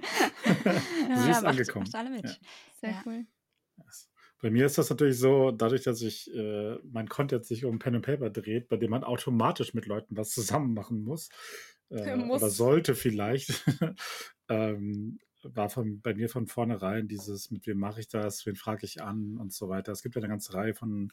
Sie 0.43 1.29
ist 1.31 1.41
macht, 1.41 1.45
angekommen. 1.45 1.85
macht 1.85 1.95
alle 1.95 2.09
mit. 2.09 2.25
Ja. 2.25 2.35
Sehr 2.81 2.89
Ja. 2.91 3.03
cool. 3.05 3.25
Yes. 3.83 4.09
Bei 4.41 4.49
mir 4.51 4.65
ist 4.65 4.77
das 4.77 4.89
natürlich 4.89 5.17
so, 5.17 5.51
dadurch, 5.51 5.83
dass 5.83 6.01
ich 6.01 6.33
äh, 6.33 6.75
mein 6.83 7.07
Content 7.07 7.45
sich 7.45 7.65
um 7.65 7.79
Pen 7.79 7.95
and 7.95 8.05
Paper 8.05 8.29
dreht, 8.29 8.67
bei 8.67 8.77
dem 8.77 8.91
man 8.91 9.03
automatisch 9.03 9.73
mit 9.73 9.85
Leuten 9.85 10.15
was 10.17 10.29
zusammen 10.31 10.73
machen 10.73 11.03
muss, 11.03 11.29
äh, 11.89 12.15
Muss. 12.15 12.41
oder 12.41 12.49
sollte 12.49 12.95
vielleicht, 12.95 13.63
ähm, 14.49 15.19
war 15.43 15.69
von, 15.69 16.01
bei 16.01 16.13
mir 16.15 16.29
von 16.29 16.47
vornherein 16.47 17.07
dieses, 17.07 17.51
mit 17.51 17.65
wem 17.67 17.77
mache 17.79 17.99
ich 17.99 18.07
das, 18.07 18.45
wen 18.45 18.55
frage 18.55 18.85
ich 18.85 19.01
an 19.01 19.37
und 19.37 19.53
so 19.53 19.69
weiter. 19.69 19.91
Es 19.91 20.01
gibt 20.03 20.15
ja 20.15 20.21
eine 20.21 20.29
ganze 20.29 20.53
Reihe 20.53 20.73
von 20.73 21.11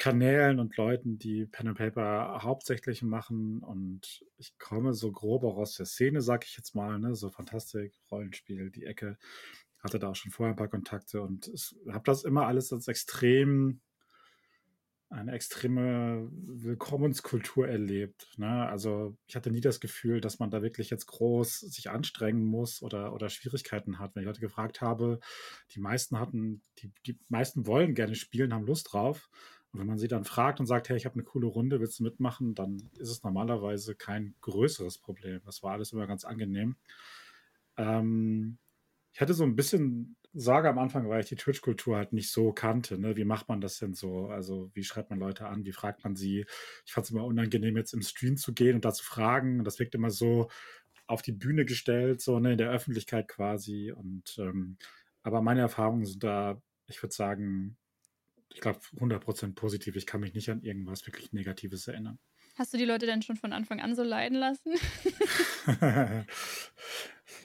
Kanälen 0.00 0.60
und 0.60 0.78
Leuten, 0.78 1.18
die 1.18 1.44
Pen 1.44 1.68
and 1.68 1.76
Paper 1.76 2.40
hauptsächlich 2.42 3.02
machen 3.02 3.58
und 3.58 4.24
ich 4.38 4.56
komme 4.58 4.94
so 4.94 5.12
grob 5.12 5.44
auch 5.44 5.58
aus 5.58 5.74
der 5.74 5.84
Szene, 5.84 6.22
sag 6.22 6.46
ich 6.46 6.56
jetzt 6.56 6.74
mal, 6.74 6.98
ne, 6.98 7.14
so 7.14 7.28
Fantastik, 7.28 7.92
Rollenspiel, 8.10 8.70
die 8.70 8.86
Ecke 8.86 9.18
hatte 9.78 9.98
da 9.98 10.08
auch 10.08 10.16
schon 10.16 10.32
vorher 10.32 10.54
ein 10.54 10.56
paar 10.56 10.68
Kontakte 10.68 11.20
und 11.20 11.52
habe 11.90 12.04
das 12.06 12.24
immer 12.24 12.46
alles 12.46 12.72
als 12.72 12.88
extrem, 12.88 13.82
eine 15.10 15.32
extreme 15.32 16.30
Willkommenskultur 16.32 17.68
erlebt. 17.68 18.32
Ne? 18.38 18.68
Also 18.68 19.18
ich 19.26 19.36
hatte 19.36 19.50
nie 19.50 19.60
das 19.60 19.80
Gefühl, 19.80 20.22
dass 20.22 20.38
man 20.38 20.50
da 20.50 20.62
wirklich 20.62 20.88
jetzt 20.88 21.06
groß 21.08 21.60
sich 21.60 21.90
anstrengen 21.90 22.44
muss 22.44 22.80
oder, 22.80 23.12
oder 23.12 23.28
Schwierigkeiten 23.28 23.98
hat. 23.98 24.14
Wenn 24.14 24.22
ich 24.22 24.28
heute 24.28 24.40
gefragt 24.40 24.80
habe, 24.80 25.20
die 25.74 25.80
meisten 25.80 26.18
hatten, 26.18 26.62
die, 26.78 26.90
die 27.06 27.18
meisten 27.28 27.66
wollen 27.66 27.94
gerne 27.94 28.14
spielen, 28.14 28.54
haben 28.54 28.64
Lust 28.64 28.92
drauf. 28.92 29.28
Und 29.72 29.80
wenn 29.80 29.86
man 29.86 29.98
sie 29.98 30.08
dann 30.08 30.24
fragt 30.24 30.60
und 30.60 30.66
sagt, 30.66 30.88
hey, 30.88 30.96
ich 30.96 31.04
habe 31.04 31.14
eine 31.14 31.24
coole 31.24 31.46
Runde, 31.46 31.80
willst 31.80 32.00
du 32.00 32.04
mitmachen, 32.04 32.54
dann 32.54 32.90
ist 32.98 33.10
es 33.10 33.22
normalerweise 33.22 33.94
kein 33.94 34.34
größeres 34.40 34.98
Problem. 34.98 35.40
Das 35.44 35.62
war 35.62 35.72
alles 35.72 35.92
immer 35.92 36.06
ganz 36.06 36.24
angenehm. 36.24 36.76
Ähm, 37.76 38.58
ich 39.12 39.20
hatte 39.20 39.34
so 39.34 39.44
ein 39.44 39.56
bisschen 39.56 40.16
Sorge 40.32 40.68
am 40.68 40.78
Anfang, 40.78 41.08
weil 41.08 41.20
ich 41.20 41.28
die 41.28 41.36
Twitch-Kultur 41.36 41.96
halt 41.96 42.12
nicht 42.12 42.30
so 42.30 42.52
kannte. 42.52 42.98
Ne? 42.98 43.16
Wie 43.16 43.24
macht 43.24 43.48
man 43.48 43.60
das 43.60 43.78
denn 43.78 43.94
so? 43.94 44.28
Also, 44.28 44.70
wie 44.74 44.84
schreibt 44.84 45.10
man 45.10 45.18
Leute 45.18 45.46
an? 45.46 45.64
Wie 45.64 45.72
fragt 45.72 46.04
man 46.04 46.14
sie? 46.14 46.46
Ich 46.86 46.92
fand 46.92 47.06
es 47.06 47.10
immer 47.10 47.24
unangenehm, 47.24 47.76
jetzt 47.76 47.94
im 47.94 48.02
Stream 48.02 48.36
zu 48.36 48.52
gehen 48.54 48.76
und 48.76 48.84
da 48.84 48.92
zu 48.92 49.04
fragen. 49.04 49.64
Das 49.64 49.78
wirkt 49.80 49.94
immer 49.94 50.10
so 50.10 50.48
auf 51.06 51.22
die 51.22 51.32
Bühne 51.32 51.64
gestellt, 51.64 52.20
so 52.20 52.38
ne, 52.38 52.52
in 52.52 52.58
der 52.58 52.70
Öffentlichkeit 52.70 53.26
quasi. 53.26 53.92
Und 53.92 54.36
ähm, 54.38 54.78
aber 55.22 55.42
meine 55.42 55.60
Erfahrungen 55.60 56.04
sind 56.04 56.22
da, 56.22 56.62
ich 56.86 57.02
würde 57.02 57.14
sagen, 57.14 57.76
ich 58.52 58.60
glaube 58.60 58.80
100% 58.96 59.54
positiv. 59.54 59.96
Ich 59.96 60.06
kann 60.06 60.20
mich 60.20 60.34
nicht 60.34 60.50
an 60.50 60.62
irgendwas 60.62 61.06
wirklich 61.06 61.32
Negatives 61.32 61.88
erinnern. 61.88 62.18
Hast 62.56 62.74
du 62.74 62.78
die 62.78 62.84
Leute 62.84 63.06
denn 63.06 63.22
schon 63.22 63.36
von 63.36 63.52
Anfang 63.52 63.80
an 63.80 63.94
so 63.94 64.02
leiden 64.02 64.36
lassen? 64.38 64.74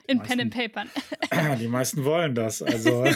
In 0.08 0.20
Pen 0.20 0.42
and 0.42 0.54
Papern. 0.54 0.90
Die 1.60 1.68
meisten 1.68 2.04
wollen 2.04 2.36
das. 2.36 2.62
Also. 2.62 3.06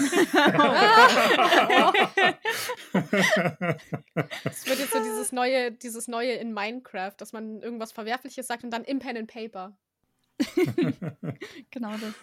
Es 4.43 4.65
wird 4.65 4.79
jetzt 4.79 4.93
so 4.93 4.99
dieses 4.99 5.31
neue, 5.31 5.71
dieses 5.71 6.07
neue 6.07 6.33
in 6.33 6.53
Minecraft, 6.53 7.13
dass 7.17 7.33
man 7.33 7.61
irgendwas 7.61 7.91
Verwerfliches 7.91 8.47
sagt 8.47 8.63
und 8.63 8.71
dann 8.71 8.83
im 8.83 8.99
Pen 8.99 9.17
and 9.17 9.31
Paper. 9.31 9.77
genau 11.71 11.91
das. 11.91 12.13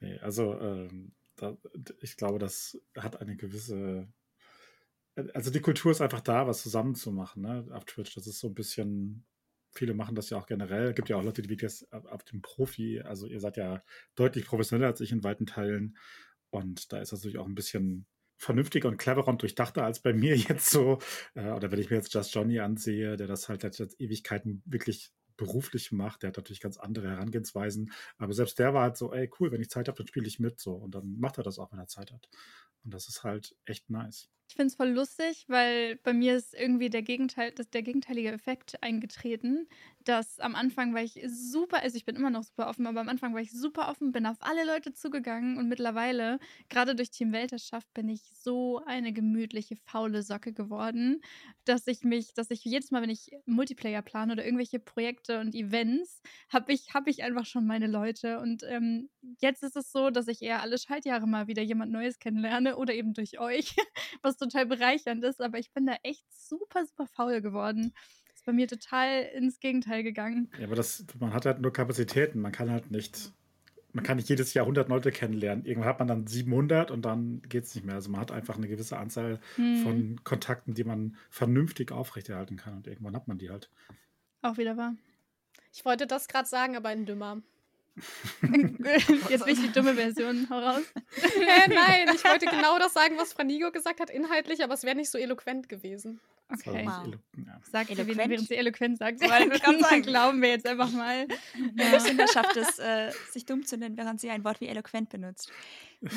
Nee, 0.00 0.18
also 0.18 0.58
ähm, 0.60 1.12
da, 1.36 1.56
ich 2.00 2.16
glaube, 2.16 2.38
das 2.38 2.78
hat 2.96 3.20
eine 3.20 3.36
gewisse. 3.36 4.08
Also 5.34 5.50
die 5.50 5.60
Kultur 5.60 5.90
ist 5.90 6.00
einfach 6.00 6.20
da, 6.20 6.46
was 6.46 6.62
zusammenzumachen, 6.62 7.42
ne? 7.42 7.66
Auf 7.72 7.84
Twitch. 7.84 8.14
Das 8.14 8.26
ist 8.26 8.40
so 8.40 8.48
ein 8.48 8.54
bisschen. 8.54 9.26
Viele 9.72 9.94
machen 9.94 10.14
das 10.14 10.30
ja 10.30 10.38
auch 10.38 10.46
generell. 10.46 10.90
Es 10.90 10.94
gibt 10.94 11.08
ja 11.08 11.16
auch 11.16 11.22
Leute, 11.22 11.42
die 11.42 11.50
Videos 11.50 11.86
auf 11.92 12.24
dem 12.24 12.40
Profi. 12.40 13.00
Also 13.00 13.26
ihr 13.26 13.40
seid 13.40 13.56
ja 13.56 13.82
deutlich 14.14 14.46
professioneller 14.46 14.88
als 14.88 15.00
ich 15.00 15.12
in 15.12 15.24
weiten 15.24 15.46
Teilen. 15.46 15.96
Und 16.50 16.92
da 16.92 17.00
ist 17.00 17.12
das 17.12 17.20
natürlich 17.20 17.38
auch 17.38 17.46
ein 17.46 17.54
bisschen 17.54 18.06
vernünftiger 18.38 18.88
und 18.88 18.96
cleverer 18.96 19.28
und 19.28 19.42
durchdachter 19.42 19.84
als 19.84 20.00
bei 20.00 20.14
mir 20.14 20.36
jetzt 20.36 20.70
so. 20.70 20.98
Äh, 21.34 21.50
oder 21.50 21.70
wenn 21.70 21.80
ich 21.80 21.90
mir 21.90 21.96
jetzt 21.96 22.14
Just 22.14 22.34
Johnny 22.34 22.60
ansehe, 22.60 23.16
der 23.16 23.26
das 23.26 23.48
halt 23.48 23.60
seit 23.60 24.00
Ewigkeiten 24.00 24.62
wirklich 24.64 25.12
beruflich 25.36 25.92
macht. 25.92 26.22
Der 26.22 26.28
hat 26.28 26.36
natürlich 26.36 26.60
ganz 26.60 26.78
andere 26.78 27.08
Herangehensweisen. 27.08 27.92
Aber 28.16 28.32
selbst 28.32 28.58
der 28.58 28.74
war 28.74 28.82
halt 28.82 28.96
so, 28.96 29.12
ey, 29.12 29.30
cool, 29.38 29.52
wenn 29.52 29.60
ich 29.60 29.70
Zeit 29.70 29.88
habe, 29.88 29.96
dann 29.96 30.06
spiele 30.06 30.26
ich 30.26 30.38
mit. 30.38 30.60
So. 30.60 30.74
Und 30.74 30.94
dann 30.94 31.18
macht 31.18 31.38
er 31.38 31.44
das 31.44 31.58
auch, 31.58 31.72
wenn 31.72 31.78
er 31.78 31.86
Zeit 31.86 32.12
hat. 32.12 32.28
Und 32.84 32.92
das 32.92 33.08
ist 33.08 33.24
halt 33.24 33.56
echt 33.64 33.90
nice. 33.90 34.30
Ich 34.48 34.54
finde 34.54 34.68
es 34.68 34.76
voll 34.76 34.88
lustig, 34.88 35.44
weil 35.48 35.96
bei 35.96 36.14
mir 36.14 36.34
ist 36.34 36.54
irgendwie 36.54 36.88
der, 36.88 37.02
Gegenteil, 37.02 37.52
das, 37.52 37.68
der 37.68 37.82
gegenteilige 37.82 38.32
Effekt 38.32 38.82
eingetreten, 38.82 39.68
dass 40.08 40.40
am 40.40 40.54
Anfang 40.54 40.94
war 40.94 41.02
ich 41.02 41.20
super, 41.26 41.82
also 41.82 41.98
ich 41.98 42.06
bin 42.06 42.16
immer 42.16 42.30
noch 42.30 42.42
super 42.42 42.68
offen, 42.68 42.86
aber 42.86 43.00
am 43.00 43.10
Anfang 43.10 43.34
war 43.34 43.42
ich 43.42 43.52
super 43.52 43.90
offen, 43.90 44.10
bin 44.10 44.24
auf 44.24 44.38
alle 44.40 44.64
Leute 44.64 44.94
zugegangen 44.94 45.58
und 45.58 45.68
mittlerweile, 45.68 46.38
gerade 46.70 46.96
durch 46.96 47.10
Team 47.10 47.32
Welterschaft, 47.32 47.92
bin 47.92 48.08
ich 48.08 48.22
so 48.32 48.82
eine 48.86 49.12
gemütliche, 49.12 49.76
faule 49.76 50.22
Socke 50.22 50.54
geworden, 50.54 51.20
dass 51.66 51.86
ich 51.86 52.04
mich, 52.04 52.32
dass 52.32 52.50
ich 52.50 52.64
jedes 52.64 52.90
Mal, 52.90 53.02
wenn 53.02 53.10
ich 53.10 53.30
Multiplayer 53.44 54.00
plane 54.00 54.32
oder 54.32 54.46
irgendwelche 54.46 54.78
Projekte 54.78 55.40
und 55.40 55.54
Events, 55.54 56.22
habe 56.48 56.72
ich, 56.72 56.94
hab 56.94 57.06
ich 57.06 57.22
einfach 57.22 57.44
schon 57.44 57.66
meine 57.66 57.86
Leute. 57.86 58.40
Und 58.40 58.62
ähm, 58.62 59.10
jetzt 59.40 59.62
ist 59.62 59.76
es 59.76 59.92
so, 59.92 60.08
dass 60.08 60.26
ich 60.28 60.40
eher 60.40 60.62
alle 60.62 60.78
Schaltjahre 60.78 61.26
mal 61.26 61.48
wieder 61.48 61.62
jemand 61.62 61.92
Neues 61.92 62.18
kennenlerne 62.18 62.76
oder 62.78 62.94
eben 62.94 63.12
durch 63.12 63.38
euch, 63.38 63.76
was 64.22 64.37
total 64.38 64.66
bereichernd 64.66 65.24
ist, 65.24 65.40
aber 65.40 65.58
ich 65.58 65.72
bin 65.72 65.86
da 65.86 65.96
echt 66.02 66.24
super, 66.32 66.84
super 66.86 67.06
faul 67.06 67.40
geworden. 67.40 67.92
Ist 68.34 68.46
bei 68.46 68.52
mir 68.52 68.68
total 68.68 69.24
ins 69.34 69.60
Gegenteil 69.60 70.02
gegangen. 70.02 70.50
Ja, 70.58 70.66
aber 70.66 70.76
das, 70.76 71.04
man 71.18 71.32
hat 71.32 71.46
halt 71.46 71.60
nur 71.60 71.72
Kapazitäten. 71.72 72.40
Man 72.40 72.52
kann 72.52 72.70
halt 72.70 72.90
nicht, 72.90 73.32
man 73.92 74.04
kann 74.04 74.16
nicht 74.16 74.28
jedes 74.28 74.54
Jahr 74.54 74.64
100 74.64 74.88
Leute 74.88 75.10
kennenlernen. 75.10 75.64
Irgendwann 75.64 75.88
hat 75.88 75.98
man 75.98 76.08
dann 76.08 76.26
700 76.26 76.90
und 76.90 77.02
dann 77.02 77.42
geht 77.42 77.64
es 77.64 77.74
nicht 77.74 77.84
mehr. 77.84 77.96
Also 77.96 78.10
man 78.10 78.20
hat 78.20 78.30
einfach 78.30 78.56
eine 78.56 78.68
gewisse 78.68 78.96
Anzahl 78.96 79.40
hm. 79.56 79.82
von 79.82 80.24
Kontakten, 80.24 80.74
die 80.74 80.84
man 80.84 81.16
vernünftig 81.30 81.92
aufrechterhalten 81.92 82.56
kann 82.56 82.76
und 82.76 82.86
irgendwann 82.86 83.16
hat 83.16 83.28
man 83.28 83.38
die 83.38 83.50
halt. 83.50 83.70
Auch 84.42 84.56
wieder 84.56 84.76
wahr. 84.76 84.94
Ich 85.72 85.84
wollte 85.84 86.06
das 86.06 86.28
gerade 86.28 86.48
sagen, 86.48 86.76
aber 86.76 86.88
ein 86.90 87.06
Dümmer. 87.06 87.42
Jetzt 89.28 89.44
bin 89.44 89.54
ich 89.54 89.62
die 89.62 89.72
dumme 89.72 89.94
Version, 89.94 90.46
hau 90.50 90.58
raus. 90.58 90.82
Äh, 91.22 91.68
nein, 91.68 92.14
ich 92.14 92.24
wollte 92.24 92.46
genau 92.46 92.78
das 92.78 92.94
sagen, 92.94 93.16
was 93.16 93.32
Franigo 93.32 93.70
gesagt 93.70 94.00
hat, 94.00 94.10
inhaltlich, 94.10 94.62
aber 94.62 94.74
es 94.74 94.84
wäre 94.84 94.96
nicht 94.96 95.10
so 95.10 95.18
eloquent 95.18 95.68
gewesen. 95.68 96.20
Okay. 96.50 96.86
Wow. 96.86 97.14
Ja. 97.36 97.60
Sagt 97.70 97.90
eloquent? 97.90 98.16
während 98.16 98.48
sie 98.48 98.56
eloquent 98.56 98.98
sagt. 98.98 99.20
Weil 99.20 99.50
wir 99.50 99.58
kann 99.58 99.80
sagen, 99.80 100.02
glauben 100.02 100.40
wir 100.40 100.50
jetzt 100.50 100.66
einfach 100.66 100.90
mal. 100.90 101.26
Ja. 101.76 101.98
Kinder 101.98 102.26
schafft 102.26 102.56
es, 102.56 102.78
äh, 102.78 103.12
sich 103.30 103.44
dumm 103.44 103.66
zu 103.66 103.76
nennen, 103.76 103.96
während 103.96 104.20
sie 104.20 104.30
ein 104.30 104.44
Wort 104.44 104.60
wie 104.60 104.68
eloquent 104.68 105.10
benutzt. 105.10 105.52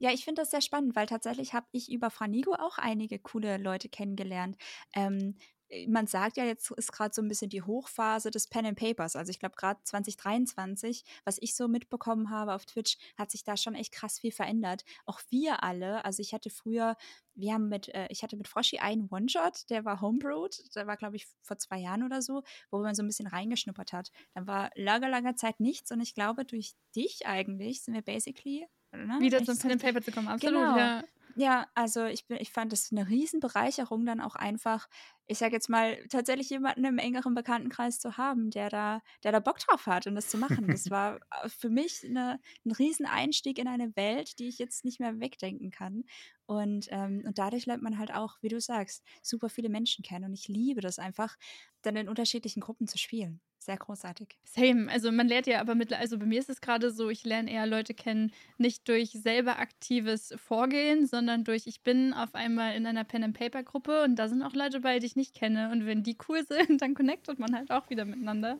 Ja, 0.00 0.12
ich 0.12 0.24
finde 0.24 0.42
das 0.42 0.50
sehr 0.50 0.60
spannend, 0.60 0.94
weil 0.94 1.06
tatsächlich 1.06 1.54
habe 1.54 1.66
ich 1.72 1.90
über 1.90 2.10
Franigo 2.10 2.54
auch 2.54 2.78
einige 2.78 3.18
coole 3.18 3.58
Leute 3.58 3.88
kennengelernt. 3.88 4.56
Ähm, 4.94 5.34
äh, 5.40 5.57
man 5.86 6.06
sagt 6.06 6.36
ja, 6.36 6.44
jetzt 6.44 6.70
ist 6.72 6.92
gerade 6.92 7.14
so 7.14 7.20
ein 7.20 7.28
bisschen 7.28 7.50
die 7.50 7.62
Hochphase 7.62 8.30
des 8.30 8.46
Pen 8.46 8.66
and 8.66 8.78
Papers. 8.78 9.16
Also 9.16 9.30
ich 9.30 9.38
glaube, 9.38 9.56
gerade 9.56 9.80
2023, 9.84 11.04
was 11.24 11.38
ich 11.40 11.54
so 11.54 11.68
mitbekommen 11.68 12.30
habe 12.30 12.54
auf 12.54 12.64
Twitch, 12.64 12.96
hat 13.16 13.30
sich 13.30 13.44
da 13.44 13.56
schon 13.56 13.74
echt 13.74 13.92
krass 13.92 14.18
viel 14.18 14.32
verändert. 14.32 14.84
Auch 15.04 15.20
wir 15.30 15.62
alle, 15.62 16.04
also 16.04 16.22
ich 16.22 16.32
hatte 16.32 16.50
früher, 16.50 16.96
wir 17.34 17.52
haben 17.52 17.68
mit, 17.68 17.88
äh, 17.94 18.06
ich 18.10 18.22
hatte 18.22 18.36
mit 18.36 18.48
Froschi 18.48 18.78
einen 18.78 19.08
One-Shot, 19.10 19.68
der 19.70 19.84
war 19.84 20.00
Homebrewed, 20.00 20.74
der 20.74 20.86
war, 20.86 20.96
glaube 20.96 21.16
ich, 21.16 21.26
vor 21.42 21.58
zwei 21.58 21.78
Jahren 21.78 22.02
oder 22.02 22.22
so, 22.22 22.42
wo 22.70 22.78
man 22.78 22.94
so 22.94 23.02
ein 23.02 23.06
bisschen 23.06 23.26
reingeschnuppert 23.26 23.92
hat. 23.92 24.10
Dann 24.34 24.46
war 24.46 24.70
lange, 24.74 25.08
lange 25.08 25.34
Zeit 25.34 25.60
nichts 25.60 25.92
und 25.92 26.00
ich 26.00 26.14
glaube, 26.14 26.44
durch 26.44 26.74
dich 26.96 27.26
eigentlich 27.26 27.82
sind 27.82 27.94
wir 27.94 28.02
basically 28.02 28.66
Ne? 28.90 29.18
Wieder 29.20 29.44
zum 29.44 29.58
Pen 29.58 29.72
and 29.72 29.82
Paper 29.82 30.00
zu 30.00 30.12
kommen, 30.12 30.28
absolut. 30.28 30.54
Genau. 30.54 30.76
Ja. 30.78 31.04
Ja, 31.40 31.68
also 31.76 32.04
ich, 32.06 32.26
bin, 32.26 32.38
ich 32.40 32.50
fand 32.50 32.72
es 32.72 32.90
eine 32.90 33.08
Riesenbereicherung, 33.08 34.04
dann 34.04 34.20
auch 34.20 34.34
einfach, 34.34 34.88
ich 35.26 35.38
sage 35.38 35.54
jetzt 35.54 35.68
mal, 35.68 35.96
tatsächlich 36.08 36.50
jemanden 36.50 36.84
im 36.84 36.98
engeren 36.98 37.34
Bekanntenkreis 37.34 38.00
zu 38.00 38.16
haben, 38.16 38.50
der 38.50 38.70
da, 38.70 39.02
der 39.22 39.30
da 39.30 39.38
Bock 39.38 39.60
drauf 39.60 39.86
hat 39.86 40.08
und 40.08 40.16
das 40.16 40.28
zu 40.28 40.36
machen. 40.36 40.68
Das 40.68 40.90
war 40.90 41.20
äh, 41.30 41.48
für 41.48 41.70
mich 41.70 42.02
eine, 42.04 42.40
ein 42.64 42.72
Rieseneinstieg 42.72 43.58
in 43.58 43.68
eine 43.68 43.94
Welt, 43.94 44.40
die 44.40 44.48
ich 44.48 44.58
jetzt 44.58 44.84
nicht 44.84 44.98
mehr 44.98 45.20
wegdenken 45.20 45.70
kann. 45.70 46.02
Und, 46.46 46.88
ähm, 46.90 47.22
und 47.24 47.38
dadurch 47.38 47.66
lernt 47.66 47.84
man 47.84 47.98
halt 47.98 48.12
auch, 48.12 48.38
wie 48.40 48.48
du 48.48 48.60
sagst, 48.60 49.04
super 49.22 49.48
viele 49.48 49.68
Menschen 49.68 50.02
kennen. 50.02 50.24
Und 50.24 50.32
ich 50.34 50.48
liebe 50.48 50.80
das 50.80 50.98
einfach, 50.98 51.36
dann 51.82 51.94
in 51.94 52.08
unterschiedlichen 52.08 52.60
Gruppen 52.60 52.88
zu 52.88 52.98
spielen 52.98 53.40
sehr 53.68 53.76
großartig. 53.76 54.28
Same. 54.44 54.90
Also 54.90 55.12
man 55.12 55.28
lernt 55.28 55.46
ja 55.46 55.60
aber 55.60 55.74
mit, 55.74 55.92
also 55.92 56.18
bei 56.18 56.24
mir 56.24 56.40
ist 56.40 56.48
es 56.48 56.62
gerade 56.62 56.90
so, 56.90 57.10
ich 57.10 57.26
lerne 57.26 57.50
eher 57.52 57.66
Leute 57.66 57.92
kennen, 57.92 58.32
nicht 58.56 58.88
durch 58.88 59.10
selber 59.10 59.58
aktives 59.58 60.32
Vorgehen, 60.38 61.06
sondern 61.06 61.44
durch, 61.44 61.66
ich 61.66 61.82
bin 61.82 62.14
auf 62.14 62.34
einmal 62.34 62.74
in 62.76 62.86
einer 62.86 63.04
Pen-and-Paper-Gruppe 63.04 64.04
und 64.04 64.14
da 64.14 64.26
sind 64.26 64.42
auch 64.42 64.54
Leute 64.54 64.80
bei, 64.80 65.00
die 65.00 65.04
ich 65.04 65.16
nicht 65.16 65.34
kenne. 65.34 65.70
Und 65.70 65.84
wenn 65.84 66.02
die 66.02 66.16
cool 66.30 66.46
sind, 66.48 66.80
dann 66.80 66.94
connectet 66.94 67.38
man 67.38 67.54
halt 67.54 67.70
auch 67.70 67.90
wieder 67.90 68.06
miteinander. 68.06 68.58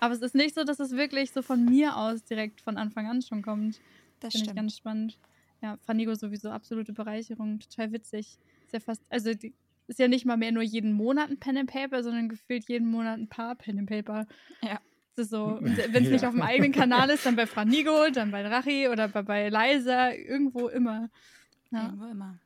Aber 0.00 0.12
es 0.12 0.22
ist 0.22 0.34
nicht 0.34 0.56
so, 0.56 0.64
dass 0.64 0.80
es 0.80 0.90
wirklich 0.90 1.30
so 1.30 1.42
von 1.42 1.64
mir 1.64 1.96
aus 1.96 2.24
direkt 2.24 2.60
von 2.60 2.78
Anfang 2.78 3.06
an 3.06 3.22
schon 3.22 3.42
kommt. 3.42 3.80
Das 4.18 4.32
Finde 4.32 4.50
ich 4.50 4.56
ganz 4.56 4.76
spannend. 4.76 5.20
Ja, 5.62 5.76
Fanigo 5.82 6.16
sowieso 6.16 6.50
absolute 6.50 6.92
Bereicherung, 6.92 7.60
total 7.60 7.92
witzig. 7.92 8.38
Ist 8.66 8.72
ja 8.72 8.80
fast, 8.80 9.04
also 9.08 9.34
die, 9.34 9.54
ist 9.88 9.98
ja 9.98 10.06
nicht 10.06 10.26
mal 10.26 10.36
mehr 10.36 10.52
nur 10.52 10.62
jeden 10.62 10.92
Monat 10.92 11.30
ein 11.30 11.40
Pen 11.40 11.56
and 11.56 11.70
Paper, 11.70 12.02
sondern 12.02 12.28
gefühlt 12.28 12.68
jeden 12.68 12.90
Monat 12.90 13.18
ein 13.18 13.28
paar 13.28 13.54
Pen 13.56 13.78
and 13.78 13.88
Paper. 13.88 14.26
Ja. 14.62 14.80
Das 15.16 15.24
ist 15.24 15.30
so, 15.30 15.58
wenn 15.60 15.72
es 15.72 16.04
ja. 16.04 16.10
nicht 16.10 16.24
auf 16.26 16.32
dem 16.32 16.42
eigenen 16.42 16.72
Kanal 16.72 17.10
ist, 17.10 17.26
dann 17.26 17.34
bei 17.34 17.46
Franigo, 17.46 18.10
dann 18.10 18.30
bei 18.30 18.46
Rachi 18.46 18.88
oder 18.88 19.08
bei, 19.08 19.22
bei 19.22 19.48
Liza, 19.48 20.12
irgendwo 20.12 20.68
immer. 20.68 21.10
Ja. 21.70 21.86
Irgendwo 21.86 22.04
immer. 22.04 22.38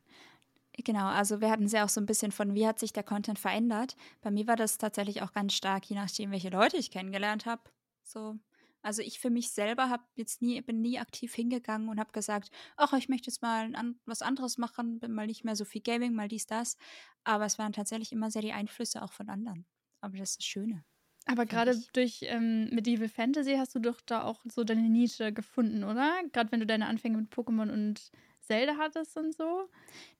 Genau, 0.85 1.07
also 1.07 1.40
wir 1.40 1.50
hatten 1.50 1.68
sie 1.68 1.78
auch 1.81 1.88
so 1.88 2.00
ein 2.00 2.07
bisschen 2.07 2.33
von, 2.33 2.55
wie 2.55 2.66
hat 2.66 2.78
sich 2.78 2.92
der 2.92 3.02
Content 3.02 3.38
verändert. 3.38 3.96
Bei 4.22 4.31
mir 4.31 4.46
war 4.46 4.57
das 4.57 4.78
tatsächlich 4.78 5.20
auch 5.20 5.33
ganz 5.33 5.52
stark, 5.52 5.85
je 5.85 5.96
nachdem, 5.96 6.31
welche 6.31 6.48
Leute 6.48 6.76
ich 6.78 6.90
kennengelernt 6.90 7.44
habe. 7.44 7.62
So, 8.05 8.38
also 8.82 9.02
ich 9.02 9.20
für 9.20 9.30
mich 9.30 9.50
selber 9.50 9.88
habe 9.88 10.04
jetzt 10.16 10.42
nie, 10.42 10.60
bin 10.60 10.80
nie 10.80 10.98
aktiv 10.98 11.34
hingegangen 11.34 11.88
und 11.88 11.98
habe 12.00 12.12
gesagt, 12.12 12.50
ach, 12.76 12.92
ich 12.92 13.08
möchte 13.08 13.30
jetzt 13.30 13.42
mal 13.42 13.74
an, 13.74 14.00
was 14.04 14.22
anderes 14.22 14.58
machen, 14.58 14.98
bin 15.00 15.12
mal 15.12 15.26
nicht 15.26 15.44
mehr 15.44 15.56
so 15.56 15.64
viel 15.64 15.82
Gaming, 15.82 16.14
mal 16.14 16.28
dies, 16.28 16.46
das. 16.46 16.76
Aber 17.24 17.46
es 17.46 17.58
waren 17.58 17.72
tatsächlich 17.72 18.12
immer 18.12 18.30
sehr 18.30 18.42
die 18.42 18.52
Einflüsse 18.52 19.02
auch 19.02 19.12
von 19.12 19.28
anderen. 19.28 19.66
Aber 20.00 20.18
das 20.18 20.30
ist 20.30 20.38
das 20.40 20.46
Schöne. 20.46 20.84
Aber 21.26 21.46
gerade 21.46 21.80
durch 21.92 22.20
ähm, 22.22 22.68
Medieval 22.70 23.08
Fantasy 23.08 23.54
hast 23.54 23.74
du 23.74 23.78
doch 23.78 24.00
da 24.00 24.24
auch 24.24 24.40
so 24.44 24.64
deine 24.64 24.88
Nische 24.88 25.32
gefunden, 25.32 25.84
oder? 25.84 26.20
Gerade 26.32 26.50
wenn 26.50 26.60
du 26.60 26.66
deine 26.66 26.86
Anfänge 26.86 27.16
mit 27.16 27.32
Pokémon 27.32 27.70
und 27.72 28.10
Zelda 28.42 28.76
hattest 28.78 29.16
und 29.16 29.35
so. 29.35 29.68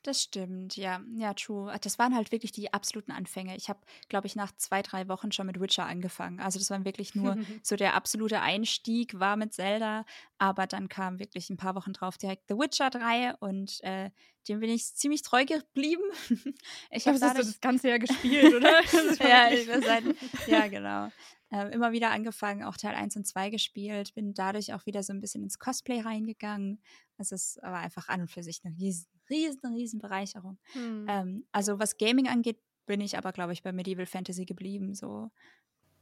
Das 0.03 0.23
stimmt, 0.23 0.77
ja. 0.77 1.01
Ja, 1.15 1.35
true. 1.35 1.75
Das 1.83 1.99
waren 1.99 2.15
halt 2.15 2.33
wirklich 2.33 2.53
die 2.53 2.73
absoluten 2.73 3.13
Anfänge. 3.13 3.57
Ich 3.57 3.69
habe, 3.69 3.81
glaube 4.09 4.27
ich, 4.27 4.37
nach 4.37 4.53
zwei, 4.57 4.83
drei 4.83 5.09
Wochen 5.09 5.33
schon 5.33 5.47
mit 5.47 5.61
Witcher 5.61 5.87
angefangen. 5.87 6.41
Also 6.41 6.59
das 6.59 6.71
war 6.71 6.85
wirklich 6.85 7.15
nur 7.15 7.37
so 7.63 7.77
der 7.77 7.95
absolute 7.95 8.41
Einstieg 8.41 9.19
war 9.19 9.37
mit 9.37 9.53
Zelda. 9.53 10.05
Aber 10.39 10.67
dann 10.67 10.89
kam 10.89 11.19
wirklich 11.19 11.51
ein 11.51 11.57
paar 11.57 11.75
Wochen 11.75 11.93
drauf 11.93 12.19
direkt 12.19 12.49
The 12.49 12.55
Witcher 12.55 12.91
3 12.91 13.35
und 13.37 13.83
äh, 13.83 14.11
dem 14.49 14.61
bin 14.61 14.71
ich 14.71 14.95
ziemlich 14.95 15.23
treu 15.23 15.45
geblieben. 15.45 16.03
ich 16.91 17.07
habe 17.07 17.19
dadurch... 17.19 17.47
das 17.47 17.61
ganze 17.61 17.89
Jahr 17.89 17.99
gespielt, 17.99 18.55
oder? 18.55 18.81
ja, 19.21 19.51
ich 19.51 19.67
seit, 19.67 20.05
ja, 20.47 20.67
genau 20.67 21.11
äh, 21.53 21.69
immer 21.73 21.93
wieder 21.93 22.11
angefangen, 22.11 22.65
auch 22.65 22.77
Teil 22.77 22.95
1 22.95 23.17
und 23.17 23.27
2 23.27 23.51
gespielt, 23.51 24.15
bin 24.15 24.33
dadurch 24.33 24.73
auch 24.73 24.87
wieder 24.87 25.03
so 25.03 25.13
ein 25.13 25.21
bisschen 25.21 25.43
ins 25.43 25.59
Cosplay 25.59 26.01
reingegangen. 26.01 26.81
Es 27.23 27.33
ist 27.33 27.63
aber 27.63 27.79
einfach 27.79 28.09
an 28.09 28.21
und 28.23 28.31
für 28.31 28.43
sich 28.43 28.61
eine 28.65 28.77
riesen, 28.77 29.07
riesen, 29.31 29.75
riesen 29.75 29.99
Bereicherung. 30.01 30.59
Hm. 30.73 31.07
Ähm, 31.09 31.45
also 31.53 31.79
was 31.79 31.97
Gaming 31.97 32.29
angeht, 32.29 32.59
bin 32.87 33.01
ich 33.01 33.17
aber, 33.17 33.33
glaube 33.33 33.53
ich, 33.53 33.63
bei 33.63 33.73
Medieval 33.73 34.07
Fantasy 34.07 34.45
geblieben. 34.45 34.95
So. 34.95 35.31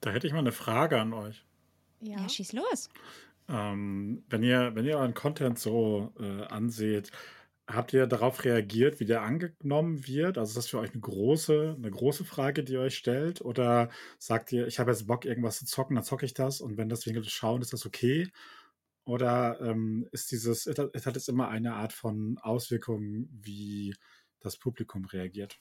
Da 0.01 0.11
hätte 0.11 0.27
ich 0.27 0.33
mal 0.33 0.41
eine 0.41 0.53
Frage 0.53 1.01
an 1.01 1.13
euch. 1.13 1.47
Ja, 2.01 2.19
ja 2.21 2.29
schieß 2.29 2.53
los. 2.53 2.89
Ähm, 3.49 4.25
wenn, 4.29 4.43
ihr, 4.43 4.75
wenn 4.75 4.87
ihr 4.87 4.99
euren 4.99 5.15
Content 5.15 5.59
so 5.59 6.13
äh, 6.19 6.45
anseht, 6.47 7.11
habt 7.67 7.93
ihr 7.93 8.07
darauf 8.07 8.45
reagiert, 8.45 9.01
wie 9.01 9.05
der 9.05 9.23
angenommen 9.23 10.07
wird? 10.07 10.39
Also 10.39 10.51
ist 10.51 10.57
das 10.57 10.67
für 10.69 10.79
euch 10.79 10.93
eine 10.93 11.01
große, 11.01 11.77
eine 11.77 11.91
große 11.91 12.25
Frage, 12.25 12.65
die 12.65 12.75
ihr 12.75 12.81
euch 12.81 12.97
stellt? 12.97 13.41
Oder 13.41 13.91
sagt 14.19 14.53
ihr, 14.53 14.67
ich 14.67 14.79
habe 14.79 14.91
jetzt 14.91 15.07
Bock, 15.07 15.25
irgendwas 15.25 15.59
zu 15.59 15.67
zocken, 15.67 15.97
dann 15.97 16.05
zocke 16.05 16.27
ich 16.27 16.35
das 16.35 16.61
und 16.61 16.77
wenn 16.77 16.89
das 16.89 17.07
wegen 17.07 17.23
des 17.23 17.31
Schauen 17.31 17.63
ist 17.63 17.73
das 17.73 17.87
okay? 17.87 18.29
Oder 19.05 19.61
ähm, 19.61 20.09
ist 20.13 20.31
dieses, 20.31 20.67
es 20.67 21.07
hat 21.07 21.15
jetzt 21.15 21.29
immer 21.29 21.49
eine 21.49 21.75
Art 21.75 21.93
von 21.93 22.39
Auswirkung, 22.39 23.29
wie 23.31 23.95
das 24.41 24.57
Publikum 24.57 25.05
reagiert? 25.05 25.59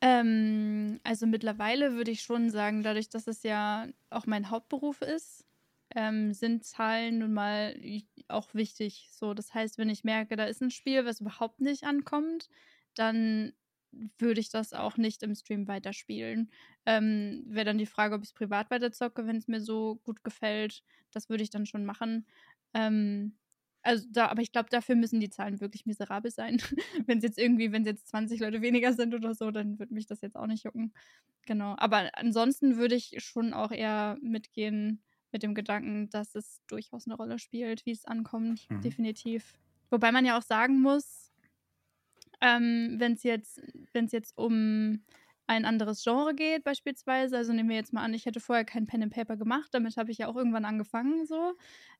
Ähm, 0.00 1.00
also 1.04 1.26
mittlerweile 1.26 1.94
würde 1.94 2.10
ich 2.10 2.22
schon 2.22 2.50
sagen, 2.50 2.82
dadurch, 2.82 3.08
dass 3.08 3.26
es 3.26 3.42
ja 3.42 3.86
auch 4.10 4.26
mein 4.26 4.50
Hauptberuf 4.50 5.00
ist, 5.00 5.46
ähm, 5.94 6.32
sind 6.32 6.64
Zahlen 6.64 7.18
nun 7.18 7.32
mal 7.32 7.76
auch 8.28 8.54
wichtig. 8.54 9.08
So, 9.12 9.34
das 9.34 9.54
heißt, 9.54 9.78
wenn 9.78 9.90
ich 9.90 10.04
merke, 10.04 10.36
da 10.36 10.44
ist 10.44 10.62
ein 10.62 10.70
Spiel, 10.70 11.04
was 11.04 11.20
überhaupt 11.20 11.60
nicht 11.60 11.84
ankommt, 11.84 12.48
dann 12.94 13.52
würde 14.18 14.40
ich 14.40 14.48
das 14.48 14.72
auch 14.72 14.96
nicht 14.96 15.22
im 15.22 15.34
Stream 15.34 15.68
weiterspielen. 15.68 16.50
Ähm, 16.86 17.44
Wäre 17.46 17.66
dann 17.66 17.78
die 17.78 17.86
Frage, 17.86 18.14
ob 18.14 18.22
ich 18.22 18.30
es 18.30 18.34
privat 18.34 18.70
weiterzocke, 18.70 19.26
wenn 19.26 19.36
es 19.36 19.48
mir 19.48 19.60
so 19.60 19.96
gut 20.04 20.24
gefällt. 20.24 20.82
Das 21.10 21.28
würde 21.28 21.42
ich 21.42 21.50
dann 21.50 21.66
schon 21.66 21.84
machen. 21.84 22.26
Ähm, 22.74 23.36
also 23.82 24.06
da, 24.10 24.28
aber 24.28 24.42
ich 24.42 24.52
glaube, 24.52 24.68
dafür 24.70 24.94
müssen 24.94 25.20
die 25.20 25.30
Zahlen 25.30 25.60
wirklich 25.60 25.86
miserabel 25.86 26.30
sein. 26.30 26.58
wenn 27.06 27.18
es 27.18 27.24
jetzt 27.24 27.38
irgendwie, 27.38 27.72
wenn 27.72 27.82
es 27.82 27.88
jetzt 27.88 28.08
20 28.08 28.40
Leute 28.40 28.62
weniger 28.62 28.92
sind 28.92 29.14
oder 29.14 29.34
so, 29.34 29.50
dann 29.50 29.78
würde 29.78 29.94
mich 29.94 30.06
das 30.06 30.20
jetzt 30.20 30.36
auch 30.36 30.46
nicht 30.46 30.64
jucken. 30.64 30.92
Genau. 31.46 31.74
Aber 31.78 32.10
ansonsten 32.14 32.76
würde 32.76 32.94
ich 32.94 33.16
schon 33.18 33.52
auch 33.52 33.72
eher 33.72 34.16
mitgehen 34.22 35.02
mit 35.32 35.42
dem 35.42 35.54
Gedanken, 35.54 36.10
dass 36.10 36.34
es 36.34 36.60
durchaus 36.68 37.06
eine 37.06 37.16
Rolle 37.16 37.38
spielt, 37.38 37.84
wie 37.86 37.92
es 37.92 38.04
ankommt. 38.04 38.70
Mhm. 38.70 38.82
Definitiv. 38.82 39.58
Wobei 39.90 40.12
man 40.12 40.24
ja 40.24 40.38
auch 40.38 40.42
sagen 40.42 40.80
muss, 40.80 41.32
ähm, 42.40 42.96
wenn 42.98 43.14
es 43.14 43.22
jetzt, 43.22 43.60
wenn 43.92 44.04
es 44.04 44.12
jetzt 44.12 44.36
um 44.36 45.04
ein 45.46 45.64
anderes 45.64 46.02
Genre 46.02 46.34
geht, 46.34 46.64
beispielsweise. 46.64 47.36
Also 47.36 47.52
nehmen 47.52 47.68
wir 47.68 47.76
jetzt 47.76 47.92
mal 47.92 48.02
an, 48.02 48.14
ich 48.14 48.26
hätte 48.26 48.40
vorher 48.40 48.64
kein 48.64 48.86
Pen 48.86 49.02
and 49.02 49.12
Paper 49.12 49.36
gemacht, 49.36 49.68
damit 49.72 49.96
habe 49.96 50.10
ich 50.10 50.18
ja 50.18 50.28
auch 50.28 50.36
irgendwann 50.36 50.64
angefangen. 50.64 51.26
So, 51.26 51.54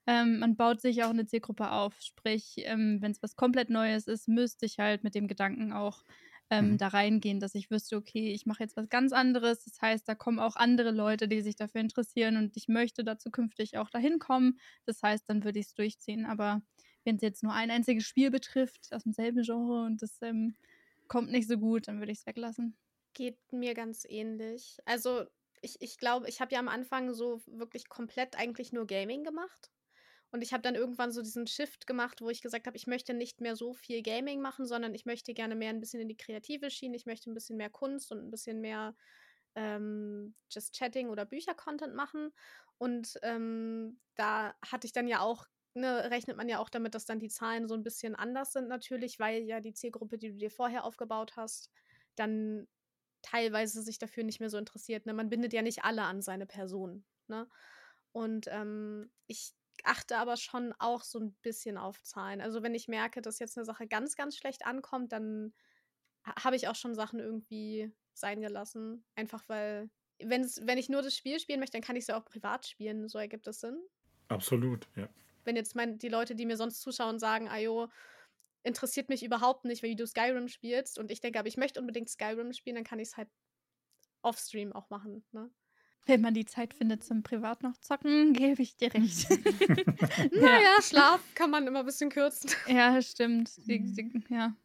ähm, 0.06 0.38
man 0.38 0.56
baut 0.56 0.80
sich 0.80 1.04
auch 1.04 1.10
eine 1.10 1.26
Zielgruppe 1.26 1.70
auf. 1.70 2.00
Sprich, 2.00 2.54
ähm, 2.58 2.98
wenn 3.00 3.12
es 3.12 3.22
was 3.22 3.36
komplett 3.36 3.70
Neues 3.70 4.06
ist, 4.06 4.28
müsste 4.28 4.66
ich 4.66 4.78
halt 4.78 5.04
mit 5.04 5.14
dem 5.14 5.28
Gedanken 5.28 5.72
auch 5.72 6.04
ähm, 6.50 6.72
mhm. 6.72 6.78
da 6.78 6.88
reingehen, 6.88 7.40
dass 7.40 7.54
ich 7.54 7.70
wüsste, 7.70 7.96
okay, 7.96 8.32
ich 8.32 8.44
mache 8.46 8.62
jetzt 8.62 8.76
was 8.76 8.88
ganz 8.88 9.12
anderes. 9.12 9.64
Das 9.64 9.80
heißt, 9.80 10.08
da 10.08 10.14
kommen 10.14 10.38
auch 10.38 10.56
andere 10.56 10.90
Leute, 10.90 11.26
die 11.26 11.40
sich 11.40 11.56
dafür 11.56 11.80
interessieren 11.80 12.36
und 12.36 12.56
ich 12.56 12.68
möchte 12.68 13.04
da 13.04 13.18
zukünftig 13.18 13.78
auch 13.78 13.90
dahin 13.90 14.18
kommen. 14.18 14.58
Das 14.84 15.02
heißt, 15.02 15.28
dann 15.28 15.44
würde 15.44 15.58
ich 15.58 15.66
es 15.66 15.74
durchziehen. 15.74 16.26
Aber 16.26 16.60
wenn 17.04 17.16
es 17.16 17.22
jetzt 17.22 17.42
nur 17.42 17.54
ein 17.54 17.70
einziges 17.70 18.04
Spiel 18.04 18.30
betrifft, 18.30 18.88
aus 18.92 19.04
demselben 19.04 19.42
Genre 19.42 19.84
und 19.84 20.02
das 20.02 20.20
ähm, 20.20 20.54
kommt 21.08 21.30
nicht 21.30 21.48
so 21.48 21.56
gut, 21.56 21.88
dann 21.88 22.00
würde 22.00 22.12
ich 22.12 22.18
es 22.18 22.26
weglassen. 22.26 22.76
Geht 23.14 23.38
mir 23.52 23.74
ganz 23.74 24.06
ähnlich. 24.08 24.78
Also 24.86 25.26
ich, 25.60 25.80
ich 25.80 25.98
glaube, 25.98 26.28
ich 26.28 26.40
habe 26.40 26.52
ja 26.54 26.60
am 26.60 26.68
Anfang 26.68 27.12
so 27.12 27.42
wirklich 27.46 27.88
komplett 27.88 28.36
eigentlich 28.38 28.72
nur 28.72 28.86
Gaming 28.86 29.22
gemacht. 29.22 29.70
Und 30.30 30.40
ich 30.42 30.54
habe 30.54 30.62
dann 30.62 30.74
irgendwann 30.74 31.12
so 31.12 31.20
diesen 31.20 31.46
Shift 31.46 31.86
gemacht, 31.86 32.22
wo 32.22 32.30
ich 32.30 32.40
gesagt 32.40 32.66
habe, 32.66 32.76
ich 32.76 32.86
möchte 32.86 33.12
nicht 33.12 33.42
mehr 33.42 33.54
so 33.54 33.74
viel 33.74 34.02
Gaming 34.02 34.40
machen, 34.40 34.64
sondern 34.64 34.94
ich 34.94 35.04
möchte 35.04 35.34
gerne 35.34 35.54
mehr 35.54 35.70
ein 35.70 35.80
bisschen 35.80 36.00
in 36.00 36.08
die 36.08 36.16
kreative 36.16 36.70
Schiene. 36.70 36.96
Ich 36.96 37.04
möchte 37.04 37.30
ein 37.30 37.34
bisschen 37.34 37.58
mehr 37.58 37.68
Kunst 37.68 38.10
und 38.12 38.18
ein 38.18 38.30
bisschen 38.30 38.62
mehr 38.62 38.96
ähm, 39.54 40.34
Just 40.50 40.74
Chatting 40.74 41.10
oder 41.10 41.26
Bücher-Content 41.26 41.94
machen. 41.94 42.32
Und 42.78 43.18
ähm, 43.22 44.00
da 44.16 44.54
hatte 44.64 44.86
ich 44.86 44.92
dann 44.92 45.08
ja 45.08 45.20
auch 45.20 45.46
Ne, 45.74 46.10
rechnet 46.10 46.36
man 46.36 46.50
ja 46.50 46.58
auch 46.58 46.68
damit, 46.68 46.94
dass 46.94 47.06
dann 47.06 47.18
die 47.18 47.30
Zahlen 47.30 47.66
so 47.66 47.74
ein 47.74 47.82
bisschen 47.82 48.14
anders 48.14 48.52
sind 48.52 48.68
natürlich, 48.68 49.18
weil 49.18 49.42
ja 49.44 49.60
die 49.60 49.72
Zielgruppe, 49.72 50.18
die 50.18 50.32
du 50.32 50.36
dir 50.36 50.50
vorher 50.50 50.84
aufgebaut 50.84 51.36
hast, 51.36 51.70
dann 52.14 52.68
teilweise 53.22 53.82
sich 53.82 53.98
dafür 53.98 54.24
nicht 54.24 54.40
mehr 54.40 54.50
so 54.50 54.58
interessiert. 54.58 55.06
Ne? 55.06 55.14
Man 55.14 55.30
bindet 55.30 55.52
ja 55.52 55.62
nicht 55.62 55.84
alle 55.84 56.02
an 56.02 56.22
seine 56.22 56.46
Person. 56.46 57.04
Ne? 57.28 57.48
Und 58.12 58.46
ähm, 58.50 59.10
ich 59.26 59.54
achte 59.84 60.18
aber 60.18 60.36
schon 60.36 60.74
auch 60.78 61.02
so 61.02 61.18
ein 61.18 61.32
bisschen 61.42 61.78
auf 61.78 62.02
Zahlen. 62.02 62.40
Also 62.40 62.62
wenn 62.62 62.74
ich 62.74 62.88
merke, 62.88 63.22
dass 63.22 63.38
jetzt 63.38 63.56
eine 63.56 63.64
Sache 63.64 63.86
ganz, 63.86 64.16
ganz 64.16 64.36
schlecht 64.36 64.66
ankommt, 64.66 65.12
dann 65.12 65.54
habe 66.24 66.56
ich 66.56 66.68
auch 66.68 66.74
schon 66.74 66.94
Sachen 66.94 67.18
irgendwie 67.18 67.92
sein 68.12 68.40
gelassen. 68.40 69.04
Einfach 69.14 69.48
weil, 69.48 69.90
wenn's, 70.18 70.60
wenn 70.64 70.78
ich 70.78 70.88
nur 70.88 71.02
das 71.02 71.16
Spiel 71.16 71.40
spielen 71.40 71.60
möchte, 71.60 71.78
dann 71.78 71.84
kann 71.84 71.96
ich 71.96 72.02
es 72.02 72.08
ja 72.08 72.20
auch 72.20 72.24
privat 72.24 72.66
spielen. 72.66 73.08
So 73.08 73.18
ergibt 73.18 73.46
es 73.46 73.60
Sinn. 73.60 73.78
Absolut, 74.28 74.88
ja. 74.96 75.08
Wenn 75.44 75.56
jetzt 75.56 75.74
mein, 75.74 75.98
die 75.98 76.08
Leute, 76.08 76.36
die 76.36 76.46
mir 76.46 76.56
sonst 76.56 76.80
zuschauen, 76.80 77.18
sagen, 77.18 77.48
ayo, 77.48 77.88
interessiert 78.62 79.08
mich 79.08 79.22
überhaupt 79.22 79.64
nicht, 79.64 79.82
wie 79.82 79.96
du 79.96 80.06
Skyrim 80.06 80.48
spielst 80.48 80.98
und 80.98 81.10
ich 81.10 81.20
denke, 81.20 81.38
aber 81.38 81.48
ich 81.48 81.56
möchte 81.56 81.80
unbedingt 81.80 82.08
Skyrim 82.08 82.52
spielen, 82.52 82.76
dann 82.76 82.84
kann 82.84 82.98
ich 82.98 83.08
es 83.08 83.16
halt 83.16 83.28
off-stream 84.22 84.72
auch 84.72 84.88
machen. 84.90 85.24
Ne? 85.32 85.50
Wenn 86.04 86.20
man 86.20 86.34
die 86.34 86.44
Zeit 86.44 86.74
findet 86.74 87.04
zum 87.04 87.22
Privat 87.22 87.62
noch 87.62 87.76
zocken, 87.78 88.32
gebe 88.32 88.62
ich 88.62 88.76
dir 88.76 88.92
recht. 88.94 89.28
naja, 90.32 90.60
ja. 90.60 90.82
Schlaf 90.82 91.20
kann 91.34 91.50
man 91.50 91.66
immer 91.66 91.80
ein 91.80 91.86
bisschen 91.86 92.10
kürzen. 92.10 92.50
Ja, 92.66 93.00
stimmt. 93.02 93.56
Die, 93.66 93.82
die, 93.92 94.24
ja. 94.28 94.56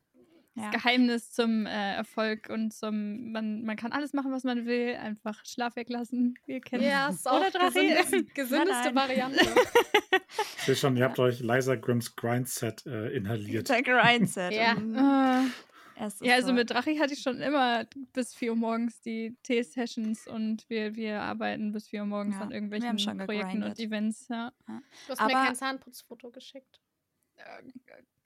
Ja. 0.57 0.71
Das 0.71 0.81
Geheimnis 0.81 1.31
zum 1.31 1.67
äh, 1.67 1.95
Erfolg 1.95 2.49
und 2.49 2.73
zum, 2.73 3.31
man, 3.31 3.63
man 3.63 3.77
kann 3.77 3.91
alles 3.91 4.13
machen, 4.13 4.31
was 4.31 4.43
man 4.43 4.65
will, 4.65 4.95
einfach 4.95 5.45
Schlaf 5.45 5.75
weglassen. 5.75 6.35
Wir 6.47 6.61
kennen 6.61 6.83
ja, 6.83 7.09
ist 7.09 7.27
auch 7.27 7.39
Oder 7.39 7.51
gesündeste, 7.51 8.23
gesündeste 8.33 8.95
Variante. 8.95 9.45
Ich 10.57 10.63
sehe 10.63 10.75
schon, 10.75 10.97
ihr 10.97 11.05
habt 11.05 11.17
euch 11.17 11.39
Liza 11.39 11.75
Grimms 11.75 12.15
Grindset 12.15 12.85
äh, 12.85 13.15
inhaliert. 13.15 13.69
Der 13.69 13.81
Grindset. 13.81 14.51
ja. 14.51 14.75
Uh, 14.75 15.47
ja, 16.21 16.35
also 16.35 16.53
mit 16.53 16.69
Drachi 16.69 16.97
hatte 16.97 17.13
ich 17.13 17.21
schon 17.21 17.39
immer 17.39 17.85
bis 18.13 18.35
4 18.35 18.51
Uhr 18.51 18.57
morgens 18.57 18.99
die 19.01 19.35
T-Sessions 19.43 20.27
und 20.27 20.69
wir, 20.69 20.95
wir 20.95 21.21
arbeiten 21.21 21.71
bis 21.71 21.87
4 21.87 22.01
Uhr 22.01 22.07
morgens 22.07 22.35
ja, 22.35 22.41
an 22.41 22.51
irgendwelchen 22.51 23.17
Projekten 23.19 23.63
und 23.63 23.79
Events. 23.79 24.27
Ja. 24.27 24.51
Du 24.67 24.73
hast 25.09 25.21
Aber 25.21 25.27
mir 25.27 25.45
kein 25.45 25.55
Zahnputzfoto 25.55 26.29
geschickt. 26.29 26.81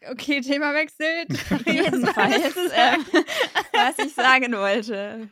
Okay, 0.10 0.42
Thema 0.42 0.74
wechselt. 0.74 1.30
Jedenfalls, 1.66 2.56
äh, 2.56 2.98
was 3.74 4.00
ich 4.00 4.14
sagen 4.14 4.54
wollte. 4.54 5.30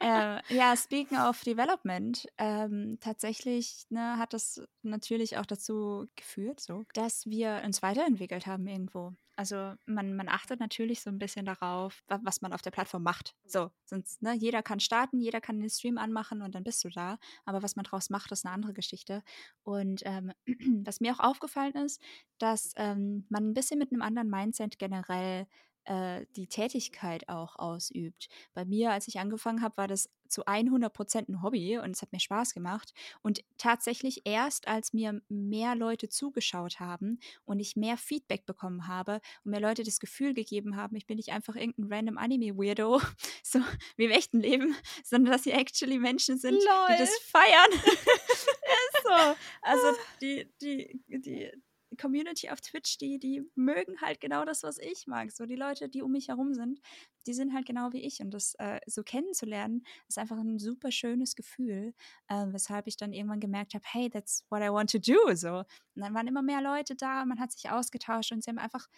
Äh, 0.00 0.54
ja, 0.54 0.76
speaking 0.76 1.18
of 1.18 1.42
Development, 1.42 2.26
ähm, 2.38 2.98
tatsächlich 3.00 3.84
ne, 3.90 4.18
hat 4.18 4.32
das 4.32 4.60
natürlich 4.82 5.38
auch 5.38 5.46
dazu 5.46 6.06
geführt, 6.14 6.60
so, 6.60 6.84
dass 6.94 7.26
wir 7.26 7.62
uns 7.64 7.82
weiterentwickelt 7.82 8.46
haben 8.46 8.66
irgendwo. 8.68 9.12
Also 9.42 9.74
man, 9.86 10.14
man 10.14 10.28
achtet 10.28 10.60
natürlich 10.60 11.00
so 11.00 11.10
ein 11.10 11.18
bisschen 11.18 11.44
darauf, 11.44 12.04
was 12.06 12.42
man 12.42 12.52
auf 12.52 12.62
der 12.62 12.70
Plattform 12.70 13.02
macht. 13.02 13.34
So, 13.44 13.72
sonst, 13.86 14.22
ne, 14.22 14.34
jeder 14.34 14.62
kann 14.62 14.78
starten, 14.78 15.18
jeder 15.18 15.40
kann 15.40 15.58
den 15.58 15.68
Stream 15.68 15.98
anmachen 15.98 16.42
und 16.42 16.54
dann 16.54 16.62
bist 16.62 16.84
du 16.84 16.90
da. 16.90 17.18
Aber 17.44 17.60
was 17.60 17.74
man 17.74 17.84
draus 17.84 18.08
macht, 18.08 18.30
ist 18.30 18.46
eine 18.46 18.54
andere 18.54 18.72
Geschichte. 18.72 19.24
Und 19.64 20.02
ähm, 20.04 20.30
was 20.84 21.00
mir 21.00 21.12
auch 21.12 21.18
aufgefallen 21.18 21.74
ist, 21.74 22.00
dass 22.38 22.72
ähm, 22.76 23.26
man 23.30 23.48
ein 23.48 23.54
bisschen 23.54 23.80
mit 23.80 23.90
einem 23.90 24.02
anderen 24.02 24.30
Mindset 24.30 24.78
generell 24.78 25.48
äh, 25.84 26.26
die 26.36 26.46
Tätigkeit 26.46 27.28
auch 27.28 27.56
ausübt. 27.56 28.28
Bei 28.54 28.64
mir, 28.64 28.92
als 28.92 29.08
ich 29.08 29.18
angefangen 29.18 29.62
habe, 29.62 29.76
war 29.76 29.88
das 29.88 30.08
zu 30.28 30.46
100 30.46 30.92
Prozent 30.92 31.28
ein 31.28 31.42
Hobby 31.42 31.78
und 31.78 31.90
es 31.90 32.02
hat 32.02 32.12
mir 32.12 32.20
Spaß 32.20 32.54
gemacht. 32.54 32.92
Und 33.20 33.44
tatsächlich 33.58 34.22
erst, 34.24 34.66
als 34.66 34.92
mir 34.92 35.20
mehr 35.28 35.74
Leute 35.74 36.08
zugeschaut 36.08 36.80
haben 36.80 37.20
und 37.44 37.60
ich 37.60 37.76
mehr 37.76 37.96
Feedback 37.96 38.46
bekommen 38.46 38.88
habe 38.88 39.20
und 39.44 39.50
mir 39.50 39.60
Leute 39.60 39.84
das 39.84 40.00
Gefühl 40.00 40.34
gegeben 40.34 40.76
haben, 40.76 40.96
ich 40.96 41.06
bin 41.06 41.18
nicht 41.18 41.30
einfach 41.30 41.54
irgendein 41.54 41.92
random 41.92 42.18
Anime-Weirdo, 42.18 43.00
so 43.42 43.60
wie 43.96 44.04
im 44.04 44.10
echten 44.10 44.40
Leben, 44.40 44.74
sondern 45.04 45.32
dass 45.32 45.44
sie 45.44 45.52
actually 45.52 45.98
Menschen 45.98 46.38
sind, 46.38 46.54
Lol. 46.54 46.86
die 46.90 46.98
das 46.98 47.14
feiern. 47.18 47.70
so. 49.02 49.36
Also 49.60 49.98
die, 50.20 50.50
die, 50.60 51.00
die, 51.08 51.52
Community 52.00 52.50
auf 52.50 52.60
Twitch, 52.60 52.98
die, 52.98 53.18
die 53.18 53.42
mögen 53.54 54.00
halt 54.00 54.20
genau 54.20 54.44
das, 54.44 54.62
was 54.62 54.78
ich 54.78 55.06
mag. 55.06 55.32
So 55.32 55.46
die 55.46 55.56
Leute, 55.56 55.88
die 55.88 56.02
um 56.02 56.12
mich 56.12 56.28
herum 56.28 56.54
sind, 56.54 56.80
die 57.26 57.34
sind 57.34 57.52
halt 57.52 57.66
genau 57.66 57.92
wie 57.92 58.02
ich. 58.02 58.20
Und 58.20 58.32
das 58.32 58.54
äh, 58.58 58.80
so 58.86 59.02
kennenzulernen, 59.02 59.84
ist 60.08 60.18
einfach 60.18 60.38
ein 60.38 60.58
super 60.58 60.90
schönes 60.90 61.34
Gefühl, 61.34 61.94
äh, 62.28 62.46
weshalb 62.48 62.86
ich 62.86 62.96
dann 62.96 63.12
irgendwann 63.12 63.40
gemerkt 63.40 63.74
habe, 63.74 63.84
hey, 63.86 64.10
that's 64.10 64.44
what 64.50 64.62
I 64.62 64.70
want 64.70 64.90
to 64.90 64.98
do. 64.98 65.34
So. 65.34 65.58
Und 65.58 66.02
dann 66.02 66.14
waren 66.14 66.26
immer 66.26 66.42
mehr 66.42 66.62
Leute 66.62 66.94
da, 66.94 67.24
man 67.24 67.40
hat 67.40 67.52
sich 67.52 67.70
ausgetauscht 67.70 68.32
und 68.32 68.42
sie 68.42 68.50
haben 68.50 68.58
einfach 68.58 68.88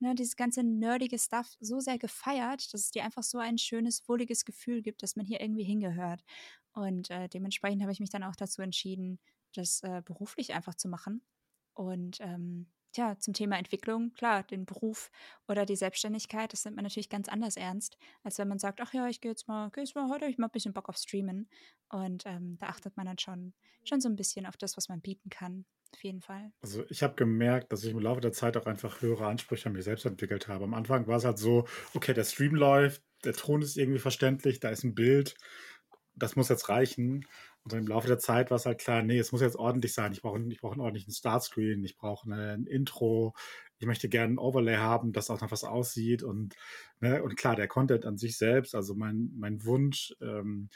ne, 0.00 0.14
dieses 0.14 0.36
ganze 0.36 0.62
nerdige 0.62 1.18
Stuff 1.18 1.56
so 1.60 1.80
sehr 1.80 1.98
gefeiert, 1.98 2.72
dass 2.72 2.82
es 2.82 2.90
dir 2.90 3.04
einfach 3.04 3.22
so 3.22 3.38
ein 3.38 3.58
schönes, 3.58 4.08
wohliges 4.08 4.44
Gefühl 4.44 4.82
gibt, 4.82 5.02
dass 5.02 5.16
man 5.16 5.26
hier 5.26 5.40
irgendwie 5.40 5.64
hingehört. 5.64 6.24
Und 6.72 7.10
äh, 7.10 7.28
dementsprechend 7.28 7.82
habe 7.82 7.92
ich 7.92 8.00
mich 8.00 8.10
dann 8.10 8.22
auch 8.22 8.36
dazu 8.36 8.62
entschieden, 8.62 9.18
das 9.54 9.82
äh, 9.82 10.02
beruflich 10.04 10.54
einfach 10.54 10.74
zu 10.74 10.88
machen. 10.88 11.22
Und 11.78 12.18
ähm, 12.20 12.66
ja, 12.96 13.16
zum 13.18 13.34
Thema 13.34 13.56
Entwicklung, 13.56 14.12
klar, 14.14 14.42
den 14.42 14.66
Beruf 14.66 15.12
oder 15.46 15.64
die 15.64 15.76
Selbstständigkeit, 15.76 16.52
das 16.52 16.64
nimmt 16.64 16.76
man 16.76 16.82
natürlich 16.82 17.08
ganz 17.08 17.28
anders 17.28 17.56
ernst, 17.56 17.96
als 18.24 18.38
wenn 18.38 18.48
man 18.48 18.58
sagt, 18.58 18.80
ach 18.80 18.92
ja, 18.92 19.06
ich 19.06 19.20
gehe 19.20 19.30
jetzt 19.30 19.46
mal, 19.46 19.70
gehe 19.70 19.84
jetzt 19.84 19.94
mal 19.94 20.10
heute, 20.10 20.26
ich 20.26 20.38
mal 20.38 20.48
ein 20.48 20.52
bisschen 20.52 20.72
Bock 20.72 20.88
auf 20.88 20.96
Streamen. 20.96 21.48
Und 21.88 22.24
ähm, 22.26 22.56
da 22.58 22.66
achtet 22.66 22.96
man 22.96 23.06
dann 23.06 23.18
schon, 23.18 23.54
schon 23.84 24.00
so 24.00 24.08
ein 24.08 24.16
bisschen 24.16 24.44
auf 24.44 24.56
das, 24.56 24.76
was 24.76 24.88
man 24.88 25.00
bieten 25.00 25.30
kann. 25.30 25.66
Auf 25.94 26.02
jeden 26.02 26.20
Fall. 26.20 26.50
Also 26.60 26.84
ich 26.88 27.04
habe 27.04 27.14
gemerkt, 27.14 27.72
dass 27.72 27.84
ich 27.84 27.92
im 27.92 28.00
Laufe 28.00 28.20
der 28.20 28.32
Zeit 28.32 28.56
auch 28.56 28.66
einfach 28.66 29.00
höhere 29.00 29.28
Ansprüche 29.28 29.68
an 29.68 29.74
mich 29.74 29.84
selbst 29.84 30.04
entwickelt 30.04 30.48
habe. 30.48 30.64
Am 30.64 30.74
Anfang 30.74 31.06
war 31.06 31.18
es 31.18 31.24
halt 31.24 31.38
so, 31.38 31.64
okay, 31.94 32.12
der 32.12 32.24
Stream 32.24 32.56
läuft, 32.56 33.04
der 33.24 33.34
Ton 33.34 33.62
ist 33.62 33.76
irgendwie 33.76 34.00
verständlich, 34.00 34.58
da 34.58 34.70
ist 34.70 34.82
ein 34.82 34.96
Bild, 34.96 35.36
das 36.16 36.34
muss 36.34 36.48
jetzt 36.48 36.68
reichen. 36.68 37.24
Und 37.64 37.72
im 37.74 37.86
Laufe 37.86 38.06
der 38.06 38.18
Zeit 38.18 38.50
war 38.50 38.56
es 38.56 38.66
halt 38.66 38.78
klar, 38.78 39.02
nee, 39.02 39.18
es 39.18 39.32
muss 39.32 39.40
jetzt 39.42 39.56
ordentlich 39.56 39.92
sein. 39.92 40.12
Ich 40.12 40.22
brauche 40.22 40.40
ich 40.48 40.60
brauch 40.60 40.72
einen 40.72 40.80
ordentlichen 40.80 41.12
Startscreen, 41.12 41.84
ich 41.84 41.96
brauche 41.96 42.30
ein 42.32 42.64
Intro, 42.66 43.34
ich 43.78 43.86
möchte 43.86 44.08
gerne 44.08 44.34
ein 44.34 44.38
Overlay 44.38 44.76
haben, 44.76 45.12
das 45.12 45.30
auch 45.30 45.40
noch 45.40 45.50
was 45.50 45.64
aussieht. 45.64 46.22
Und, 46.22 46.54
ne, 47.00 47.22
und 47.22 47.36
klar, 47.36 47.56
der 47.56 47.68
Content 47.68 48.06
an 48.06 48.16
sich 48.18 48.38
selbst, 48.38 48.74
also 48.74 48.94
mein, 48.94 49.30
mein 49.36 49.64
Wunsch, 49.64 50.14
ähm, 50.20 50.68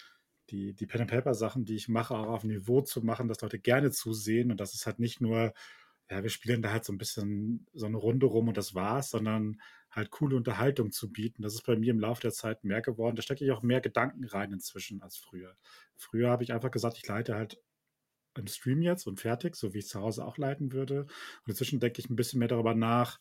die, 0.51 0.74
die 0.74 0.87
Pen-and-Paper-Sachen, 0.87 1.64
die 1.64 1.76
ich 1.76 1.89
mache, 1.89 2.14
auch 2.16 2.26
auf 2.28 2.45
Niveau 2.45 2.83
zu 2.83 3.01
machen, 3.03 3.28
dass 3.28 3.41
Leute 3.41 3.59
gerne 3.59 3.91
zusehen 3.91 4.51
und 4.51 4.61
das 4.61 4.74
ist 4.74 4.87
halt 4.87 4.99
nicht 4.99 5.20
nur, 5.20 5.55
ja, 6.12 6.22
wir 6.22 6.30
spielen 6.30 6.60
da 6.60 6.70
halt 6.70 6.84
so 6.84 6.92
ein 6.92 6.98
bisschen 6.98 7.66
so 7.72 7.86
eine 7.86 7.96
Runde 7.96 8.26
rum 8.26 8.48
und 8.48 8.58
das 8.58 8.74
war's, 8.74 9.08
sondern 9.08 9.62
halt 9.90 10.10
coole 10.10 10.36
Unterhaltung 10.36 10.90
zu 10.92 11.10
bieten. 11.10 11.42
Das 11.42 11.54
ist 11.54 11.64
bei 11.64 11.74
mir 11.74 11.90
im 11.90 12.00
Laufe 12.00 12.20
der 12.20 12.32
Zeit 12.32 12.64
mehr 12.64 12.82
geworden. 12.82 13.16
Da 13.16 13.22
stecke 13.22 13.44
ich 13.46 13.50
auch 13.50 13.62
mehr 13.62 13.80
Gedanken 13.80 14.24
rein 14.26 14.52
inzwischen 14.52 15.00
als 15.00 15.16
früher. 15.16 15.56
Früher 15.96 16.28
habe 16.28 16.44
ich 16.44 16.52
einfach 16.52 16.70
gesagt, 16.70 16.98
ich 16.98 17.06
leite 17.06 17.34
halt 17.34 17.58
im 18.36 18.46
Stream 18.46 18.82
jetzt 18.82 19.06
und 19.06 19.20
fertig, 19.20 19.56
so 19.56 19.72
wie 19.72 19.78
ich 19.78 19.88
zu 19.88 20.00
Hause 20.00 20.26
auch 20.26 20.36
leiten 20.36 20.72
würde. 20.72 21.02
Und 21.02 21.48
inzwischen 21.48 21.80
denke 21.80 22.00
ich 22.00 22.10
ein 22.10 22.16
bisschen 22.16 22.40
mehr 22.40 22.48
darüber 22.48 22.74
nach, 22.74 23.18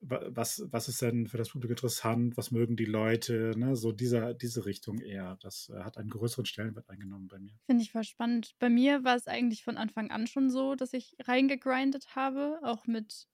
was, 0.00 0.62
was 0.70 0.88
ist 0.88 1.02
denn 1.02 1.26
für 1.26 1.36
das 1.36 1.50
Publikum 1.50 1.72
interessant, 1.72 2.36
was 2.36 2.50
mögen 2.50 2.76
die 2.76 2.84
Leute, 2.84 3.52
ne? 3.56 3.76
so 3.76 3.92
dieser, 3.92 4.34
diese 4.34 4.66
Richtung 4.66 5.00
eher. 5.00 5.36
Das 5.40 5.70
äh, 5.74 5.82
hat 5.82 5.98
einen 5.98 6.10
größeren 6.10 6.46
Stellenwert 6.46 6.88
eingenommen 6.88 7.28
bei 7.28 7.38
mir. 7.38 7.54
Finde 7.66 7.82
ich 7.82 7.92
voll 7.92 8.04
spannend. 8.04 8.54
Bei 8.58 8.68
mir 8.68 9.04
war 9.04 9.16
es 9.16 9.26
eigentlich 9.26 9.64
von 9.64 9.76
Anfang 9.76 10.10
an 10.10 10.26
schon 10.26 10.50
so, 10.50 10.74
dass 10.74 10.92
ich 10.92 11.16
reingegrindet 11.24 12.14
habe, 12.14 12.58
auch 12.62 12.86
mit 12.86 13.28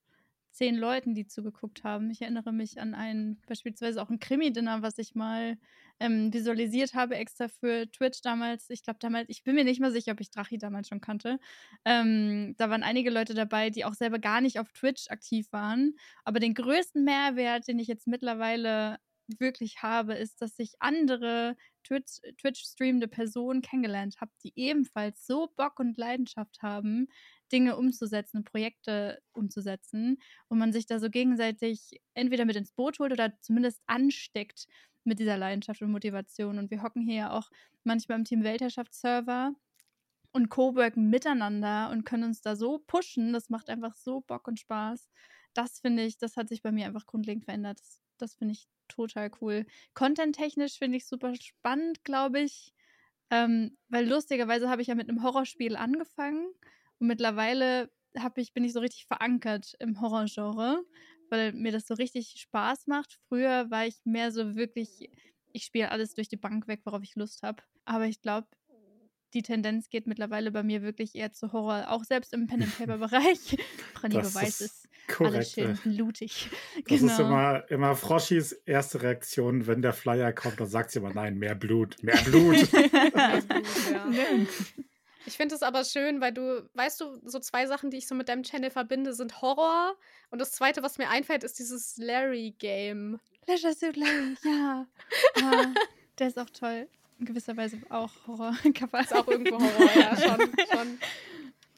zehn 0.53 0.77
Leuten, 0.77 1.15
die 1.15 1.27
zugeguckt 1.27 1.83
haben. 1.85 2.11
Ich 2.11 2.23
erinnere 2.23 2.53
mich 2.53 2.81
an 2.81 2.95
ein, 2.95 3.41
beispielsweise 3.47 4.03
auch 4.03 4.11
ein 4.11 4.21
Krimi-Dinner, 4.21 4.83
was 4.83 4.99
ich 4.99 5.15
mal 5.15 5.57
ähm, 6.01 6.33
visualisiert 6.33 6.95
habe, 6.95 7.17
extra 7.17 7.49
für 7.49 7.91
Twitch 7.91 8.21
damals. 8.23 8.69
Ich 8.71 8.83
glaube 8.83 8.99
damals, 9.01 9.29
ich 9.29 9.45
bin 9.45 9.55
mir 9.55 9.65
nicht 9.65 9.81
mal 9.81 9.93
sicher, 9.93 10.13
ob 10.13 10.21
ich 10.21 10.31
Drachi 10.31 10.59
damals 10.59 10.89
schon 10.89 11.01
kannte. 11.01 11.39
Ähm, 11.85 12.55
da 12.59 12.71
waren 12.71 12.83
einige 12.83 13.11
Leute 13.11 13.35
dabei, 13.35 13.71
die 13.71 13.85
auch 13.85 13.95
selber 13.95 14.19
gar 14.19 14.41
nicht 14.41 14.59
auf 14.59 14.73
Twitch 14.73 15.09
aktiv 15.11 15.47
waren. 15.53 15.95
Aber 16.25 16.41
den 16.41 16.55
größten 16.55 17.05
Mehrwert, 17.05 17.69
den 17.69 17.79
ich 17.79 17.89
jetzt 17.89 18.07
mittlerweile 18.07 18.99
wirklich 19.39 19.83
habe, 19.83 20.15
ist, 20.15 20.43
dass 20.43 20.59
ich 20.59 20.75
andere 20.81 21.57
Twitch, 21.85 22.21
Twitch-streamende 22.39 23.09
Personen 23.09 23.63
kennengelernt 23.63 24.21
habe, 24.21 24.33
die 24.43 24.53
ebenfalls 24.57 25.27
so 25.27 25.49
Bock 25.57 25.79
und 25.79 25.97
Leidenschaft 25.97 26.63
haben, 26.63 27.09
Dinge 27.53 27.77
umzusetzen, 27.77 28.45
Projekte 28.45 29.21
umzusetzen 29.33 30.19
und 30.49 30.59
man 30.59 30.73
sich 30.73 30.87
da 30.87 30.99
so 30.99 31.11
gegenseitig 31.11 32.01
entweder 32.15 32.45
mit 32.45 32.57
ins 32.57 32.73
Boot 32.73 32.99
holt 32.99 33.13
oder 33.13 33.39
zumindest 33.41 33.83
ansteckt 33.87 34.67
mit 35.05 35.19
dieser 35.19 35.37
Leidenschaft 35.37 35.83
und 35.83 35.91
Motivation. 35.91 36.59
Und 36.59 36.71
wir 36.71 36.83
hocken 36.83 37.03
hier 37.03 37.15
ja 37.17 37.31
auch 37.33 37.51
manchmal 37.85 38.19
im 38.19 38.25
Team 38.25 38.45
Weltherrschaftsserver 38.45 39.55
und 40.33 40.49
coworken 40.49 41.11
miteinander 41.11 41.91
und 41.91 42.05
können 42.05 42.25
uns 42.25 42.41
da 42.41 42.57
so 42.57 42.79
pushen. 42.79 43.33
Das 43.33 43.51
macht 43.51 43.69
einfach 43.69 43.95
so 43.95 44.23
Bock 44.23 44.49
und 44.49 44.59
Spaß. 44.59 45.09
Das 45.55 45.81
finde 45.81 46.05
ich, 46.05 46.19
das 46.19 46.37
hat 46.37 46.49
sich 46.49 46.63
bei 46.63 46.73
mir 46.73 46.87
einfach 46.87 47.07
grundlegend 47.07 47.45
verändert. 47.45 47.81
Das, 47.81 48.01
das 48.19 48.35
finde 48.35 48.55
ich 48.55 48.67
total 48.89 49.31
cool. 49.41 49.67
Content-technisch 49.95 50.79
finde 50.79 50.97
ich 50.99 51.07
super 51.07 51.35
spannend, 51.35 52.05
glaube 52.05 52.41
ich. 52.41 52.73
Ähm, 53.31 53.77
weil 53.89 54.09
lustigerweise 54.09 54.69
habe 54.69 54.83
ich 54.83 54.89
ja 54.89 54.95
mit 54.95 55.09
einem 55.09 55.23
Horrorspiel 55.23 55.77
angefangen 55.77 56.47
und 57.03 57.09
mittlerweile 57.09 57.91
ich, 58.37 58.55
bin 58.55 58.63
ich 58.63 58.73
so 58.73 58.79
richtig 58.79 59.07
verankert 59.07 59.75
im 59.81 60.01
Horrorgenre, 60.01 60.85
weil 61.31 61.53
mir 61.53 61.73
das 61.73 61.89
so 61.89 61.95
richtig 61.95 62.37
Spaß 62.39 62.87
macht. 62.87 63.19
Früher 63.27 63.71
war 63.73 63.87
ich 63.87 63.97
mehr 64.05 64.31
so 64.31 64.55
wirklich, 64.55 65.11
ich 65.53 65.65
spiele 65.65 65.91
alles 65.91 66.15
durch 66.15 66.29
die 66.29 66.37
Bank 66.37 66.69
weg, 66.69 66.83
worauf 66.85 67.03
ich 67.03 67.17
Lust 67.17 67.43
habe. 67.43 67.61
Aber 67.87 68.05
ich 68.07 68.21
glaube, 68.21 68.47
die 69.35 69.43
Tendenz 69.43 69.89
geht 69.91 70.07
mittlerweile 70.07 70.53
bei 70.53 70.63
mir 70.63 70.83
wirklich 70.83 71.17
eher 71.17 71.33
zu 71.33 71.53
Horror, 71.53 71.91
auch 71.91 72.05
selbst 72.05 72.33
im 72.35 72.47
Pen-and-Paper-Bereich. 72.47 73.57
Ronny 74.05 74.15
beweist 74.19 74.61
es. 74.61 74.89
Korrekt. 75.09 75.35
Alles 75.35 75.53
schön 75.53 75.79
blutig. 75.83 76.51
Das 76.87 77.01
genau. 77.01 77.13
ist 77.13 77.19
immer, 77.19 77.71
immer 77.71 77.97
Froschis 77.97 78.53
erste 78.53 79.03
Reaktion, 79.03 79.67
wenn 79.67 79.83
der 79.83 79.93
Flyer 79.93 80.33
kommt, 80.33 80.61
dann 80.61 80.69
sagt 80.69 80.93
sie 80.93 81.01
immer, 81.01 81.13
nein, 81.13 81.37
mehr 81.37 81.57
Blut, 81.57 82.01
mehr 82.03 82.19
Blut. 82.19 82.73
mehr 82.73 83.43
Blut 83.43 83.67
ja. 83.91 84.47
Ich 85.27 85.37
finde 85.37 85.55
es 85.55 85.63
aber 85.63 85.85
schön, 85.85 86.21
weil 86.21 86.33
du, 86.33 86.69
weißt 86.75 87.01
du, 87.01 87.21
so 87.25 87.39
zwei 87.39 87.67
Sachen, 87.67 87.91
die 87.91 87.99
ich 87.99 88.07
so 88.07 88.15
mit 88.15 88.29
deinem 88.29 88.43
Channel 88.43 88.71
verbinde, 88.71 89.13
sind 89.13 89.41
Horror. 89.41 89.97
Und 90.31 90.41
das 90.41 90.53
zweite, 90.53 90.83
was 90.83 90.99
mir 90.99 91.09
einfällt, 91.09 91.45
ist 91.45 91.59
dieses 91.59 91.97
Larry-Game. 91.97 93.21
Leisure 93.47 93.75
Suit 93.75 93.97
Larry, 93.97 94.37
ja. 94.45 94.87
ah, 95.43 95.75
der 96.19 96.29
ist 96.29 96.39
auch 96.39 96.51
toll. 96.51 96.89
In 97.19 97.27
gewisser 97.27 97.57
Weise 97.57 97.79
auch 97.89 98.11
Horror. 98.27 98.57
ist 98.65 99.15
auch 99.15 99.29
irgendwo 99.29 99.61
Horror, 99.61 99.91
ja, 99.97 100.17
schon, 100.17 100.41
schon. 100.73 100.99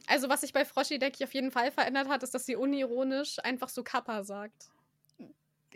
Also, 0.06 0.28
was 0.28 0.42
sich 0.42 0.52
bei 0.52 0.64
Froschi, 0.64 0.98
denke 0.98 1.16
ich, 1.18 1.24
auf 1.24 1.34
jeden 1.34 1.50
Fall 1.50 1.70
verändert 1.70 2.08
hat, 2.08 2.22
ist, 2.22 2.34
dass 2.34 2.46
sie 2.46 2.56
unironisch 2.56 3.38
einfach 3.42 3.68
so 3.68 3.82
Kappa 3.82 4.22
sagt. 4.24 4.70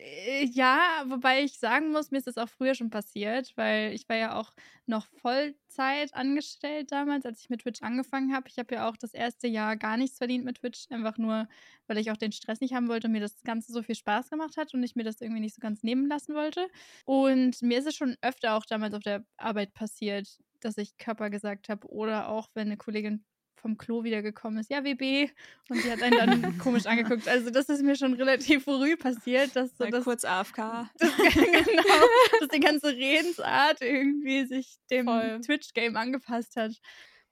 Äh, 0.00 0.44
ja, 0.46 1.04
wobei 1.08 1.42
ich 1.42 1.58
sagen 1.58 1.90
muss, 1.90 2.10
mir 2.12 2.18
ist 2.18 2.28
das 2.28 2.38
auch 2.38 2.48
früher 2.48 2.74
schon 2.74 2.90
passiert, 2.90 3.52
weil 3.56 3.92
ich 3.92 4.08
war 4.08 4.16
ja 4.16 4.36
auch 4.38 4.52
noch 4.86 5.06
Vollzeit 5.06 6.14
angestellt 6.14 6.92
damals, 6.92 7.26
als 7.26 7.40
ich 7.40 7.50
mit 7.50 7.62
Twitch 7.62 7.82
angefangen 7.82 8.32
habe. 8.32 8.48
Ich 8.48 8.58
habe 8.58 8.74
ja 8.76 8.88
auch 8.88 8.96
das 8.96 9.12
erste 9.12 9.48
Jahr 9.48 9.76
gar 9.76 9.96
nichts 9.96 10.18
verdient 10.18 10.44
mit 10.44 10.58
Twitch, 10.58 10.86
einfach 10.90 11.18
nur, 11.18 11.48
weil 11.88 11.98
ich 11.98 12.10
auch 12.12 12.16
den 12.16 12.30
Stress 12.32 12.60
nicht 12.60 12.74
haben 12.74 12.88
wollte 12.88 13.08
und 13.08 13.12
mir 13.12 13.20
das 13.20 13.42
Ganze 13.42 13.72
so 13.72 13.82
viel 13.82 13.96
Spaß 13.96 14.30
gemacht 14.30 14.56
hat 14.56 14.72
und 14.72 14.82
ich 14.84 14.94
mir 14.94 15.04
das 15.04 15.20
irgendwie 15.20 15.40
nicht 15.40 15.54
so 15.56 15.60
ganz 15.60 15.82
nehmen 15.82 16.06
lassen 16.08 16.34
wollte. 16.34 16.68
Und 17.04 17.60
mir 17.62 17.78
ist 17.78 17.86
es 17.88 17.96
schon 17.96 18.16
öfter 18.22 18.54
auch 18.54 18.64
damals 18.66 18.94
auf 18.94 19.02
der 19.02 19.24
Arbeit 19.36 19.74
passiert, 19.74 20.38
dass 20.60 20.78
ich 20.78 20.96
Körper 20.98 21.28
gesagt 21.30 21.68
habe 21.68 21.88
oder 21.88 22.28
auch 22.28 22.48
wenn 22.54 22.68
eine 22.68 22.76
Kollegin 22.76 23.24
vom 23.58 23.76
Klo 23.76 24.04
wiedergekommen 24.04 24.58
ist, 24.58 24.70
ja, 24.70 24.84
WB. 24.84 25.30
Und 25.68 25.82
sie 25.82 25.90
hat 25.90 26.02
einen 26.02 26.16
dann 26.16 26.58
komisch 26.58 26.86
angeguckt. 26.86 27.28
Also 27.28 27.50
das 27.50 27.68
ist 27.68 27.82
mir 27.82 27.96
schon 27.96 28.14
relativ 28.14 28.64
früh 28.64 28.96
passiert, 28.96 29.54
dass 29.56 29.76
so 29.76 29.86
das, 29.86 30.04
kurz 30.04 30.24
AFK. 30.24 30.58
Das, 30.98 31.16
genau, 31.34 32.06
dass 32.40 32.48
die 32.48 32.60
ganze 32.60 32.88
Redensart 32.88 33.80
irgendwie 33.80 34.46
sich 34.46 34.76
dem 34.90 35.06
Twitch-Game 35.42 35.96
angepasst 35.96 36.56
hat. 36.56 36.72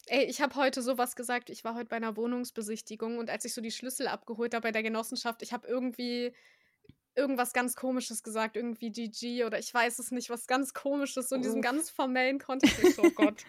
Ey, 0.08 0.24
ich 0.24 0.40
habe 0.40 0.54
heute 0.54 0.82
sowas 0.82 1.16
gesagt. 1.16 1.50
Ich 1.50 1.64
war 1.64 1.74
heute 1.74 1.88
bei 1.88 1.96
einer 1.96 2.16
Wohnungsbesichtigung 2.16 3.18
und 3.18 3.28
als 3.28 3.44
ich 3.44 3.54
so 3.54 3.60
die 3.60 3.72
Schlüssel 3.72 4.06
abgeholt 4.06 4.54
habe 4.54 4.62
bei 4.62 4.72
der 4.72 4.84
Genossenschaft, 4.84 5.42
ich 5.42 5.52
habe 5.52 5.66
irgendwie 5.66 6.32
irgendwas 7.16 7.52
ganz 7.52 7.74
Komisches 7.74 8.22
gesagt, 8.22 8.56
irgendwie 8.56 8.90
GG 8.90 9.44
oder 9.44 9.58
ich 9.58 9.72
weiß 9.72 9.98
es 9.98 10.10
nicht, 10.10 10.30
was 10.30 10.46
ganz 10.46 10.74
Komisches, 10.74 11.28
so 11.28 11.36
in 11.36 11.42
diesem 11.42 11.62
ganz 11.62 11.90
formellen 11.90 12.38
Kontext. 12.38 12.98
Oh 12.98 13.10
Gott. 13.10 13.44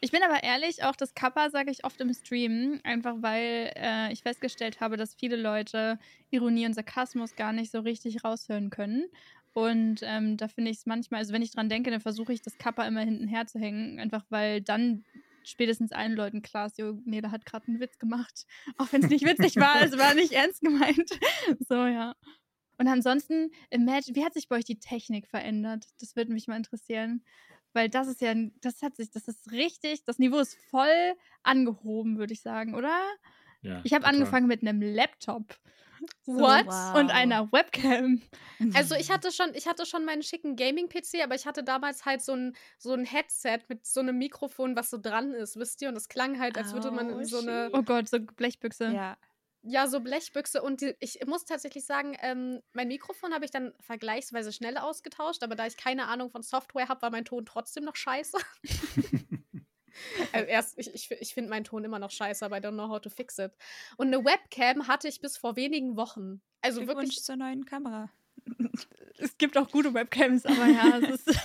Ich 0.00 0.10
bin 0.10 0.22
aber 0.22 0.42
ehrlich, 0.42 0.84
auch 0.84 0.94
das 0.94 1.14
Kappa 1.14 1.48
sage 1.48 1.70
ich 1.70 1.84
oft 1.84 2.00
im 2.00 2.12
Stream, 2.12 2.80
einfach 2.84 3.16
weil 3.20 3.72
äh, 3.76 4.12
ich 4.12 4.22
festgestellt 4.22 4.80
habe, 4.80 4.96
dass 4.96 5.14
viele 5.14 5.36
Leute 5.36 5.98
Ironie 6.30 6.66
und 6.66 6.74
Sarkasmus 6.74 7.34
gar 7.34 7.52
nicht 7.52 7.70
so 7.72 7.80
richtig 7.80 8.22
raushören 8.22 8.68
können. 8.70 9.06
Und 9.54 10.00
ähm, 10.02 10.36
da 10.36 10.48
finde 10.48 10.70
ich 10.70 10.78
es 10.78 10.86
manchmal, 10.86 11.20
also 11.20 11.32
wenn 11.32 11.40
ich 11.40 11.50
dran 11.50 11.70
denke, 11.70 11.90
dann 11.90 12.02
versuche 12.02 12.32
ich 12.34 12.42
das 12.42 12.58
Kappa 12.58 12.86
immer 12.86 13.00
hinten 13.00 13.26
herzuhängen, 13.26 13.98
einfach 13.98 14.24
weil 14.28 14.60
dann 14.60 15.02
spätestens 15.44 15.92
allen 15.92 16.12
Leuten 16.12 16.42
klar 16.42 16.66
ist, 16.66 16.78
nee, 17.04 17.22
da 17.22 17.30
hat 17.30 17.46
gerade 17.46 17.66
einen 17.68 17.80
Witz 17.80 17.98
gemacht. 17.98 18.46
Auch 18.76 18.92
wenn 18.92 19.02
es 19.02 19.08
nicht 19.08 19.24
witzig 19.24 19.56
war, 19.56 19.80
es 19.80 19.96
war 19.96 20.12
nicht 20.12 20.32
ernst 20.32 20.60
gemeint. 20.60 21.08
so, 21.68 21.86
ja. 21.86 22.14
Und 22.78 22.88
ansonsten, 22.88 23.50
Imagine, 23.70 24.14
wie 24.16 24.24
hat 24.24 24.34
sich 24.34 24.48
bei 24.48 24.56
euch 24.56 24.66
die 24.66 24.78
Technik 24.78 25.26
verändert? 25.26 25.86
Das 26.00 26.16
würde 26.16 26.32
mich 26.32 26.48
mal 26.48 26.56
interessieren. 26.56 27.22
Weil 27.76 27.90
das 27.90 28.08
ist 28.08 28.22
ja, 28.22 28.32
das 28.62 28.80
hat 28.80 28.96
sich, 28.96 29.10
das 29.10 29.28
ist 29.28 29.52
richtig, 29.52 30.02
das 30.04 30.18
Niveau 30.18 30.38
ist 30.38 30.56
voll 30.70 31.14
angehoben, 31.42 32.16
würde 32.16 32.32
ich 32.32 32.40
sagen, 32.40 32.74
oder? 32.74 32.98
Ja, 33.60 33.82
ich 33.84 33.92
habe 33.92 34.06
angefangen 34.06 34.46
mit 34.46 34.62
einem 34.62 34.80
Laptop. 34.80 35.54
So, 36.26 36.34
What? 36.34 36.66
Wow. 36.66 37.00
Und 37.00 37.10
einer 37.10 37.50
Webcam. 37.52 38.20
Also 38.74 38.94
ich 38.96 39.10
hatte 39.10 39.32
schon, 39.32 39.54
ich 39.54 39.66
hatte 39.66 39.86
schon 39.86 40.04
meinen 40.04 40.22
schicken 40.22 40.54
Gaming-PC, 40.54 41.24
aber 41.24 41.34
ich 41.34 41.46
hatte 41.46 41.64
damals 41.64 42.04
halt 42.04 42.20
so 42.20 42.34
ein, 42.34 42.54
so 42.76 42.92
ein 42.92 43.06
Headset 43.06 43.60
mit 43.68 43.86
so 43.86 44.00
einem 44.00 44.18
Mikrofon, 44.18 44.76
was 44.76 44.90
so 44.90 44.98
dran 44.98 45.32
ist, 45.32 45.56
wisst 45.56 45.80
ihr? 45.80 45.88
Und 45.88 45.96
es 45.96 46.10
klang 46.10 46.38
halt, 46.38 46.58
als 46.58 46.74
würde 46.74 46.90
man 46.90 47.08
in 47.08 47.24
so 47.24 47.38
eine. 47.38 47.70
Oh 47.72 47.82
Gott, 47.82 48.10
so 48.10 48.18
Blechbüchse. 48.20 48.92
Ja. 48.92 49.16
Ja, 49.68 49.88
so 49.88 50.00
Blechbüchse. 50.00 50.62
Und 50.62 50.80
die, 50.80 50.94
ich 51.00 51.18
muss 51.26 51.44
tatsächlich 51.44 51.84
sagen, 51.84 52.16
ähm, 52.20 52.62
mein 52.72 52.86
Mikrofon 52.86 53.34
habe 53.34 53.44
ich 53.44 53.50
dann 53.50 53.74
vergleichsweise 53.80 54.52
schnell 54.52 54.78
ausgetauscht, 54.78 55.42
aber 55.42 55.56
da 55.56 55.66
ich 55.66 55.76
keine 55.76 56.06
Ahnung 56.06 56.30
von 56.30 56.42
Software 56.42 56.88
habe, 56.88 57.02
war 57.02 57.10
mein 57.10 57.24
Ton 57.24 57.44
trotzdem 57.44 57.84
noch 57.84 57.96
scheiße. 57.96 58.38
also 60.32 60.46
erst, 60.48 60.78
ich, 60.78 60.94
ich, 60.94 61.10
ich 61.10 61.34
finde 61.34 61.50
meinen 61.50 61.64
Ton 61.64 61.84
immer 61.84 61.98
noch 61.98 62.12
scheiße, 62.12 62.44
aber 62.44 62.58
I 62.58 62.60
don't 62.60 62.74
know 62.74 62.88
how 62.88 63.00
to 63.00 63.10
fix 63.10 63.38
it. 63.38 63.52
Und 63.96 64.06
eine 64.06 64.24
Webcam 64.24 64.86
hatte 64.86 65.08
ich 65.08 65.20
bis 65.20 65.36
vor 65.36 65.56
wenigen 65.56 65.96
Wochen. 65.96 66.40
Also 66.62 66.86
wirklich 66.86 67.22
zur 67.24 67.36
neuen 67.36 67.64
Kamera. 67.64 68.08
es 69.18 69.36
gibt 69.36 69.58
auch 69.58 69.68
gute 69.70 69.92
Webcams, 69.94 70.46
aber 70.46 70.66
ja, 70.66 70.98
es 70.98 71.20
ist 71.26 71.40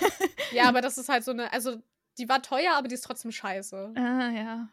ja, 0.52 0.68
aber 0.68 0.80
das 0.80 0.96
ist 0.96 1.08
halt 1.08 1.24
so 1.24 1.32
eine, 1.32 1.52
also 1.52 1.82
die 2.18 2.28
war 2.28 2.40
teuer, 2.40 2.74
aber 2.74 2.86
die 2.86 2.94
ist 2.94 3.04
trotzdem 3.04 3.32
scheiße. 3.32 3.94
Ah, 3.96 4.30
ja. 4.30 4.68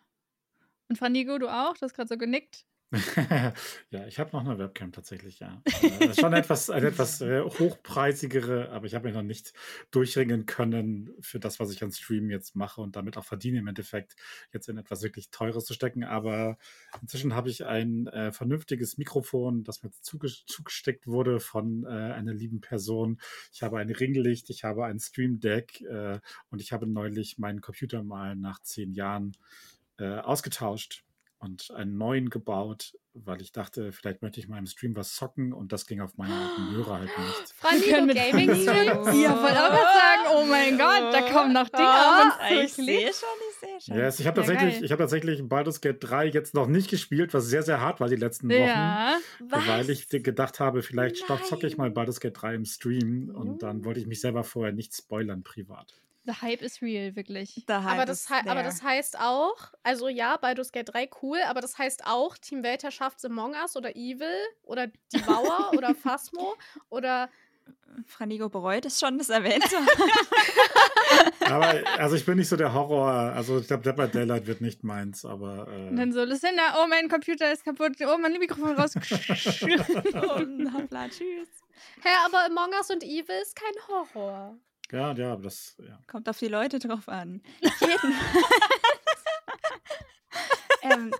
Und 0.87 0.97
Franigo, 0.97 1.37
du 1.37 1.47
auch? 1.47 1.75
Du 1.77 1.81
hast 1.83 1.93
gerade 1.93 2.09
so 2.09 2.17
genickt. 2.17 2.65
ja, 3.91 4.07
ich 4.07 4.17
habe 4.17 4.31
noch 4.31 4.43
eine 4.43 4.57
Webcam 4.57 4.91
tatsächlich, 4.91 5.39
ja. 5.39 5.61
Äh, 5.81 6.13
schon 6.19 6.33
etwas, 6.33 6.71
eine 6.71 6.87
etwas 6.87 7.21
äh, 7.21 7.41
hochpreisigere, 7.41 8.69
aber 8.71 8.87
ich 8.87 8.95
habe 8.95 9.07
mich 9.07 9.15
noch 9.15 9.21
nicht 9.21 9.53
durchringen 9.91 10.47
können 10.47 11.11
für 11.19 11.39
das, 11.39 11.59
was 11.59 11.71
ich 11.71 11.83
an 11.83 11.91
Stream 11.91 12.31
jetzt 12.31 12.55
mache 12.55 12.81
und 12.81 12.95
damit 12.95 13.15
auch 13.15 13.25
verdiene 13.25 13.59
im 13.59 13.67
Endeffekt, 13.67 14.15
jetzt 14.51 14.69
in 14.69 14.77
etwas 14.79 15.03
wirklich 15.03 15.29
Teures 15.29 15.65
zu 15.65 15.75
stecken. 15.75 16.03
Aber 16.03 16.57
inzwischen 16.99 17.35
habe 17.35 17.51
ich 17.51 17.63
ein 17.63 18.07
äh, 18.07 18.31
vernünftiges 18.31 18.97
Mikrofon, 18.97 19.63
das 19.63 19.83
mir 19.83 19.91
zuge 20.01 20.29
zugesteckt 20.47 21.05
wurde 21.05 21.39
von 21.39 21.83
äh, 21.85 21.89
einer 21.89 22.33
lieben 22.33 22.59
Person. 22.59 23.19
Ich 23.53 23.61
habe 23.61 23.77
ein 23.77 23.91
Ringlicht, 23.91 24.49
ich 24.49 24.63
habe 24.63 24.85
ein 24.85 24.99
Stream 24.99 25.39
Deck 25.39 25.81
äh, 25.81 26.19
und 26.49 26.59
ich 26.59 26.71
habe 26.71 26.87
neulich 26.87 27.37
meinen 27.37 27.61
Computer 27.61 28.01
mal 28.01 28.35
nach 28.35 28.63
zehn 28.63 28.93
Jahren 28.93 29.33
äh, 29.99 30.17
ausgetauscht 30.17 31.03
und 31.39 31.71
einen 31.71 31.97
neuen 31.97 32.29
gebaut, 32.29 32.93
weil 33.13 33.41
ich 33.41 33.51
dachte, 33.51 33.91
vielleicht 33.91 34.21
möchte 34.21 34.39
ich 34.39 34.47
mal 34.47 34.57
im 34.57 34.65
Stream 34.65 34.95
was 34.95 35.15
zocken 35.15 35.53
und 35.53 35.71
das 35.71 35.87
ging 35.87 36.01
auf 36.01 36.17
meinen 36.17 36.33
alten 36.33 36.71
Hörer 36.71 36.99
halt 36.99 37.09
nicht. 37.17 37.53
Franco 37.55 38.13
Gaming 38.13 38.53
Stream? 38.55 39.21
Ja, 39.21 39.41
wollte 39.41 39.63
auch 39.63 39.71
was 39.71 39.93
sagen. 39.93 40.35
Oh 40.35 40.45
mein 40.45 40.77
Gott, 40.77 41.13
da 41.13 41.21
kommen 41.31 41.53
noch 41.53 41.69
Dinge 41.69 41.89
auf 41.89 42.25
uns 42.25 42.75
zu. 42.75 42.81
Ich 42.81 42.87
sehe 42.87 43.13
schon, 43.13 43.29
ich 43.49 43.59
sehe 43.59 43.81
schon. 43.81 43.97
Yes, 43.97 44.19
ich 44.19 44.27
habe 44.27 44.41
Ja, 44.41 44.47
tatsächlich, 44.47 44.83
ich 44.83 44.91
habe 44.91 45.03
tatsächlich 45.03 45.47
Baldur's 45.47 45.81
Gate 45.81 45.97
3 46.01 46.27
jetzt 46.27 46.53
noch 46.53 46.67
nicht 46.67 46.89
gespielt, 46.89 47.33
was 47.33 47.45
sehr, 47.45 47.63
sehr 47.63 47.79
hart 47.79 47.99
war 47.99 48.09
die 48.09 48.15
letzten 48.15 48.49
Wochen. 48.49 48.59
Ja. 48.59 49.17
Weil 49.39 49.89
ich 49.89 50.09
gedacht 50.09 50.59
habe, 50.59 50.83
vielleicht 50.83 51.27
Nein. 51.29 51.39
zocke 51.45 51.67
ich 51.67 51.77
mal 51.77 51.89
Baldur's 51.89 52.19
Gate 52.19 52.41
3 52.41 52.55
im 52.55 52.65
Stream 52.65 53.29
und 53.33 53.63
dann 53.63 53.85
wollte 53.85 54.01
ich 54.01 54.07
mich 54.07 54.19
selber 54.19 54.43
vorher 54.43 54.73
nicht 54.73 54.93
spoilern 54.95 55.43
privat. 55.43 55.93
The 56.25 56.33
Hype 56.41 56.61
is 56.61 56.81
real, 56.81 57.15
wirklich. 57.15 57.63
Aber 57.67 58.05
das, 58.05 58.21
ist 58.21 58.31
aber 58.31 58.63
das 58.63 58.83
heißt 58.83 59.19
auch, 59.19 59.55
also 59.83 60.07
ja, 60.09 60.37
Baldur's 60.37 60.71
Gate 60.71 60.93
3 60.93 61.09
cool, 61.21 61.39
aber 61.47 61.61
das 61.61 61.77
heißt 61.77 62.05
auch 62.05 62.37
Team 62.37 62.61
Weltherrschaft 62.63 63.23
Among 63.25 63.53
Us 63.53 63.75
oder 63.75 63.95
Evil 63.95 64.27
oder 64.63 64.87
Devour 65.13 65.71
oder 65.77 65.95
Phasmo 65.95 66.55
oder 66.89 67.29
Franigo 68.05 68.49
bereut 68.49 68.85
es 68.85 68.99
schon, 68.99 69.17
das 69.17 69.29
erwähnt 69.29 69.63
zu 69.67 69.77
haben. 69.77 69.87
Aber 71.41 71.73
also 71.97 72.15
ich 72.15 72.25
bin 72.25 72.37
nicht 72.37 72.47
so 72.47 72.55
der 72.55 72.73
Horror, 72.73 73.09
also 73.09 73.59
ich 73.59 73.67
glaube, 73.67 73.83
Dead 73.83 73.95
by 73.95 74.07
Daylight 74.07 74.45
wird 74.45 74.61
nicht 74.61 74.83
meins, 74.83 75.25
aber 75.25 75.67
äh, 75.67 75.95
dann 75.95 76.13
so, 76.13 76.23
Lucinda, 76.23 76.75
oh, 76.77 76.87
mein 76.87 77.09
Computer 77.09 77.51
ist 77.51 77.65
kaputt. 77.65 77.93
Oh, 78.01 78.17
mein 78.19 78.33
Mikrofon 78.33 78.75
raus. 78.75 78.95
Und 78.95 79.03
hoppla, 80.73 81.09
tschüss. 81.09 81.49
Hä, 82.03 82.09
aber 82.25 82.45
Among 82.45 82.73
Us 82.77 82.91
und 82.91 83.03
Evil 83.03 83.41
ist 83.41 83.55
kein 83.55 83.73
Horror. 83.87 84.55
Ja, 84.91 85.13
ja, 85.13 85.35
das, 85.35 85.75
ja. 85.79 85.99
Kommt 86.07 86.27
auf 86.29 86.37
die 86.39 86.47
Leute 86.47 86.79
drauf 86.79 87.07
an. 87.07 87.41
Ähm, 90.81 91.13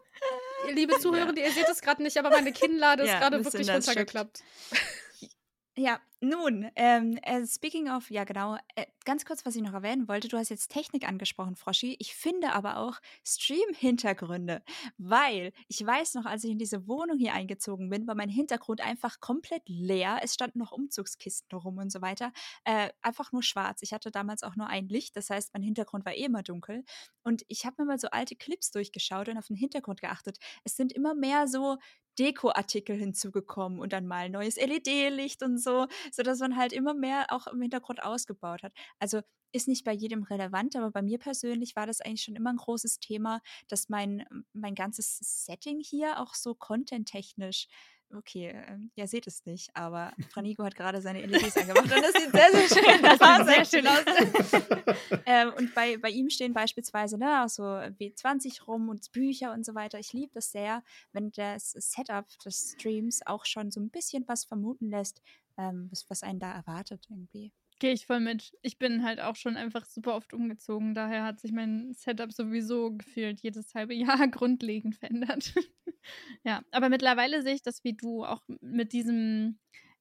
liebe 0.74 0.98
Zuhörende, 1.00 1.42
ihr 1.42 1.52
seht 1.52 1.68
es 1.70 1.82
gerade 1.82 2.02
nicht, 2.04 2.18
aber 2.18 2.30
meine 2.30 2.52
Kinnlade 2.52 3.04
ist 3.04 3.10
Ja, 3.10 3.20
gerade 3.20 3.38
Lucinda 3.38 3.54
wirklich 3.54 3.68
ist 3.78 3.88
runtergeklappt. 3.88 4.44
Ja, 5.76 6.00
nun, 6.22 6.70
ähm, 6.76 7.18
äh, 7.22 7.46
speaking 7.46 7.90
of, 7.90 8.12
ja 8.12 8.26
genau, 8.26 8.58
äh, 8.76 8.86
ganz 9.06 9.24
kurz, 9.24 9.46
was 9.46 9.56
ich 9.56 9.62
noch 9.62 9.74
erwähnen 9.74 10.08
wollte, 10.08 10.28
du 10.28 10.38
hast 10.38 10.50
jetzt 10.50 10.70
Technik 10.70 11.08
angesprochen, 11.08 11.56
Froschi. 11.56 11.96
Ich 12.00 12.14
finde 12.14 12.52
aber 12.54 12.78
auch 12.78 13.00
Stream-Hintergründe, 13.26 14.62
weil 14.98 15.54
ich 15.70 15.86
weiß 15.86 16.16
noch, 16.16 16.26
als 16.26 16.44
ich 16.44 16.52
in 16.52 16.58
diese 16.58 16.88
Wohnung 16.88 17.18
hier 17.18 17.34
eingezogen 17.34 17.90
bin, 17.90 18.06
war 18.06 18.16
mein 18.16 18.30
Hintergrund 18.30 18.82
einfach 18.82 19.22
komplett 19.22 19.64
leer. 19.68 20.20
Es 20.22 20.34
standen 20.34 20.60
noch 20.60 20.74
Umzugskisten 20.74 21.58
rum 21.58 21.78
und 21.78 21.92
so 21.92 22.02
weiter. 22.02 22.34
Äh, 22.66 22.90
einfach 23.02 23.32
nur 23.32 23.44
schwarz. 23.44 23.82
Ich 23.82 23.94
hatte 23.94 24.12
damals 24.12 24.44
auch 24.44 24.56
nur 24.58 24.68
ein 24.68 24.90
Licht, 24.90 25.16
das 25.16 25.30
heißt, 25.30 25.54
mein 25.54 25.64
Hintergrund 25.64 26.06
war 26.06 26.14
eh 26.14 26.26
immer 26.26 26.44
dunkel. 26.44 26.84
Und 27.24 27.44
ich 27.48 27.66
habe 27.66 27.76
mir 27.80 27.86
mal 27.86 28.00
so 28.00 28.10
alte 28.10 28.36
Clips 28.36 28.72
durchgeschaut 28.72 29.30
und 29.30 29.38
auf 29.38 29.48
den 29.48 29.56
Hintergrund 29.56 30.02
geachtet. 30.02 30.38
Es 30.66 30.76
sind 30.76 30.92
immer 30.92 31.16
mehr 31.16 31.48
so 31.48 31.78
Dekoartikel 32.20 32.96
hinzugekommen 32.96 33.80
und 33.80 33.94
dann 33.94 34.08
mal 34.08 34.30
neues 34.30 34.58
LED-Licht 34.58 35.44
und 35.44 35.58
so, 35.58 35.88
sodass 36.12 36.40
man 36.40 36.58
halt 36.58 36.74
immer 36.74 36.94
mehr 36.94 37.28
auch 37.30 37.48
im 37.48 37.62
Hintergrund 37.62 38.04
ausgebaut 38.04 38.64
hat. 38.64 38.74
Also 39.00 39.22
ist 39.52 39.68
nicht 39.68 39.84
bei 39.84 39.94
jedem 39.94 40.24
relevant, 40.24 40.76
aber 40.76 40.92
bei 40.92 41.02
mir 41.02 41.18
persönlich 41.18 41.76
war 41.76 41.88
das 41.88 42.02
eigentlich 42.02 42.24
schon 42.24 42.36
immer 42.36 42.52
ein 42.52 42.58
großes 42.58 43.00
Thema, 43.00 43.42
dass 43.68 43.90
mein, 43.90 44.26
mein 44.54 44.76
ganzes 44.76 45.18
Setting 45.46 45.80
hier 45.80 46.20
auch 46.20 46.36
so 46.36 46.54
content-technisch 46.54 47.68
Okay, 48.12 48.56
ähm, 48.68 48.90
ihr 48.96 49.08
seht 49.08 49.28
es 49.28 49.46
nicht, 49.46 49.70
aber 49.76 50.12
Franigo 50.30 50.64
hat 50.66 50.76
gerade 50.76 51.00
seine 51.00 51.24
LEDs 51.26 51.58
angemacht 51.58 51.84
und 51.84 52.04
das 52.04 52.14
sieht 52.14 52.32
sehr, 52.32 52.52
sehr 52.52 52.84
schön 52.84 53.02
Das 53.04 53.20
sieht 53.20 53.46
sehr 53.48 53.66
schön 53.66 53.88
aus. 53.88 54.96
ähm, 55.26 55.54
und 55.56 55.76
bei, 55.76 55.98
bei 55.98 56.10
ihm 56.10 56.30
stehen 56.32 56.54
beispielsweise 56.54 57.20
ne, 57.20 57.46
so 57.48 57.64
W20 57.64 58.64
rum 58.66 58.90
und 58.90 59.12
Bücher 59.12 59.54
und 59.54 59.64
so 59.64 59.76
weiter. 59.76 60.00
Ich 60.00 60.12
liebe 60.14 60.32
das 60.34 60.52
sehr, 60.52 60.84
wenn 61.12 61.32
das 61.32 61.72
Setup 61.72 62.26
des 62.44 62.76
Streams 62.76 63.26
auch 63.28 63.46
schon 63.46 63.70
so 63.70 63.80
ein 63.80 63.92
bisschen 63.92 64.28
was 64.28 64.44
vermuten 64.44 64.90
lässt, 64.90 65.22
ähm, 65.58 65.88
was, 65.92 66.10
was 66.10 66.24
einen 66.24 66.40
da 66.40 66.52
erwartet 66.52 67.06
irgendwie. 67.12 67.52
Gehe 67.80 67.94
ich 67.94 68.06
voll 68.06 68.20
mit. 68.20 68.52
Ich 68.62 68.78
bin 68.78 69.04
halt 69.04 69.22
auch 69.22 69.38
schon 69.38 69.56
einfach 69.56 69.86
super 69.86 70.16
oft 70.16 70.34
umgezogen. 70.34 70.94
Daher 70.94 71.24
hat 71.24 71.40
sich 71.40 71.54
mein 71.54 71.94
Setup 71.94 72.32
sowieso 72.34 72.92
gefühlt 72.92 73.40
jedes 73.40 73.74
halbe 73.74 73.94
Jahr 73.94 74.28
grundlegend 74.28 74.98
verändert. 74.98 75.54
ja, 76.44 76.62
aber 76.72 76.90
mittlerweile 76.90 77.42
sehe 77.42 77.56
ich 77.56 77.64
das 77.64 77.84
wie 77.86 77.94
du, 77.94 78.26
auch 78.26 78.42
mit 78.62 78.92
diesem 78.92 79.60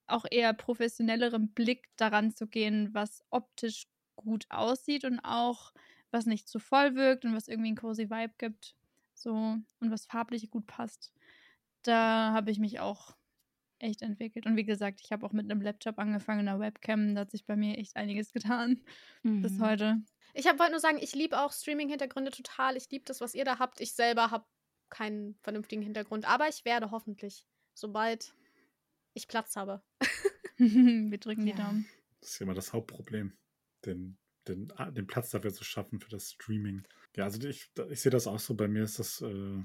auch 0.09 0.25
eher 0.29 0.55
professionelleren 0.55 1.53
Blick 1.53 1.89
daran 1.97 2.33
zu 2.33 2.47
gehen, 2.49 2.89
was 2.95 3.25
optisch 3.31 3.87
gut 4.17 4.47
aussieht 4.49 5.05
und 5.05 5.21
auch 5.21 5.73
was 6.11 6.27
nicht 6.27 6.49
zu 6.49 6.59
voll 6.59 6.95
wirkt 6.97 7.25
und 7.25 7.35
was 7.35 7.47
irgendwie 7.47 7.69
einen 7.69 7.77
cozy 7.77 8.11
Vibe 8.11 8.35
gibt. 8.39 8.75
So 9.15 9.33
und 9.35 9.91
was 9.91 10.07
farblich 10.07 10.51
gut 10.51 10.67
passt. 10.67 11.13
Da 11.83 12.33
habe 12.33 12.51
ich 12.51 12.59
mich 12.59 12.81
auch 12.81 13.18
echt 13.79 14.03
entwickelt. 14.03 14.47
Und 14.47 14.57
wie 14.57 14.65
gesagt, 14.65 15.01
ich 15.03 15.13
habe 15.13 15.25
auch 15.27 15.33
mit 15.33 15.51
einem 15.51 15.61
Laptop 15.63 15.99
angefangen, 15.99 16.41
einer 16.49 16.61
Webcam. 16.61 17.15
Da 17.15 17.23
hat 17.23 17.31
sich 17.31 17.45
bei 17.47 17.57
mir 17.57 17.79
echt 17.79 17.97
einiges 17.97 18.33
getan 18.33 18.81
bis 19.23 19.53
Mhm. 19.53 19.61
heute. 19.65 19.97
Ich 20.35 20.45
wollte 20.45 20.71
nur 20.71 20.81
sagen, 20.81 20.99
ich 21.01 21.15
liebe 21.15 21.41
auch 21.41 21.53
Streaming-Hintergründe 21.53 22.31
total. 22.31 22.77
Ich 22.77 22.89
liebe 22.91 23.05
das, 23.07 23.21
was 23.21 23.35
ihr 23.35 23.45
da 23.45 23.59
habt. 23.59 23.81
Ich 23.81 23.95
selber 23.95 24.31
habe 24.31 24.45
keinen 24.91 25.35
vernünftigen 25.43 25.83
Hintergrund, 25.83 26.29
aber 26.29 26.49
ich 26.49 26.65
werde 26.65 26.91
hoffentlich, 26.91 27.47
sobald 27.75 28.35
ich 29.15 29.27
Platz 29.29 29.57
habe. 29.57 29.83
Wir 30.59 31.19
drücken 31.19 31.45
die 31.45 31.51
Ja. 31.53 31.57
Daumen. 31.57 31.87
Das 32.21 32.31
ist 32.31 32.39
ja 32.41 32.45
immer 32.45 32.55
das 32.55 32.73
Hauptproblem, 32.73 33.37
den, 33.85 34.19
den, 34.49 34.73
den 34.93 35.07
Platz 35.07 35.31
dafür 35.31 35.53
zu 35.53 35.63
schaffen 35.65 36.01
für 36.01 36.09
das 36.11 36.33
Streaming. 36.33 36.87
Ja, 37.17 37.25
also 37.25 37.47
ich, 37.49 37.71
ich 37.91 38.01
sehe 38.01 38.11
das 38.11 38.27
auch 38.27 38.39
so. 38.41 38.55
Bei 38.55 38.67
mir 38.69 38.83
ist 38.83 38.99
das 38.99 39.21
äh, 39.21 39.63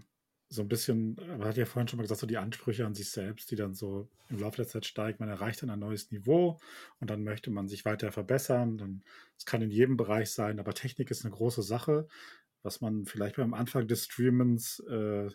so 0.54 0.62
ein 0.62 0.68
bisschen, 0.68 1.16
man 1.16 1.46
hat 1.46 1.58
ja 1.58 1.66
vorhin 1.66 1.88
schon 1.88 1.98
mal 1.98 2.04
gesagt, 2.04 2.22
so 2.22 2.28
die 2.28 2.38
Ansprüche 2.38 2.86
an 2.86 2.94
sich 2.94 3.10
selbst, 3.10 3.50
die 3.50 3.56
dann 3.56 3.74
so 3.74 4.08
im 4.30 4.40
Laufe 4.40 4.58
der 4.58 4.68
Zeit 4.68 4.86
steigen. 4.86 5.18
Man 5.20 5.30
erreicht 5.30 5.64
dann 5.64 5.72
ein 5.72 5.80
neues 5.80 6.12
Niveau 6.12 6.60
und 7.00 7.10
dann 7.10 7.24
möchte 7.24 7.50
man 7.50 7.68
sich 7.68 7.86
weiter 7.86 8.12
verbessern. 8.12 8.78
Dann, 8.78 9.04
das 9.36 9.46
kann 9.46 9.64
in 9.64 9.72
jedem 9.72 9.98
Bereich 9.98 10.32
sein, 10.32 10.60
aber 10.60 10.76
Technik 10.76 11.10
ist 11.10 11.26
eine 11.26 11.34
große 11.34 11.64
Sache, 11.64 12.08
was 12.62 12.82
man 12.82 13.06
vielleicht 13.06 13.38
beim 13.38 13.56
Anfang 13.56 13.88
des 13.88 14.06
Streamens 14.06 14.80
äh, 14.88 15.30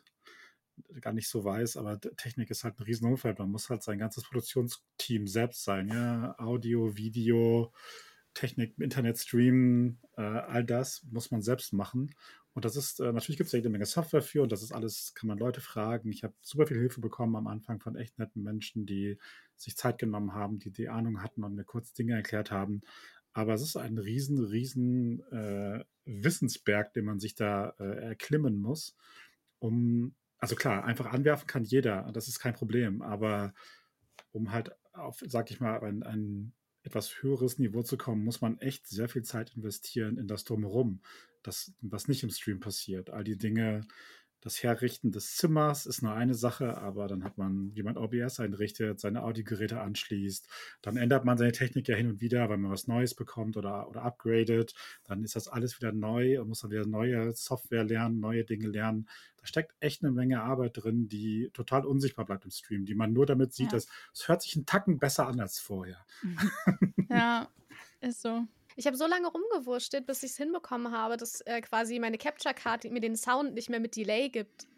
gar 1.00 1.12
nicht 1.12 1.28
so 1.28 1.44
weiß, 1.44 1.76
aber 1.78 2.00
Technik 2.00 2.50
ist 2.50 2.62
halt 2.62 2.78
ein 2.78 2.84
Riesenumfeld. 2.84 3.40
Man 3.40 3.50
muss 3.50 3.68
halt 3.70 3.82
sein 3.82 3.98
ganzes 3.98 4.22
Produktionsteam 4.22 5.26
selbst 5.26 5.64
sein, 5.64 5.88
ja, 5.88 6.36
Audio, 6.38 6.96
Video, 6.96 7.72
Technik, 8.34 8.78
Internet 8.78 9.18
streamen, 9.18 9.98
äh, 10.16 10.22
all 10.22 10.64
das 10.64 11.02
muss 11.10 11.32
man 11.32 11.42
selbst 11.42 11.72
machen. 11.72 12.14
Und 12.58 12.64
das 12.64 12.74
ist, 12.74 12.98
äh, 12.98 13.12
natürlich 13.12 13.36
gibt 13.36 13.46
es 13.46 13.52
jede 13.52 13.68
Menge 13.68 13.86
Software 13.86 14.20
für 14.20 14.42
und 14.42 14.50
das 14.50 14.64
ist 14.64 14.72
alles, 14.72 15.14
kann 15.14 15.28
man 15.28 15.38
Leute 15.38 15.60
fragen. 15.60 16.10
Ich 16.10 16.24
habe 16.24 16.34
super 16.42 16.66
viel 16.66 16.80
Hilfe 16.80 17.00
bekommen 17.00 17.36
am 17.36 17.46
Anfang 17.46 17.78
von 17.78 17.94
echt 17.94 18.18
netten 18.18 18.42
Menschen, 18.42 18.84
die 18.84 19.16
sich 19.54 19.76
Zeit 19.76 19.96
genommen 19.96 20.34
haben, 20.34 20.58
die 20.58 20.72
die 20.72 20.88
Ahnung 20.88 21.22
hatten 21.22 21.44
und 21.44 21.54
mir 21.54 21.62
kurz 21.62 21.92
Dinge 21.92 22.14
erklärt 22.14 22.50
haben. 22.50 22.80
Aber 23.32 23.54
es 23.54 23.62
ist 23.62 23.76
ein 23.76 23.96
riesen, 23.96 24.44
riesen 24.44 25.20
äh, 25.30 25.84
Wissensberg, 26.04 26.92
den 26.94 27.04
man 27.04 27.20
sich 27.20 27.36
da 27.36 27.76
äh, 27.78 28.08
erklimmen 28.08 28.60
muss, 28.60 28.96
um 29.60 30.16
also 30.40 30.56
klar, 30.56 30.84
einfach 30.84 31.06
anwerfen 31.06 31.46
kann 31.46 31.62
jeder, 31.62 32.10
das 32.12 32.26
ist 32.26 32.40
kein 32.40 32.54
Problem, 32.54 33.02
aber 33.02 33.54
um 34.32 34.50
halt 34.50 34.72
auf, 34.92 35.22
sag 35.24 35.52
ich 35.52 35.60
mal, 35.60 35.80
ein, 35.84 36.02
ein 36.02 36.52
etwas 36.82 37.22
höheres 37.22 37.60
Niveau 37.60 37.84
zu 37.84 37.96
kommen, 37.96 38.24
muss 38.24 38.40
man 38.40 38.58
echt 38.58 38.88
sehr 38.88 39.08
viel 39.08 39.22
Zeit 39.22 39.54
investieren 39.54 40.18
in 40.18 40.26
das 40.26 40.42
Drumherum, 40.42 41.02
das, 41.48 41.72
was 41.80 42.06
nicht 42.08 42.22
im 42.22 42.30
Stream 42.30 42.60
passiert. 42.60 43.10
All 43.10 43.24
die 43.24 43.36
Dinge, 43.38 43.80
das 44.40 44.62
Herrichten 44.62 45.10
des 45.10 45.34
Zimmers 45.34 45.84
ist 45.84 46.00
nur 46.02 46.12
eine 46.14 46.34
Sache, 46.34 46.78
aber 46.78 47.08
dann 47.08 47.24
hat 47.24 47.38
man, 47.38 47.74
wie 47.74 47.82
man 47.82 47.96
OBS 47.96 48.38
einrichtet, 48.38 49.00
seine 49.00 49.24
Audiogeräte 49.24 49.80
anschließt, 49.80 50.48
dann 50.80 50.96
ändert 50.96 51.24
man 51.24 51.36
seine 51.38 51.50
Technik 51.50 51.88
ja 51.88 51.96
hin 51.96 52.06
und 52.08 52.20
wieder, 52.20 52.48
weil 52.48 52.58
man 52.58 52.70
was 52.70 52.86
Neues 52.86 53.16
bekommt 53.16 53.56
oder, 53.56 53.88
oder 53.88 54.02
upgradet, 54.02 54.74
dann 55.02 55.24
ist 55.24 55.34
das 55.34 55.48
alles 55.48 55.76
wieder 55.80 55.90
neu 55.90 56.40
und 56.40 56.48
muss 56.48 56.60
dann 56.60 56.70
wieder 56.70 56.86
neue 56.86 57.32
Software 57.32 57.82
lernen, 57.82 58.20
neue 58.20 58.44
Dinge 58.44 58.68
lernen. 58.68 59.08
Da 59.38 59.46
steckt 59.46 59.74
echt 59.80 60.04
eine 60.04 60.12
Menge 60.12 60.40
Arbeit 60.40 60.76
drin, 60.76 61.08
die 61.08 61.50
total 61.52 61.84
unsichtbar 61.84 62.24
bleibt 62.24 62.44
im 62.44 62.52
Stream, 62.52 62.84
die 62.84 62.94
man 62.94 63.12
nur 63.12 63.26
damit 63.26 63.52
sieht, 63.54 63.72
Ja. 63.72 63.78
dass 63.78 63.88
es 64.14 64.28
hört 64.28 64.42
sich 64.42 64.54
einen 64.54 64.66
Tacken 64.66 64.98
besser 64.98 65.26
an 65.26 65.40
als 65.40 65.58
vorher. 65.58 66.04
Mhm. 66.22 66.38
Ja, 67.10 67.48
ist 68.00 68.22
so. 68.22 68.46
Ich 68.78 68.86
habe 68.86 68.96
so 68.96 69.08
lange 69.08 69.26
rumgewurschtelt, 69.26 70.06
bis 70.06 70.22
ich 70.22 70.30
es 70.30 70.36
hinbekommen 70.36 70.92
habe, 70.92 71.16
dass 71.16 71.40
äh, 71.40 71.60
quasi 71.60 71.98
meine 71.98 72.16
Capture-Card 72.16 72.84
mir 72.84 73.00
den 73.00 73.16
Sound 73.16 73.54
nicht 73.54 73.68
mehr 73.68 73.80
mit 73.80 73.96
Delay 73.96 74.28
gibt. 74.28 74.68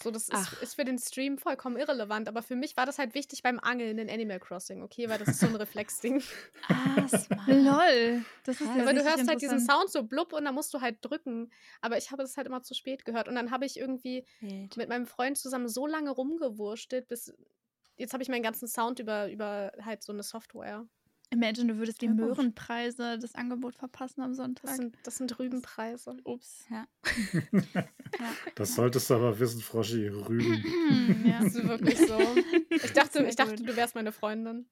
So, 0.00 0.12
das 0.12 0.28
ist, 0.28 0.62
ist, 0.62 0.74
für 0.76 0.84
den 0.84 0.96
Stream 0.96 1.38
vollkommen 1.38 1.76
irrelevant. 1.76 2.28
Aber 2.28 2.42
für 2.42 2.54
mich 2.54 2.76
war 2.76 2.86
das 2.86 3.00
halt 3.00 3.14
wichtig 3.14 3.42
beim 3.42 3.58
Angeln 3.58 3.98
in 3.98 4.08
Animal 4.08 4.38
Crossing, 4.38 4.80
okay? 4.80 5.08
Weil 5.08 5.18
das 5.18 5.26
ist 5.26 5.40
so 5.40 5.48
ein 5.48 5.56
Reflexding. 5.56 6.22
ah, 6.68 7.08
smart. 7.08 7.48
Lol. 7.48 8.24
Das 8.44 8.60
ist 8.60 8.68
ja, 8.68 8.82
Aber 8.82 8.94
du 8.94 9.02
hörst 9.02 9.28
halt 9.28 9.42
diesen 9.42 9.58
Sound 9.58 9.90
so 9.90 10.04
blub 10.04 10.32
und 10.32 10.44
dann 10.44 10.54
musst 10.54 10.72
du 10.72 10.80
halt 10.80 10.98
drücken. 11.02 11.50
Aber 11.80 11.98
ich 11.98 12.12
habe 12.12 12.22
das 12.22 12.36
halt 12.36 12.46
immer 12.46 12.62
zu 12.62 12.74
spät 12.74 13.04
gehört. 13.04 13.26
Und 13.26 13.34
dann 13.34 13.50
habe 13.50 13.66
ich 13.66 13.76
irgendwie 13.76 14.24
Wild. 14.40 14.76
mit 14.76 14.88
meinem 14.88 15.06
Freund 15.06 15.36
zusammen 15.36 15.68
so 15.68 15.88
lange 15.88 16.12
rumgewurschtelt, 16.12 17.08
bis 17.08 17.34
jetzt 17.96 18.12
habe 18.12 18.22
ich 18.22 18.28
meinen 18.28 18.44
ganzen 18.44 18.68
Sound 18.68 19.00
über, 19.00 19.28
über 19.32 19.72
halt 19.84 20.04
so 20.04 20.12
eine 20.12 20.22
Software. 20.22 20.86
Imagine, 21.32 21.72
du 21.72 21.78
würdest 21.78 22.02
die 22.02 22.08
Möhrenpreise 22.08 23.18
das 23.18 23.34
Angebot 23.34 23.74
verpassen 23.74 24.20
am 24.20 24.34
Sonntag. 24.34 24.64
Das 24.66 24.76
sind, 24.76 24.96
das 25.02 25.16
sind 25.16 25.38
Rübenpreise. 25.38 26.14
Ups. 26.24 26.66
Ja. 26.70 26.86
ja. 27.52 27.84
Das 28.54 28.74
solltest 28.74 29.08
du 29.08 29.14
aber 29.14 29.38
wissen, 29.38 29.62
Froschi. 29.62 30.08
Rüben. 30.08 31.24
ja, 31.26 31.42
das 31.42 31.54
ist 31.54 31.66
wirklich 31.66 31.98
so. 31.98 32.18
Ich 32.68 32.92
dachte, 32.92 33.24
ich 33.24 33.34
dachte 33.34 33.56
du 33.56 33.74
wärst 33.74 33.94
meine 33.94 34.12
Freundin. 34.12 34.68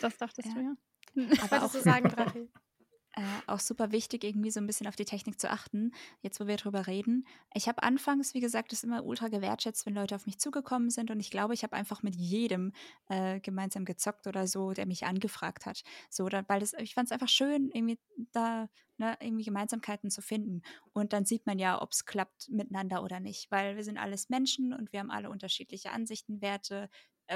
das 0.00 0.16
dachtest 0.18 0.46
ja. 0.48 0.54
du, 0.54 0.60
ja. 0.60 1.42
Aber 1.42 1.64
auch, 1.64 1.70
sagen, 1.72 2.08
Drache? 2.08 2.48
äh, 3.14 3.22
auch 3.46 3.60
super 3.60 3.92
wichtig, 3.92 4.24
irgendwie 4.24 4.50
so 4.50 4.60
ein 4.60 4.66
bisschen 4.66 4.86
auf 4.86 4.96
die 4.96 5.04
Technik 5.04 5.40
zu 5.40 5.50
achten, 5.50 5.92
jetzt 6.22 6.40
wo 6.40 6.46
wir 6.46 6.56
drüber 6.56 6.86
reden. 6.86 7.26
Ich 7.54 7.68
habe 7.68 7.82
anfangs, 7.82 8.34
wie 8.34 8.40
gesagt, 8.40 8.72
das 8.72 8.84
immer 8.84 9.04
ultra 9.04 9.28
gewertschätzt, 9.28 9.84
wenn 9.86 9.94
Leute 9.94 10.14
auf 10.14 10.26
mich 10.26 10.38
zugekommen 10.38 10.90
sind 10.90 11.10
und 11.10 11.20
ich 11.20 11.30
glaube, 11.30 11.54
ich 11.54 11.62
habe 11.62 11.76
einfach 11.76 12.02
mit 12.02 12.14
jedem 12.16 12.72
äh, 13.08 13.40
gemeinsam 13.40 13.84
gezockt 13.84 14.26
oder 14.26 14.46
so, 14.46 14.72
der 14.72 14.86
mich 14.86 15.04
angefragt 15.04 15.66
hat. 15.66 15.82
So, 16.08 16.28
da, 16.28 16.42
weil 16.48 16.60
das, 16.60 16.72
ich 16.74 16.94
fand 16.94 17.08
es 17.08 17.12
einfach 17.12 17.28
schön, 17.28 17.70
irgendwie 17.72 17.98
da 18.32 18.68
ne, 19.02 19.16
irgendwie 19.20 19.44
Gemeinsamkeiten 19.44 20.10
zu 20.10 20.22
finden. 20.22 20.62
Und 20.92 21.12
dann 21.12 21.24
sieht 21.24 21.46
man 21.46 21.58
ja, 21.58 21.80
ob 21.82 21.92
es 21.92 22.04
klappt 22.04 22.48
miteinander 22.48 23.02
oder 23.02 23.20
nicht, 23.20 23.50
weil 23.50 23.76
wir 23.76 23.84
sind 23.84 23.98
alles 23.98 24.28
Menschen 24.28 24.72
und 24.72 24.92
wir 24.92 25.00
haben 25.00 25.10
alle 25.10 25.28
unterschiedliche 25.28 25.90
Ansichten, 25.90 26.40
Werte, 26.40 26.88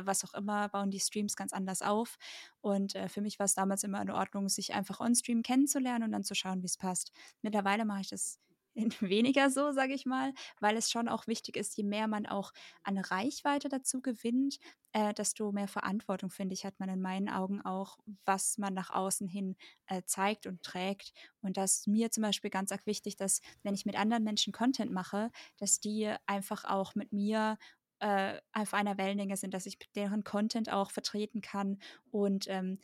was 0.05 0.25
auch 0.25 0.35
immer, 0.35 0.69
bauen 0.69 0.91
die 0.91 1.01
Streams 1.01 1.37
ganz 1.37 1.53
anders 1.53 1.83
auf. 1.83 2.17
Und 2.61 2.95
äh, 2.95 3.09
für 3.09 3.21
mich 3.21 3.39
war 3.39 3.47
es 3.47 3.55
damals 3.55 3.85
immer 3.85 4.03
in 4.03 4.11
Ordnung, 4.11 4.49
sich 4.49 4.75
einfach 4.75 5.01
on-stream 5.01 5.43
kennenzulernen 5.43 6.05
und 6.05 6.13
dann 6.13 6.25
zu 6.25 6.35
schauen, 6.35 6.63
wie 6.63 6.67
es 6.67 6.77
passt. 6.77 7.13
Mittlerweile 7.43 7.85
mache 7.85 8.01
ich 8.03 8.09
das 8.09 8.39
weniger 9.01 9.51
so, 9.51 9.73
sage 9.73 9.95
ich 9.95 10.07
mal, 10.07 10.33
weil 10.61 10.77
es 10.77 10.91
schon 10.91 11.09
auch 11.09 11.27
wichtig 11.27 11.57
ist, 11.57 11.77
je 11.77 11.85
mehr 11.85 12.09
man 12.09 12.27
auch 12.27 12.53
an 12.83 12.99
Reichweite 12.99 13.69
dazu 13.69 14.01
gewinnt, 14.01 14.59
äh, 14.93 15.15
desto 15.15 15.53
mehr 15.53 15.69
Verantwortung, 15.69 16.31
finde 16.31 16.55
ich, 16.55 16.65
hat 16.65 16.79
man 16.79 16.89
in 16.89 17.01
meinen 17.01 17.29
Augen 17.29 17.63
auch, 17.63 17.99
was 18.25 18.59
man 18.59 18.75
nach 18.75 18.91
außen 18.91 19.29
hin 19.29 19.57
äh, 19.87 20.03
zeigt 20.05 20.47
und 20.47 20.63
trägt. 20.63 21.13
Und 21.41 21.57
das 21.57 21.79
ist 21.79 21.87
mir 21.89 22.11
zum 22.11 22.23
Beispiel 22.23 22.51
ganz 22.51 22.71
arg 22.73 22.87
wichtig, 22.87 23.17
dass 23.17 23.41
wenn 23.63 23.75
ich 23.75 23.87
mit 23.87 23.97
anderen 23.97 24.25
Menschen 24.25 24.53
Content 24.53 24.93
mache, 24.93 25.31
dass 25.59 25.81
die 25.81 26.13
einfach 26.27 26.65
auch 26.65 26.95
mit 26.95 27.13
mir 27.13 27.59
äh, 28.01 28.41
auf 28.53 28.75
einer 28.75 28.99
Wellenlänge 28.99 29.37
sind, 29.37 29.55
dass 29.55 29.67
ich 29.67 29.79
deren 29.95 30.25
Content 30.25 30.73
auch 30.73 30.91
vertreten 30.91 31.41
kann 31.41 31.79
und 32.11 32.47
ähm, 32.49 32.79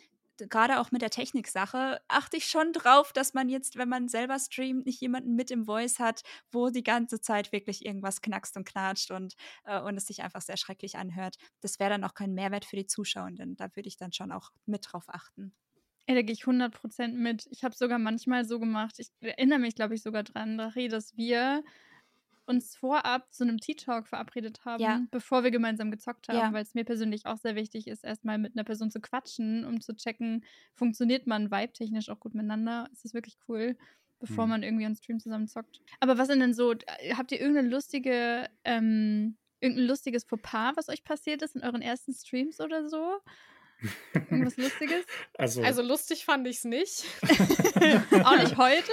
gerade 0.48 0.80
auch 0.80 0.90
mit 0.90 1.02
der 1.02 1.10
Technik-Sache 1.10 2.00
achte 2.08 2.36
ich 2.36 2.46
schon 2.46 2.72
drauf, 2.72 3.12
dass 3.12 3.34
man 3.34 3.48
jetzt, 3.48 3.76
wenn 3.76 3.88
man 3.88 4.08
selber 4.08 4.38
streamt, 4.38 4.86
nicht 4.86 5.00
jemanden 5.00 5.34
mit 5.34 5.50
im 5.50 5.64
Voice 5.64 5.98
hat, 5.98 6.22
wo 6.50 6.70
die 6.70 6.82
ganze 6.82 7.20
Zeit 7.20 7.52
wirklich 7.52 7.84
irgendwas 7.84 8.20
knackst 8.20 8.56
und 8.56 8.66
knatscht 8.66 9.10
und, 9.10 9.34
äh, 9.64 9.80
und 9.80 9.96
es 9.96 10.06
sich 10.06 10.22
einfach 10.22 10.42
sehr 10.42 10.56
schrecklich 10.56 10.96
anhört. 10.96 11.36
Das 11.60 11.78
wäre 11.78 11.90
dann 11.90 12.04
auch 12.04 12.14
kein 12.14 12.34
Mehrwert 12.34 12.64
für 12.64 12.76
die 12.76 12.86
Zuschauenden. 12.86 13.56
Da 13.56 13.74
würde 13.74 13.88
ich 13.88 13.96
dann 13.96 14.12
schon 14.12 14.32
auch 14.32 14.50
mit 14.66 14.86
drauf 14.90 15.04
achten. 15.08 15.54
Ey, 16.06 16.16
da 16.16 16.22
gehe 16.22 16.32
ich 16.32 16.46
100% 16.46 17.14
mit. 17.14 17.46
Ich 17.50 17.62
habe 17.62 17.76
sogar 17.76 17.98
manchmal 17.98 18.44
so 18.44 18.58
gemacht, 18.58 18.96
ich 18.98 19.08
erinnere 19.20 19.60
mich, 19.60 19.76
glaube 19.76 19.94
ich, 19.94 20.02
sogar 20.02 20.24
dran, 20.24 20.58
Dari, 20.58 20.88
dass 20.88 21.16
wir 21.16 21.62
uns 22.46 22.76
vorab 22.76 23.32
zu 23.32 23.44
einem 23.44 23.58
Tea-Talk 23.58 24.08
verabredet 24.08 24.64
haben, 24.64 24.82
ja. 24.82 25.02
bevor 25.10 25.44
wir 25.44 25.50
gemeinsam 25.50 25.90
gezockt 25.90 26.28
haben, 26.28 26.38
ja. 26.38 26.52
weil 26.52 26.62
es 26.62 26.74
mir 26.74 26.84
persönlich 26.84 27.26
auch 27.26 27.38
sehr 27.38 27.54
wichtig 27.54 27.86
ist, 27.86 28.04
erstmal 28.04 28.38
mit 28.38 28.56
einer 28.56 28.64
Person 28.64 28.90
zu 28.90 29.00
quatschen, 29.00 29.64
um 29.64 29.80
zu 29.80 29.94
checken, 29.94 30.44
funktioniert 30.74 31.26
man 31.26 31.50
vibe-technisch 31.50 32.08
auch 32.08 32.20
gut 32.20 32.34
miteinander. 32.34 32.88
Es 32.92 33.04
ist 33.04 33.14
wirklich 33.14 33.38
cool, 33.48 33.76
bevor 34.18 34.44
mhm. 34.44 34.50
man 34.50 34.62
irgendwie 34.62 34.86
on 34.86 34.96
Stream 34.96 35.20
zusammen 35.20 35.48
zockt. 35.48 35.80
Aber 36.00 36.18
was 36.18 36.28
sind 36.28 36.40
denn 36.40 36.54
so, 36.54 36.74
habt 37.14 37.32
ihr 37.32 37.40
irgendeine 37.40 37.68
lustige, 37.68 38.48
ähm, 38.64 39.36
irgendein 39.60 39.86
lustiges 39.86 40.24
Fauxpas, 40.24 40.72
was 40.76 40.88
euch 40.88 41.04
passiert 41.04 41.42
ist 41.42 41.54
in 41.54 41.62
euren 41.62 41.82
ersten 41.82 42.12
Streams 42.12 42.60
oder 42.60 42.88
so? 42.88 43.20
Irgendwas 44.14 44.56
Lustiges? 44.58 45.04
Also, 45.38 45.62
also 45.62 45.82
lustig 45.82 46.24
fand 46.24 46.46
ich 46.46 46.56
es 46.56 46.64
nicht. 46.64 47.04
auch 48.24 48.38
nicht 48.38 48.56
heute? 48.56 48.92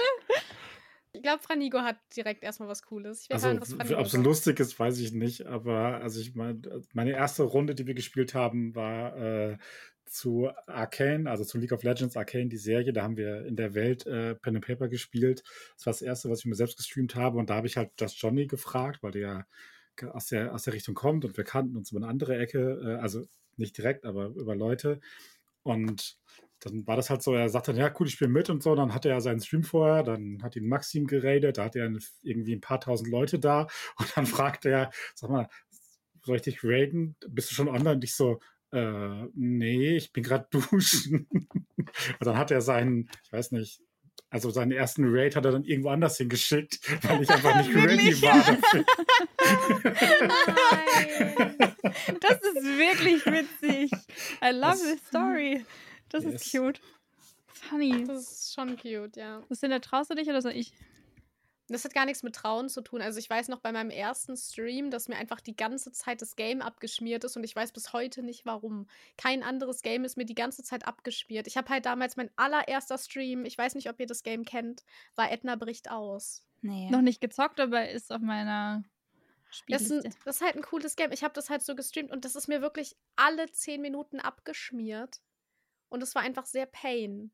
Ich 1.20 1.22
glaube, 1.22 1.42
Franigo 1.42 1.80
hat 1.80 1.98
direkt 2.16 2.42
erstmal 2.42 2.70
was 2.70 2.82
Cooles. 2.82 3.28
also, 3.30 3.48
hören, 3.48 3.58
ob 3.98 4.06
es 4.06 4.14
lustig 4.14 4.58
ist, 4.58 4.78
weiß 4.78 4.98
ich 5.00 5.12
nicht. 5.12 5.44
Aber 5.44 6.00
also 6.00 6.18
ich 6.18 6.34
meine, 6.34 6.62
meine 6.94 7.10
erste 7.10 7.42
Runde, 7.42 7.74
die 7.74 7.86
wir 7.86 7.92
gespielt 7.92 8.32
haben, 8.32 8.74
war 8.74 9.18
äh, 9.18 9.58
zu 10.06 10.48
Arcane, 10.66 11.28
also 11.28 11.44
zu 11.44 11.58
League 11.58 11.72
of 11.72 11.82
Legends 11.82 12.16
Arcane, 12.16 12.48
die 12.48 12.56
Serie. 12.56 12.94
Da 12.94 13.02
haben 13.02 13.18
wir 13.18 13.44
in 13.44 13.54
der 13.54 13.74
Welt 13.74 14.06
äh, 14.06 14.34
Pen 14.34 14.56
and 14.56 14.66
Paper 14.66 14.88
gespielt. 14.88 15.42
Das 15.76 15.84
war 15.84 15.92
das 15.92 16.00
erste, 16.00 16.30
was 16.30 16.38
ich 16.38 16.46
mir 16.46 16.54
selbst 16.54 16.78
gestreamt 16.78 17.14
habe. 17.16 17.36
Und 17.36 17.50
da 17.50 17.56
habe 17.56 17.66
ich 17.66 17.76
halt 17.76 17.90
das 17.96 18.18
Johnny 18.18 18.46
gefragt, 18.46 19.02
weil 19.02 19.12
der 19.12 19.46
aus 20.14 20.28
der, 20.28 20.54
aus 20.54 20.62
der 20.62 20.72
Richtung 20.72 20.94
kommt 20.94 21.26
und 21.26 21.36
wir 21.36 21.44
kannten 21.44 21.76
uns 21.76 21.90
über 21.90 22.00
eine 22.00 22.08
andere 22.08 22.38
Ecke, 22.38 22.80
äh, 22.82 23.02
also 23.02 23.26
nicht 23.58 23.76
direkt, 23.76 24.06
aber 24.06 24.28
über 24.28 24.56
Leute. 24.56 25.02
Und 25.62 26.18
dann 26.60 26.86
war 26.86 26.96
das 26.96 27.10
halt 27.10 27.22
so, 27.22 27.34
er 27.34 27.48
sagte, 27.48 27.72
ja, 27.72 27.92
cool, 27.98 28.06
ich 28.06 28.14
spiele 28.14 28.30
mit 28.30 28.50
und 28.50 28.62
so. 28.62 28.74
Dann 28.74 28.94
hatte 28.94 29.08
er 29.08 29.20
seinen 29.20 29.40
Stream 29.40 29.62
vorher, 29.62 30.02
dann 30.02 30.42
hat 30.42 30.56
ihn 30.56 30.68
Maxim 30.68 31.06
geradet, 31.06 31.58
da 31.58 31.64
hat 31.64 31.76
er 31.76 31.90
irgendwie 32.22 32.54
ein 32.54 32.60
paar 32.60 32.80
tausend 32.80 33.10
Leute 33.10 33.38
da 33.38 33.62
und 33.98 34.16
dann 34.16 34.26
fragte 34.26 34.70
er, 34.70 34.90
sag 35.14 35.30
mal, 35.30 35.48
soll 36.22 36.36
ich 36.36 36.42
dich 36.42 36.62
raiden? 36.62 37.16
Bist 37.28 37.50
du 37.50 37.54
schon 37.54 37.68
online? 37.68 37.94
Und 37.94 38.04
ich 38.04 38.14
so, 38.14 38.40
äh, 38.72 39.24
nee, 39.34 39.96
ich 39.96 40.12
bin 40.12 40.22
gerade 40.22 40.46
duschen. 40.50 41.26
und 41.32 41.90
dann 42.20 42.36
hat 42.36 42.50
er 42.50 42.60
seinen, 42.60 43.10
ich 43.24 43.32
weiß 43.32 43.52
nicht, 43.52 43.80
also 44.28 44.50
seinen 44.50 44.70
ersten 44.70 45.04
Raid 45.06 45.34
hat 45.34 45.44
er 45.44 45.50
dann 45.50 45.64
irgendwo 45.64 45.88
anders 45.88 46.16
hingeschickt, 46.18 46.78
weil 47.02 47.22
ich 47.22 47.30
einfach 47.30 47.56
nicht 47.56 47.74
ready 47.74 48.22
war 48.22 48.36
dafür. 48.36 48.84
das 52.20 52.38
ist 52.40 52.64
wirklich 52.64 53.26
witzig. 53.26 53.90
I 54.42 54.52
love 54.52 54.72
das, 54.72 54.82
this 54.82 55.00
story. 55.08 55.64
Das 56.10 56.24
yes. 56.24 56.34
ist 56.34 56.52
cute. 56.52 56.80
Funny. 57.52 58.04
Das 58.04 58.30
ist 58.30 58.54
schon 58.54 58.76
cute, 58.76 59.16
ja. 59.16 59.42
Was 59.48 59.60
denn, 59.60 59.70
da 59.70 59.78
traust 59.78 60.10
du 60.10 60.14
dich 60.14 60.28
oder 60.28 60.42
soll 60.42 60.52
ich? 60.52 60.72
Das 61.68 61.84
hat 61.84 61.94
gar 61.94 62.04
nichts 62.04 62.24
mit 62.24 62.34
Trauen 62.34 62.68
zu 62.68 62.80
tun. 62.80 63.00
Also 63.00 63.20
ich 63.20 63.30
weiß 63.30 63.46
noch 63.46 63.60
bei 63.60 63.70
meinem 63.70 63.90
ersten 63.90 64.36
Stream, 64.36 64.90
dass 64.90 65.06
mir 65.06 65.16
einfach 65.16 65.40
die 65.40 65.54
ganze 65.54 65.92
Zeit 65.92 66.20
das 66.20 66.34
Game 66.34 66.62
abgeschmiert 66.62 67.22
ist 67.22 67.36
und 67.36 67.44
ich 67.44 67.54
weiß 67.54 67.70
bis 67.70 67.92
heute 67.92 68.24
nicht 68.24 68.44
warum. 68.44 68.88
Kein 69.16 69.44
anderes 69.44 69.82
Game 69.82 70.04
ist 70.04 70.16
mir 70.16 70.24
die 70.24 70.34
ganze 70.34 70.64
Zeit 70.64 70.84
abgeschmiert. 70.84 71.46
Ich 71.46 71.56
habe 71.56 71.68
halt 71.68 71.86
damals 71.86 72.16
mein 72.16 72.30
allererster 72.34 72.98
Stream, 72.98 73.44
ich 73.44 73.56
weiß 73.56 73.76
nicht, 73.76 73.88
ob 73.88 74.00
ihr 74.00 74.06
das 74.06 74.24
Game 74.24 74.44
kennt, 74.44 74.82
war 75.14 75.30
Edna 75.30 75.54
bricht 75.54 75.90
aus. 75.90 76.44
Nee. 76.60 76.90
Noch 76.90 77.02
nicht 77.02 77.20
gezockt, 77.20 77.60
aber 77.60 77.88
ist 77.88 78.12
auf 78.12 78.20
meiner 78.20 78.82
das, 79.68 79.86
sind, 79.86 80.04
das 80.24 80.36
ist 80.36 80.42
halt 80.42 80.56
ein 80.56 80.62
cooles 80.62 80.96
Game. 80.96 81.12
Ich 81.12 81.22
habe 81.22 81.34
das 81.34 81.50
halt 81.50 81.62
so 81.62 81.74
gestreamt 81.74 82.10
und 82.10 82.24
das 82.24 82.36
ist 82.36 82.48
mir 82.48 82.62
wirklich 82.62 82.96
alle 83.16 83.50
zehn 83.50 83.80
Minuten 83.80 84.20
abgeschmiert. 84.20 85.20
Und 85.90 86.02
es 86.02 86.14
war 86.14 86.22
einfach 86.22 86.46
sehr 86.46 86.66
pain. 86.66 87.30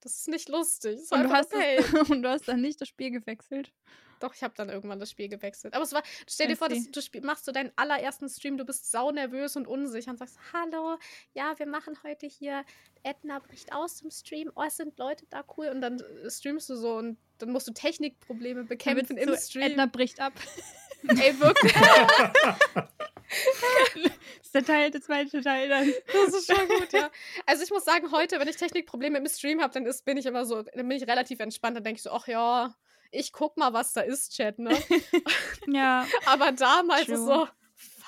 Das 0.00 0.16
ist 0.16 0.28
nicht 0.28 0.48
lustig. 0.48 1.00
Und 1.10 1.24
du, 1.24 1.30
hast 1.30 1.52
das, 1.52 2.10
und 2.10 2.22
du 2.22 2.28
hast 2.28 2.48
dann 2.48 2.60
nicht 2.60 2.80
das 2.80 2.88
Spiel 2.88 3.10
gewechselt. 3.10 3.72
Doch, 4.18 4.34
ich 4.34 4.42
habe 4.42 4.52
dann 4.54 4.68
irgendwann 4.68 5.00
das 5.00 5.10
Spiel 5.10 5.28
gewechselt. 5.28 5.72
Aber 5.72 5.82
es 5.82 5.92
war, 5.92 6.02
stell 6.28 6.48
dir 6.48 6.56
vor, 6.56 6.68
dass 6.68 6.90
du 6.90 7.00
spiel, 7.00 7.22
machst 7.22 7.46
so 7.46 7.52
deinen 7.52 7.72
allerersten 7.76 8.28
Stream, 8.28 8.58
du 8.58 8.66
bist 8.66 8.90
sau 8.90 9.10
nervös 9.10 9.56
und 9.56 9.66
unsicher 9.66 10.10
und 10.10 10.18
sagst, 10.18 10.38
hallo, 10.52 10.98
ja, 11.32 11.58
wir 11.58 11.66
machen 11.66 11.96
heute 12.02 12.26
hier, 12.26 12.64
Edna 13.02 13.38
bricht 13.38 13.72
aus 13.72 13.96
dem 13.96 14.10
Stream, 14.10 14.52
oh, 14.54 14.62
es 14.62 14.76
sind 14.76 14.98
Leute 14.98 15.24
da 15.30 15.42
cool 15.56 15.68
und 15.68 15.80
dann 15.80 16.00
äh, 16.00 16.30
streamst 16.30 16.68
du 16.68 16.76
so 16.76 16.98
und 16.98 17.16
dann 17.38 17.50
musst 17.50 17.66
du 17.66 17.72
Technikprobleme 17.72 18.64
bekämpfen 18.64 19.16
im 19.16 19.34
Stream. 19.36 19.70
Edna 19.70 19.86
bricht 19.86 20.20
ab. 20.20 20.34
Ey, 21.08 21.40
wirklich. 21.40 21.72
das 23.94 24.12
ist 24.42 24.54
der 24.54 24.64
Teil, 24.64 24.90
der 24.90 25.00
zweite 25.00 25.40
Teil 25.40 25.68
dann. 25.68 25.92
Das 26.12 26.34
ist 26.34 26.46
schon 26.46 26.68
gut, 26.68 26.92
ja. 26.92 27.10
Also 27.46 27.62
ich 27.62 27.70
muss 27.70 27.84
sagen, 27.84 28.10
heute, 28.12 28.38
wenn 28.40 28.48
ich 28.48 28.56
Technikprobleme 28.56 29.18
im 29.18 29.28
Stream 29.28 29.60
habe, 29.60 29.72
dann 29.72 29.86
ist, 29.86 30.04
bin 30.04 30.16
ich 30.16 30.26
immer 30.26 30.44
so, 30.44 30.62
dann 30.62 30.88
bin 30.88 30.96
ich 30.96 31.08
relativ 31.08 31.40
entspannt. 31.40 31.76
Dann 31.76 31.84
denke 31.84 31.98
ich 31.98 32.02
so, 32.02 32.10
ach 32.10 32.26
ja, 32.26 32.74
ich 33.10 33.32
guck 33.32 33.56
mal, 33.56 33.72
was 33.72 33.92
da 33.92 34.02
ist, 34.02 34.34
Chat, 34.34 34.58
ne? 34.58 34.76
ja. 35.66 36.06
Aber 36.26 36.52
damals 36.52 37.06
True. 37.06 37.14
ist 37.14 37.24
so, 37.24 37.48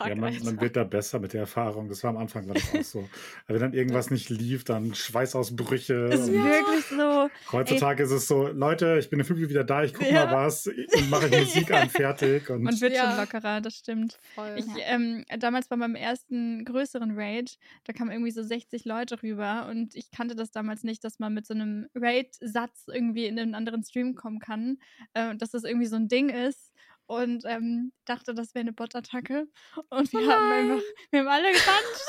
Tag. 0.03 0.09
Ja, 0.11 0.15
man, 0.17 0.39
man 0.45 0.61
wird 0.61 0.77
da 0.77 0.85
besser 0.85 1.19
mit 1.21 1.33
der 1.33 1.41
Erfahrung. 1.41 1.89
Das 1.89 2.03
war 2.05 2.11
am 2.11 2.17
Anfang 2.17 2.47
war 2.49 2.55
das 2.55 2.75
auch 2.75 2.83
so. 2.83 2.99
Aber 3.47 3.55
wenn 3.55 3.61
dann 3.61 3.73
irgendwas 3.75 4.11
nicht 4.11 4.29
lief, 4.31 4.65
dann 4.65 4.95
Schweißausbrüche. 4.95 5.95
Ist 6.13 6.29
und 6.29 6.33
wirklich 6.35 6.85
so. 6.87 7.29
heutzutage 7.53 8.03
ist 8.03 8.11
es 8.11 8.27
so, 8.29 8.49
Leute, 8.49 8.99
ich 8.99 9.09
bin 9.11 9.19
in 9.21 9.25
fünf 9.25 9.37
Minuten 9.39 9.51
wieder 9.51 9.65
da, 9.65 9.85
ich 9.85 9.95
gucke 9.95 10.13
Ja. 10.13 10.27
mal 10.27 10.47
was 10.47 10.67
und 10.67 11.11
mache 11.11 11.29
Musik 11.39 11.71
an, 11.73 11.89
fertig. 11.89 12.51
Und 12.51 12.63
Man 12.63 12.81
wird 12.81 12.95
Ja. 12.95 13.11
schon 13.11 13.21
lockerer, 13.21 13.61
das 13.61 13.75
stimmt. 13.75 14.19
Voll. 14.35 14.57
Ich, 14.59 14.65
ähm, 14.87 15.25
damals 15.39 15.69
bei 15.69 15.77
meinem 15.77 15.95
ersten 15.95 16.65
größeren 16.65 17.13
Raid, 17.19 17.57
da 17.85 17.93
kamen 17.93 18.11
irgendwie 18.11 18.31
so 18.31 18.43
60 18.43 18.85
Leute 18.85 19.23
rüber 19.23 19.67
und 19.71 19.95
ich 19.95 20.11
kannte 20.11 20.35
das 20.35 20.51
damals 20.51 20.83
nicht, 20.85 21.05
dass 21.05 21.19
man 21.19 21.33
mit 21.35 21.47
so 21.47 21.55
einem 21.55 21.87
Raid-Satz 21.95 22.85
irgendwie 22.93 23.27
in 23.27 23.39
einen 23.39 23.55
anderen 23.55 23.83
Stream 23.85 24.15
kommen 24.15 24.39
kann, 24.39 24.79
äh, 25.15 25.35
dass 25.37 25.51
das 25.51 25.65
irgendwie 25.65 25.87
so 25.87 25.97
ein 25.97 26.09
Ding 26.09 26.29
ist 26.29 26.73
und 27.13 27.45
ähm, 27.47 27.93
dachte, 28.07 28.33
das 28.33 28.55
wäre 28.55 28.63
eine 28.63 28.73
Bot-Attacke 28.73 29.47
und 29.91 30.13
wir 30.13 30.21
Oh 30.21 30.31
haben 30.31 30.53
einfach, 30.53 30.83
wir 31.11 31.21
haben 31.21 31.29
alle 31.29 31.53
getanzt. 31.53 32.07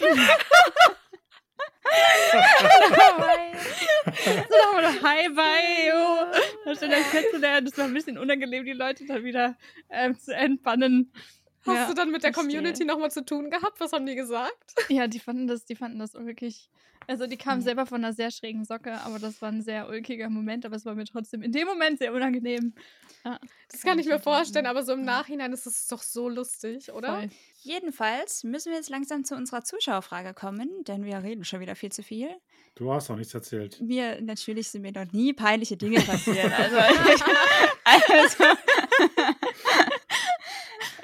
so 4.48 4.56
haben 4.64 4.76
wir 4.76 4.82
noch 4.90 5.02
Hi, 5.04 5.28
bye, 5.28 5.88
yo. 5.88 6.26
Kennenzulernen, 7.10 7.66
das 7.66 7.78
war 7.78 7.84
ein 7.84 7.94
bisschen 7.94 8.18
unangenehm, 8.18 8.64
die 8.64 8.72
Leute 8.72 9.06
dann 9.06 9.22
wieder 9.22 9.56
ähm, 9.88 10.18
zu 10.18 10.34
entbannen. 10.34 11.12
Hast 11.66 11.76
Ja, 11.76 11.88
du 11.88 11.94
dann 11.94 12.10
mit 12.10 12.22
der. 12.22 12.32
Community 12.32 12.84
nochmal 12.84 13.10
zu 13.10 13.24
tun 13.24 13.50
gehabt? 13.50 13.78
Was 13.80 13.92
haben 13.92 14.06
die 14.06 14.14
gesagt? 14.14 14.74
Ja, 14.88 15.06
die 15.06 15.18
fanden 15.20 15.46
das, 15.46 15.64
die 15.64 15.76
fanden 15.76 15.98
das 15.98 16.14
wirklich. 16.14 16.70
Also 17.06 17.26
die 17.26 17.36
kamen 17.36 17.60
Ja. 17.60 17.64
selber 17.64 17.86
von 17.86 18.04
einer 18.04 18.12
sehr 18.12 18.30
schrägen 18.30 18.64
Socke, 18.64 18.92
aber 19.04 19.18
das 19.18 19.40
war 19.42 19.50
ein 19.50 19.62
sehr 19.62 19.88
ulkiger 19.88 20.30
Moment, 20.30 20.64
aber 20.64 20.76
es 20.76 20.84
war 20.84 20.94
mir 20.94 21.04
trotzdem 21.06 21.42
in 21.42 21.50
dem 21.52 21.66
Moment 21.66 21.98
sehr 21.98 22.12
unangenehm. 22.14 22.72
Ja, 23.24 23.38
Das 23.70 23.82
kann 23.82 23.98
ich 23.98 24.06
mir 24.06 24.20
vorstellen, 24.20 24.66
aber 24.66 24.82
so 24.84 24.92
im 24.92 25.00
Ja. 25.00 25.04
Nachhinein 25.06 25.52
ist 25.52 25.66
es 25.66 25.86
doch 25.88 26.02
so 26.02 26.28
lustig, 26.28 26.92
oder? 26.92 27.08
voll. 27.20 27.28
Jedenfalls 27.62 28.44
müssen 28.44 28.70
wir 28.70 28.76
jetzt 28.76 28.88
langsam 28.90 29.24
zu 29.24 29.34
unserer 29.34 29.62
Zuschauerfrage 29.64 30.32
kommen, 30.34 30.70
denn 30.84 31.04
wir 31.04 31.22
reden 31.22 31.44
schon 31.44 31.60
wieder 31.60 31.74
viel 31.74 31.90
zu 31.92 32.02
viel. 32.02 32.30
du 32.76 32.92
hast 32.92 33.10
auch 33.10 33.16
nichts 33.16 33.34
erzählt. 33.34 33.80
Mir, 33.80 34.20
natürlich 34.22 34.68
sind 34.68 34.82
mir 34.82 34.92
noch 34.92 35.10
nie 35.12 35.32
peinliche 35.34 35.76
Dinge 35.76 36.00
passiert. 36.00 36.52
Also, 36.58 36.76
also 37.84 38.44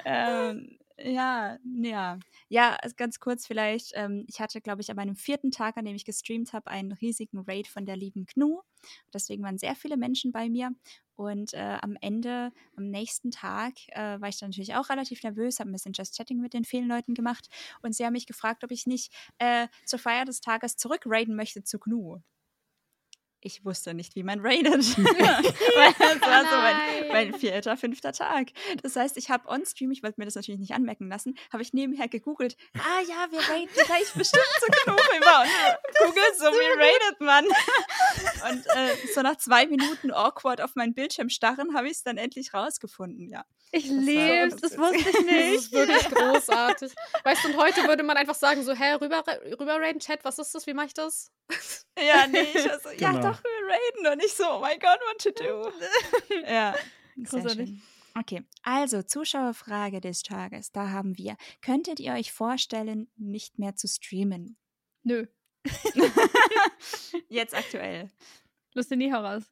ähm, 0.07 0.77
ja, 0.99 1.57
ja. 1.63 2.19
Ja, 2.49 2.75
also 2.81 2.95
ganz 2.97 3.19
kurz 3.19 3.45
vielleicht. 3.45 3.91
Ähm, 3.95 4.25
ich 4.27 4.39
hatte, 4.39 4.61
glaube 4.61 4.81
ich, 4.81 4.89
an 4.89 4.95
meinem 4.95 5.15
vierten 5.15 5.51
Tag, 5.51 5.77
an 5.77 5.85
dem 5.85 5.95
ich 5.95 6.05
gestreamt 6.05 6.53
habe, 6.53 6.67
einen 6.71 6.93
riesigen 6.93 7.39
Raid 7.47 7.67
von 7.67 7.85
der 7.85 7.97
lieben 7.97 8.25
Gnu. 8.25 8.61
Deswegen 9.13 9.43
waren 9.43 9.57
sehr 9.57 9.75
viele 9.75 9.97
Menschen 9.97 10.31
bei 10.31 10.49
mir. 10.49 10.71
Und 11.15 11.53
äh, 11.53 11.77
am 11.81 11.97
Ende, 12.01 12.51
am 12.75 12.89
nächsten 12.89 13.31
Tag, 13.31 13.73
äh, 13.89 14.21
war 14.21 14.29
ich 14.29 14.39
dann 14.39 14.49
natürlich 14.49 14.75
auch 14.75 14.89
relativ 14.89 15.23
nervös, 15.23 15.59
habe 15.59 15.69
ein 15.69 15.73
bisschen 15.73 15.93
Just 15.93 16.15
Chatting 16.17 16.39
mit 16.39 16.53
den 16.53 16.63
vielen 16.63 16.87
Leuten 16.87 17.13
gemacht. 17.15 17.47
Und 17.81 17.95
sie 17.95 18.05
haben 18.05 18.13
mich 18.13 18.27
gefragt, 18.27 18.63
ob 18.63 18.71
ich 18.71 18.85
nicht 18.87 19.11
äh, 19.39 19.67
zur 19.85 19.99
Feier 19.99 20.25
des 20.25 20.41
Tages 20.41 20.77
zurück 20.77 21.01
raiden 21.05 21.35
möchte 21.35 21.63
zu 21.63 21.79
Gnu. 21.79 22.19
Ich 23.39 23.63
wusste 23.63 23.93
nicht, 23.93 24.15
wie 24.15 24.23
man 24.23 24.39
raidet. 24.39 24.97
Weil 24.97 25.93
das 25.99 26.21
war 26.21 26.43
so 26.43 26.55
mein, 26.55 27.07
mein 27.11 27.33
vierter, 27.39 27.77
fünfter 27.77 28.11
Tag. 28.11 28.47
Das 28.81 28.95
heißt, 28.95 29.15
ich 29.17 29.29
habe 29.29 29.47
on-stream, 29.47 29.91
ich 29.91 30.01
wollte 30.01 30.19
mir 30.19 30.25
das 30.25 30.35
natürlich 30.35 30.59
nicht 30.59 30.73
anmerken 30.73 31.07
lassen, 31.07 31.37
habe 31.53 31.61
ich 31.61 31.73
nebenher 31.73 32.07
gegoogelt, 32.07 32.57
ah 32.75 33.01
ja, 33.07 33.27
wir 33.31 33.39
raiden 33.39 33.69
gleich 33.73 34.11
bestimmt 34.13 34.43
zu. 34.59 34.65
Und 34.89 34.97
googelt 35.99 36.37
so, 36.37 36.45
wie 36.45 36.79
raidet 36.79 37.21
man? 37.21 37.45
Und 38.49 38.65
äh, 38.75 38.95
so 39.13 39.21
nach 39.21 39.37
zwei 39.37 39.67
Minuten 39.67 40.11
awkward 40.11 40.61
auf 40.61 40.75
meinen 40.75 40.93
Bildschirm 40.93 41.29
starren, 41.29 41.75
habe 41.75 41.87
ich 41.87 41.93
es 41.93 42.03
dann 42.03 42.17
endlich 42.17 42.53
rausgefunden, 42.53 43.29
ja. 43.29 43.45
Ich 43.71 43.85
lieb's, 43.85 44.55
so 44.55 44.59
das 44.61 44.77
wusste 44.77 44.97
ich 44.97 45.03
Das 45.15 45.23
nicht. 45.25 45.55
ist 45.55 45.71
wirklich 45.73 46.05
großartig. 46.09 46.93
Weißt 47.23 47.43
du, 47.43 47.47
und 47.49 47.57
heute 47.57 47.83
würde 47.87 48.03
man 48.03 48.15
einfach 48.17 48.35
sagen, 48.35 48.63
so, 48.63 48.73
hä, 48.73 48.93
rüber, 48.93 49.23
rüber 49.59 49.75
raiden, 49.79 49.99
Chat, 49.99 50.23
was 50.23 50.39
ist 50.39 50.55
das, 50.55 50.65
wie 50.67 50.73
mache 50.73 50.87
ich 50.87 50.93
das? 50.93 51.31
Ja, 51.99 52.27
nee, 52.27 52.41
ich 52.41 52.65
war 52.69 52.79
so, 52.79 52.89
ja 52.91 53.11
Genau. 53.11 53.31
doch, 53.31 53.43
wir 53.43 54.03
raiden. 54.05 54.13
Und 54.13 54.23
ich 54.23 54.33
so, 54.33 54.43
oh 54.47 54.59
mein 54.59 54.79
Gott, 54.79 54.99
what 55.01 55.19
to 55.21 55.31
do? 55.31 55.71
ja, 56.47 56.75
Großartig. 57.23 57.73
Okay, 58.19 58.43
also 58.63 59.01
Zuschauerfrage 59.03 59.99
des 60.01 60.21
Tages. 60.23 60.71
Da 60.71 60.89
haben 60.89 61.17
wir. 61.17 61.35
Könntet 61.61 61.99
ihr 61.99 62.13
euch 62.13 62.31
vorstellen, 62.31 63.11
nicht 63.15 63.57
mehr 63.59 63.75
zu 63.75 63.87
streamen? 63.87 64.57
Nö, 65.03 65.25
Jetzt 67.29 67.55
aktuell. 67.55 68.09
Lust 68.73 68.91
nie 68.91 69.09
heraus. 69.11 69.43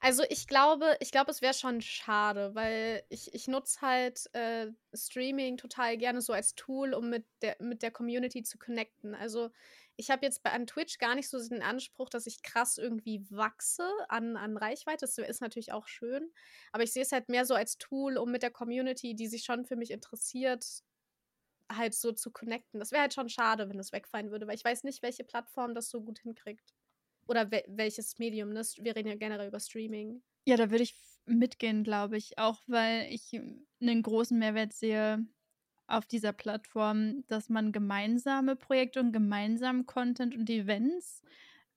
Also 0.00 0.24
ich 0.28 0.46
glaube, 0.46 0.96
ich 1.00 1.12
glaube, 1.12 1.30
es 1.30 1.42
wäre 1.42 1.54
schon 1.54 1.80
schade, 1.80 2.54
weil 2.54 3.04
ich, 3.08 3.34
ich 3.34 3.48
nutze 3.48 3.80
halt 3.80 4.28
äh, 4.34 4.68
Streaming 4.94 5.56
total 5.56 5.96
gerne 5.96 6.20
so 6.20 6.32
als 6.32 6.54
Tool, 6.54 6.94
um 6.94 7.08
mit 7.10 7.24
der, 7.42 7.56
mit 7.60 7.82
der 7.82 7.90
Community 7.90 8.42
zu 8.42 8.58
connecten. 8.58 9.14
Also 9.14 9.50
ich 9.96 10.10
habe 10.10 10.24
jetzt 10.24 10.42
bei 10.42 10.50
an 10.50 10.66
Twitch 10.66 10.98
gar 10.98 11.14
nicht 11.14 11.28
so 11.28 11.38
den 11.38 11.62
Anspruch, 11.62 12.08
dass 12.08 12.26
ich 12.26 12.42
krass 12.42 12.78
irgendwie 12.78 13.24
wachse 13.30 13.88
an, 14.08 14.36
an 14.36 14.56
Reichweite. 14.56 15.00
Das 15.06 15.18
ist 15.18 15.40
natürlich 15.40 15.72
auch 15.72 15.86
schön. 15.86 16.32
Aber 16.72 16.82
ich 16.82 16.92
sehe 16.92 17.02
es 17.02 17.12
halt 17.12 17.28
mehr 17.28 17.44
so 17.44 17.54
als 17.54 17.78
Tool, 17.78 18.16
um 18.18 18.30
mit 18.30 18.42
der 18.42 18.50
Community, 18.50 19.14
die 19.14 19.28
sich 19.28 19.44
schon 19.44 19.64
für 19.64 19.76
mich 19.76 19.90
interessiert, 19.90 20.64
halt 21.70 21.94
so 21.94 22.12
zu 22.12 22.30
connecten. 22.30 22.80
Das 22.80 22.92
wäre 22.92 23.02
halt 23.02 23.14
schon 23.14 23.28
schade, 23.28 23.68
wenn 23.68 23.78
es 23.78 23.92
wegfallen 23.92 24.30
würde, 24.30 24.46
weil 24.46 24.56
ich 24.56 24.64
weiß 24.64 24.84
nicht, 24.84 25.02
welche 25.02 25.24
Plattform 25.24 25.74
das 25.74 25.90
so 25.90 26.00
gut 26.02 26.18
hinkriegt. 26.20 26.74
Oder 27.26 27.50
wel 27.50 27.64
welches 27.68 28.18
Medium, 28.18 28.50
ne? 28.52 28.62
Wir 28.78 28.96
reden 28.96 29.08
ja 29.08 29.16
generell 29.16 29.48
über 29.48 29.60
Streaming. 29.60 30.22
Ja, 30.46 30.56
da 30.56 30.70
würde 30.70 30.82
ich 30.84 30.96
mitgehen, 31.26 31.84
glaube 31.84 32.16
ich. 32.16 32.38
Auch 32.38 32.60
weil 32.66 33.06
ich 33.12 33.32
einen 33.80 34.02
großen 34.02 34.38
Mehrwert 34.38 34.72
sehe 34.72 35.26
auf 35.86 36.06
dieser 36.06 36.32
Plattform, 36.32 37.24
dass 37.28 37.48
man 37.48 37.72
gemeinsame 37.72 38.56
Projekte 38.56 39.00
und 39.00 39.12
gemeinsamen 39.12 39.86
Content 39.86 40.34
und 40.36 40.48
Events 40.50 41.22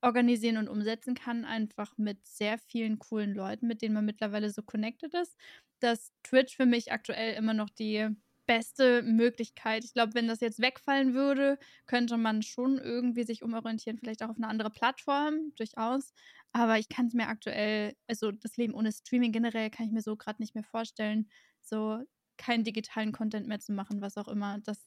organisieren 0.01 0.57
und 0.57 0.69
umsetzen 0.69 1.15
kann, 1.15 1.45
einfach 1.45 1.97
mit 1.97 2.25
sehr 2.27 2.57
vielen 2.59 2.99
coolen 2.99 3.33
Leuten, 3.33 3.67
mit 3.67 3.81
denen 3.81 3.95
man 3.95 4.05
mittlerweile 4.05 4.49
so 4.51 4.61
connected 4.63 5.13
ist, 5.15 5.35
dass 5.79 6.13
Twitch 6.23 6.55
für 6.55 6.65
mich 6.67 6.91
aktuell 6.91 7.35
immer 7.35 7.53
noch 7.53 7.69
die 7.69 8.09
beste 8.45 9.03
Möglichkeit. 9.03 9.83
Ich 9.83 9.93
glaube, 9.93 10.13
wenn 10.13 10.27
das 10.27 10.39
jetzt 10.39 10.61
wegfallen 10.61 11.13
würde, 11.13 11.57
könnte 11.85 12.17
man 12.17 12.41
schon 12.41 12.77
irgendwie 12.77 13.23
sich 13.23 13.43
umorientieren, 13.43 13.97
vielleicht 13.97 14.23
auch 14.23 14.29
auf 14.29 14.37
eine 14.37 14.47
andere 14.47 14.69
Plattform, 14.69 15.53
durchaus. 15.57 16.13
Aber 16.51 16.77
ich 16.77 16.89
kann 16.89 17.07
es 17.07 17.13
mir 17.13 17.27
aktuell, 17.27 17.95
also 18.07 18.31
das 18.31 18.57
Leben 18.57 18.73
ohne 18.73 18.91
Streaming 18.91 19.31
generell 19.31 19.69
kann 19.69 19.87
ich 19.87 19.91
mir 19.91 20.01
so 20.01 20.15
gerade 20.15 20.41
nicht 20.41 20.55
mehr 20.55 20.63
vorstellen, 20.63 21.29
so 21.61 21.99
keinen 22.37 22.63
digitalen 22.63 23.11
Content 23.11 23.47
mehr 23.47 23.59
zu 23.59 23.73
machen, 23.73 24.01
was 24.01 24.17
auch 24.17 24.27
immer. 24.27 24.59
Das 24.63 24.79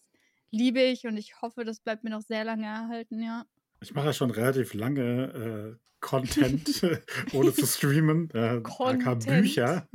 liebe 0.51 0.81
ich 0.81 1.07
und 1.07 1.17
ich 1.17 1.41
hoffe, 1.43 1.65
das 1.65 1.81
bleibt 1.81 2.05
mir 2.05 2.11
noch 2.11 2.23
sehr 2.23 2.45
lange 2.45 2.67
erhalten, 2.67 3.23
ja. 3.23 3.45
Ich 3.81 3.95
mache 3.95 4.07
ja 4.07 4.13
schon 4.13 4.31
relativ 4.31 4.75
lange 4.75 5.77
äh, 5.77 5.89
Content, 6.01 6.83
ohne 7.33 7.53
zu 7.53 7.67
streamen. 7.67 8.31
Äh, 8.31 8.61
Content. 8.63 9.27
Bücher. 9.27 9.89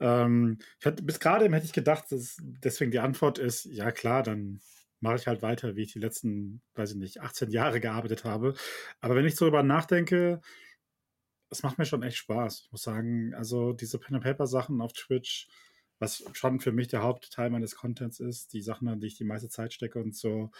Ähm, 0.00 0.58
ich 0.78 0.86
hatte, 0.86 1.02
bis 1.02 1.20
gerade 1.20 1.50
hätte 1.50 1.66
ich 1.66 1.72
gedacht, 1.72 2.10
dass 2.10 2.36
deswegen 2.40 2.90
die 2.90 3.00
Antwort 3.00 3.38
ist, 3.38 3.66
ja 3.66 3.92
klar, 3.92 4.22
dann 4.22 4.60
mache 5.00 5.16
ich 5.16 5.26
halt 5.26 5.42
weiter, 5.42 5.76
wie 5.76 5.82
ich 5.82 5.92
die 5.92 5.98
letzten, 5.98 6.62
weiß 6.74 6.92
ich 6.92 6.96
nicht, 6.96 7.20
18 7.20 7.50
Jahre 7.50 7.80
gearbeitet 7.80 8.24
habe. 8.24 8.54
Aber 9.00 9.14
wenn 9.14 9.26
ich 9.26 9.36
so 9.36 9.46
darüber 9.46 9.62
nachdenke, 9.62 10.40
es 11.50 11.62
macht 11.62 11.78
mir 11.78 11.86
schon 11.86 12.02
echt 12.02 12.18
Spaß. 12.18 12.62
Ich 12.66 12.72
muss 12.72 12.82
sagen, 12.82 13.34
also 13.34 13.72
diese 13.72 13.98
Pen-and-Paper-Sachen 13.98 14.80
auf 14.80 14.92
Twitch, 14.92 15.48
was 15.98 16.24
schon 16.32 16.60
für 16.60 16.72
mich 16.72 16.88
der 16.88 17.02
Hauptteil 17.02 17.50
meines 17.50 17.76
Contents 17.76 18.20
ist, 18.20 18.52
die 18.52 18.62
Sachen, 18.62 18.88
an 18.88 19.00
die 19.00 19.08
ich 19.08 19.16
die 19.16 19.24
meiste 19.24 19.48
Zeit 19.48 19.72
stecke 19.72 20.00
und 20.00 20.14
so, 20.16 20.50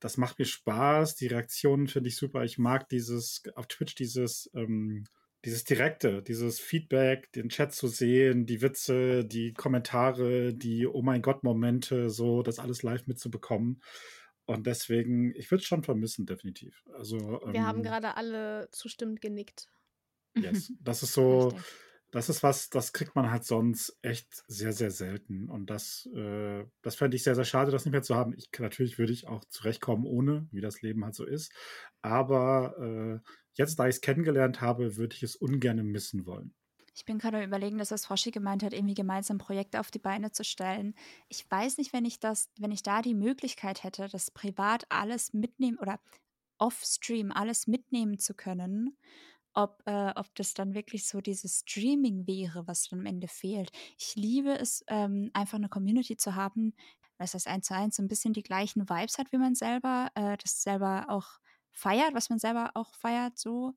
das 0.00 0.16
macht 0.16 0.38
mir 0.38 0.46
Spaß. 0.46 1.16
Die 1.16 1.28
Reaktionen 1.28 1.86
finde 1.86 2.08
ich 2.08 2.16
super. 2.16 2.42
Ich 2.44 2.58
mag 2.58 2.88
dieses 2.88 3.42
auf 3.54 3.68
Twitch 3.68 3.94
dieses 3.94 4.50
ähm, 4.54 5.04
dieses 5.44 5.64
direkte, 5.64 6.22
dieses 6.22 6.60
Feedback, 6.60 7.32
den 7.32 7.48
Chat 7.48 7.72
zu 7.72 7.88
sehen, 7.88 8.46
die 8.46 8.62
Witze, 8.62 9.24
die 9.24 9.52
Kommentare, 9.52 10.54
die 10.54 10.86
Oh 10.86 11.02
mein 11.02 11.22
Gott 11.22 11.42
Momente, 11.42 12.10
so 12.10 12.42
das 12.42 12.58
alles 12.58 12.82
live 12.82 13.06
mitzubekommen. 13.06 13.82
Und 14.44 14.66
deswegen, 14.66 15.34
ich 15.34 15.50
würde 15.50 15.62
es 15.62 15.66
schon 15.66 15.82
vermissen, 15.82 16.26
definitiv. 16.26 16.84
Also 16.94 17.40
Wir 17.46 17.66
haben 17.66 17.78
ähm, 17.78 17.84
gerade 17.84 18.16
alle 18.16 18.68
zustimmend 18.70 19.20
genickt. 19.20 19.66
yes, 20.36 20.72
das 20.80 21.02
ist 21.02 21.12
so, 21.12 21.48
Richtig. 21.48 21.62
Das 22.12 22.28
ist 22.28 22.42
was, 22.42 22.68
das 22.68 22.92
kriegt 22.92 23.16
man 23.16 23.30
halt 23.30 23.44
sonst 23.44 23.98
echt 24.02 24.44
sehr, 24.46 24.72
sehr 24.72 24.90
selten. 24.90 25.48
Und 25.48 25.70
das, 25.70 26.08
äh, 26.14 26.64
das 26.82 26.94
fände 26.94 27.16
ich 27.16 27.24
sehr, 27.24 27.34
sehr 27.34 27.46
schade, 27.46 27.72
das 27.72 27.84
nicht 27.84 27.92
mehr 27.92 28.02
zu 28.02 28.14
haben. 28.14 28.34
Ich, 28.36 28.50
natürlich 28.58 28.98
würde 28.98 29.12
ich 29.12 29.28
auch 29.28 29.44
zurechtkommen 29.46 30.04
ohne, 30.04 30.46
wie 30.52 30.60
das 30.60 30.82
Leben 30.82 31.04
halt 31.04 31.14
so 31.14 31.24
ist. 31.24 31.52
Aber 32.02 32.76
äh, 32.78 33.28
jetzt, 33.54 33.78
da 33.78 33.88
ich 33.88 33.96
es 33.96 34.00
kennengelernt 34.02 34.60
habe, 34.60 34.96
würde 34.96 35.16
ich 35.16 35.22
es 35.22 35.36
ungern 35.36 35.84
missen 35.86 36.26
wollen. 36.26 36.54
Ich 36.94 37.06
bin 37.06 37.18
gerade 37.18 37.42
überlegen, 37.42 37.78
dass 37.78 37.88
das 37.88 38.04
Froschi 38.04 38.30
gemeint 38.30 38.62
hat, 38.62 38.74
irgendwie 38.74 38.92
gemeinsam 38.92 39.38
Projekte 39.38 39.80
auf 39.80 39.90
die 39.90 39.98
Beine 39.98 40.32
zu 40.32 40.44
stellen. 40.44 40.94
Ich 41.30 41.50
weiß 41.50 41.78
nicht, 41.78 41.94
wenn 41.94 42.04
ich 42.04 42.20
das, 42.20 42.50
wenn 42.58 42.72
ich 42.72 42.82
da 42.82 43.00
die 43.00 43.14
Möglichkeit 43.14 43.82
hätte, 43.84 44.08
das 44.08 44.30
privat 44.30 44.84
alles 44.90 45.32
mitnehmen 45.32 45.78
oder 45.78 45.98
off-stream 46.58 47.32
alles 47.32 47.66
mitnehmen 47.66 48.18
zu 48.18 48.34
können, 48.34 48.98
ob, 49.54 49.82
äh, 49.86 50.12
ob 50.16 50.34
das 50.34 50.54
dann 50.54 50.74
wirklich 50.74 51.06
so 51.06 51.20
dieses 51.20 51.60
Streaming 51.60 52.26
wäre, 52.26 52.66
was 52.66 52.88
dann 52.88 53.00
am 53.00 53.06
Ende 53.06 53.28
fehlt. 53.28 53.70
Ich 53.98 54.14
liebe 54.16 54.58
es, 54.58 54.84
ähm, 54.88 55.30
einfach 55.34 55.58
eine 55.58 55.68
Community 55.68 56.16
zu 56.16 56.34
haben, 56.34 56.74
dass 57.18 57.32
das 57.32 57.46
eins 57.46 57.66
zu 57.66 57.74
eins 57.74 57.96
so 57.96 58.02
ein 58.02 58.08
bisschen 58.08 58.32
die 58.32 58.42
gleichen 58.42 58.88
Vibes 58.88 59.18
hat 59.18 59.32
wie 59.32 59.38
man 59.38 59.54
selber, 59.54 60.10
äh, 60.14 60.36
das 60.38 60.62
selber 60.62 61.06
auch 61.08 61.38
feiert, 61.70 62.14
was 62.14 62.30
man 62.30 62.38
selber 62.38 62.72
auch 62.74 62.94
feiert, 62.94 63.38
so. 63.38 63.74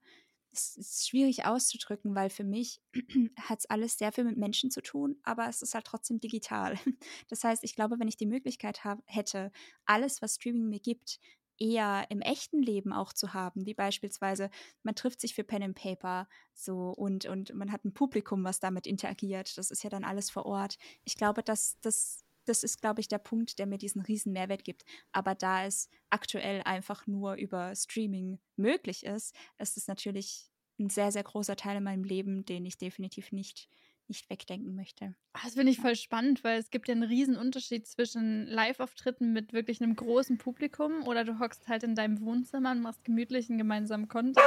Es 0.52 0.78
ist 0.78 1.10
schwierig 1.10 1.46
auszudrücken, 1.46 2.16
weil 2.16 2.30
für 2.30 2.46
mich 2.46 2.82
hat 3.38 3.60
es 3.60 3.66
alles 3.70 3.98
sehr 3.98 4.14
viel 4.14 4.24
mit 4.24 4.38
Menschen 4.38 4.72
zu 4.72 4.82
tun, 4.82 5.18
aber 5.24 5.50
es 5.50 5.62
ist 5.62 5.76
halt 5.76 5.86
trotzdem 5.86 6.20
digital. 6.20 6.76
Das 7.30 7.44
heißt, 7.44 7.64
ich 7.64 7.76
glaube, 7.76 8.00
wenn 8.00 8.08
ich 8.08 8.18
die 8.18 8.26
Möglichkeit 8.26 8.84
hab, 8.86 9.00
hätte, 9.06 9.52
alles, 9.86 10.22
was 10.22 10.36
Streaming 10.36 10.70
mir 10.70 10.80
gibt, 10.80 11.20
eher 11.60 12.06
im 12.10 12.22
echten 12.22 12.62
Leben 12.62 12.94
auch 12.94 13.14
zu 13.14 13.34
haben, 13.34 13.66
wie 13.66 13.74
beispielsweise 13.74 14.50
man 14.84 14.96
trifft 14.96 15.22
sich 15.22 15.36
für 15.36 15.44
Pen 15.44 15.64
and 15.64 15.76
Paper 15.76 16.28
so 16.54 16.90
und 16.92 17.26
und 17.26 17.54
man 17.54 17.72
hat 17.72 17.86
ein 17.86 17.94
Publikum, 17.94 18.44
was 18.44 18.60
damit 18.60 18.88
interagiert. 18.88 19.58
Das 19.58 19.72
ist 19.72 19.84
ja 19.84 19.90
dann 19.90 20.04
alles 20.04 20.30
vor 20.30 20.46
Ort. 20.46 20.78
Ich 21.04 21.16
glaube, 21.16 21.44
dass 21.44 21.80
das 21.82 22.26
das 22.46 22.64
ist, 22.64 22.80
glaube 22.80 23.02
ich, 23.02 23.08
der 23.08 23.18
Punkt, 23.18 23.58
der 23.60 23.66
mir 23.66 23.78
diesen 23.80 24.02
riesen 24.02 24.32
Mehrwert 24.32 24.64
gibt. 24.64 24.86
Aber 25.12 25.36
da 25.36 25.66
es 25.66 25.90
aktuell 26.12 26.62
einfach 26.64 27.08
nur 27.08 27.36
über 27.36 27.76
Streaming 27.76 28.40
möglich 28.56 29.04
ist, 29.04 29.36
ist 29.58 29.78
es 29.78 29.88
natürlich 29.88 30.52
ein 30.80 30.90
sehr, 30.90 31.12
sehr 31.12 31.24
großer 31.24 31.56
Teil 31.56 31.78
in 31.78 31.84
meinem 31.84 32.04
Leben, 32.04 32.46
den 32.46 32.66
ich 32.66 32.78
definitiv 32.78 33.32
nicht 33.32 33.68
nicht 34.10 34.30
wegdenken 34.30 34.76
möchte. 34.76 35.16
Ah, 35.34 35.40
das 35.44 35.54
finde 35.56 35.72
ich 35.72 35.80
voll 35.80 35.96
spannend, 35.96 36.44
weil 36.44 36.60
es 36.60 36.70
gibt 36.70 36.88
ja 36.88 36.94
einen 36.94 37.04
riesen 37.04 37.38
Unterschied 37.38 37.88
zwischen 37.88 38.46
Live-Auftritten 38.48 39.34
mit 39.34 39.54
wirklich 39.54 39.82
einem 39.82 39.96
großen 39.96 40.38
Publikum 40.38 41.08
oder 41.08 41.24
du 41.24 41.40
hockst 41.40 41.68
halt 41.68 41.84
in 41.84 41.96
deinem 41.96 42.22
Wohnzimmer 42.22 42.72
und 42.72 42.82
machst 42.82 43.04
gemütlichen 43.04 43.58
gemeinsamen 43.58 44.08
Content. 44.08 44.38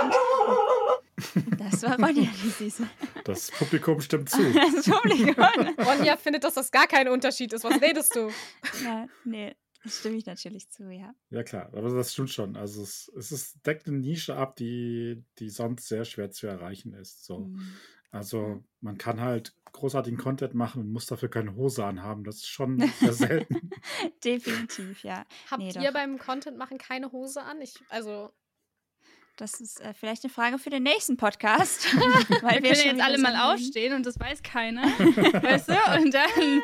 Das 1.58 1.82
war 1.82 1.98
Ronja, 1.98 2.30
die 2.44 2.48
Süße. 2.48 2.88
Das 3.24 3.50
Publikum 3.50 4.00
stimmt 4.00 4.30
zu. 4.30 4.38
Das 4.52 4.84
Publikum. 4.84 5.74
Ronja 5.84 6.16
findet, 6.16 6.44
dass 6.44 6.54
das 6.54 6.70
gar 6.70 6.86
kein 6.86 7.08
Unterschied 7.08 7.52
ist. 7.52 7.64
Was 7.64 7.80
redest 7.80 8.14
du? 8.14 8.30
Ja, 8.84 9.06
nee, 9.24 9.54
das 9.84 10.00
stimme 10.00 10.16
ich 10.16 10.26
natürlich 10.26 10.70
zu, 10.70 10.90
ja. 10.90 11.14
Ja, 11.30 11.42
klar, 11.42 11.70
aber 11.72 11.90
das 11.90 12.12
stimmt 12.12 12.30
schon. 12.30 12.56
Also 12.56 12.82
es, 12.82 13.10
es 13.16 13.32
ist, 13.32 13.66
deckt 13.66 13.86
eine 13.86 13.98
Nische 13.98 14.36
ab, 14.36 14.56
die, 14.56 15.24
die 15.38 15.50
sonst 15.50 15.88
sehr 15.88 16.04
schwer 16.04 16.30
zu 16.30 16.46
erreichen 16.46 16.92
ist. 16.92 17.24
So. 17.24 17.40
Mhm. 17.40 17.74
Also 18.10 18.62
man 18.80 18.96
kann 18.98 19.20
halt 19.20 19.54
großartigen 19.72 20.18
Content 20.18 20.54
machen 20.54 20.80
und 20.82 20.92
muss 20.92 21.06
dafür 21.06 21.28
keine 21.28 21.54
Hose 21.54 21.84
anhaben. 21.84 22.24
Das 22.24 22.36
ist 22.36 22.48
schon 22.48 22.78
sehr 23.00 23.12
selten. 23.12 23.70
Definitiv, 24.24 25.02
ja. 25.04 25.24
Habt 25.50 25.62
Nee, 25.62 25.68
ihr 25.74 25.82
doch. 25.88 25.92
beim 25.92 26.18
Content 26.18 26.56
machen 26.56 26.78
keine 26.78 27.12
Hose 27.12 27.42
an? 27.42 27.60
Ich, 27.60 27.74
also, 27.90 28.30
Das 29.36 29.60
ist 29.60 29.80
äh, 29.80 29.92
vielleicht 29.94 30.24
eine 30.24 30.32
Frage 30.32 30.58
für 30.58 30.70
den 30.70 30.82
nächsten 30.84 31.16
Podcast. 31.16 31.86
weil 32.42 32.62
Wir 32.62 32.72
können 32.72 32.74
schon 32.76 32.90
jetzt 32.96 33.02
alle 33.02 33.18
mal 33.18 33.52
aufstehen 33.52 33.94
und 33.94 34.06
das 34.06 34.18
weiß 34.18 34.42
keiner. 34.42 34.82
weißt 34.82 35.68
du? 35.68 35.74
Und 36.02 36.14
dann. 36.14 36.62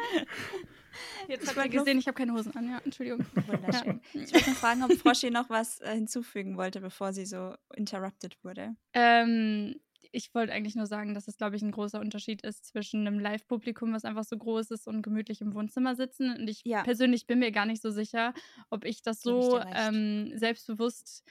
Jetzt 1.29 1.43
Ich 1.45 1.49
habt 1.49 1.57
ihr 1.57 1.63
wollte 1.63 1.77
nur- 1.77 1.85
gesehen, 1.85 1.99
ich 1.99 2.07
habe 2.07 2.17
keine 2.17 2.33
Hosen 2.33 2.55
an. 2.57 2.69
Ja, 2.71 2.79
Entschuldigung. 2.85 3.25
Wunderschön. 3.47 4.01
Ich 4.13 4.33
wollte 4.33 4.47
nur 4.51 4.57
fragen, 4.57 4.83
ob 4.85 4.93
Froschi 4.93 5.31
noch 5.31 5.49
was 5.51 5.81
äh, 5.81 5.95
hinzufügen 5.95 6.57
wollte, 6.57 6.81
bevor 6.81 7.13
sie 7.13 7.27
so 7.27 7.55
interrupted 7.75 8.37
wurde. 8.45 8.77
Ähm, 8.93 9.77
ich 10.15 10.35
wollte 10.35 10.53
eigentlich 10.53 10.77
nur 10.77 10.87
sagen, 10.87 11.15
dass 11.15 11.29
es, 11.29 11.37
glaube 11.37 11.57
ich, 11.57 11.63
ein 11.63 11.73
großer 11.73 12.01
Unterschied 12.01 12.43
ist 12.43 12.65
zwischen 12.67 13.07
einem 13.07 13.19
Live-Publikum, 13.19 13.93
was 13.93 14.05
einfach 14.05 14.25
so 14.25 14.37
groß 14.39 14.71
ist 14.71 14.87
und 14.89 15.03
gemütlich 15.03 15.41
im 15.41 15.55
Wohnzimmer 15.55 15.95
sitzen. 15.97 16.31
Und 16.37 16.49
ich 16.49 16.65
Ja. 16.65 16.85
persönlich 16.85 17.27
bin 17.27 17.41
mir 17.41 17.53
gar 17.53 17.67
nicht 17.67 17.83
so 17.83 17.91
sicher, 17.91 18.35
ob 18.71 18.85
ich 18.85 19.03
das 19.03 19.23
ich 19.37 19.53
so 19.53 19.59
recht. 19.59 19.73
ähm, 19.73 20.33
selbstbewusst 20.37 21.25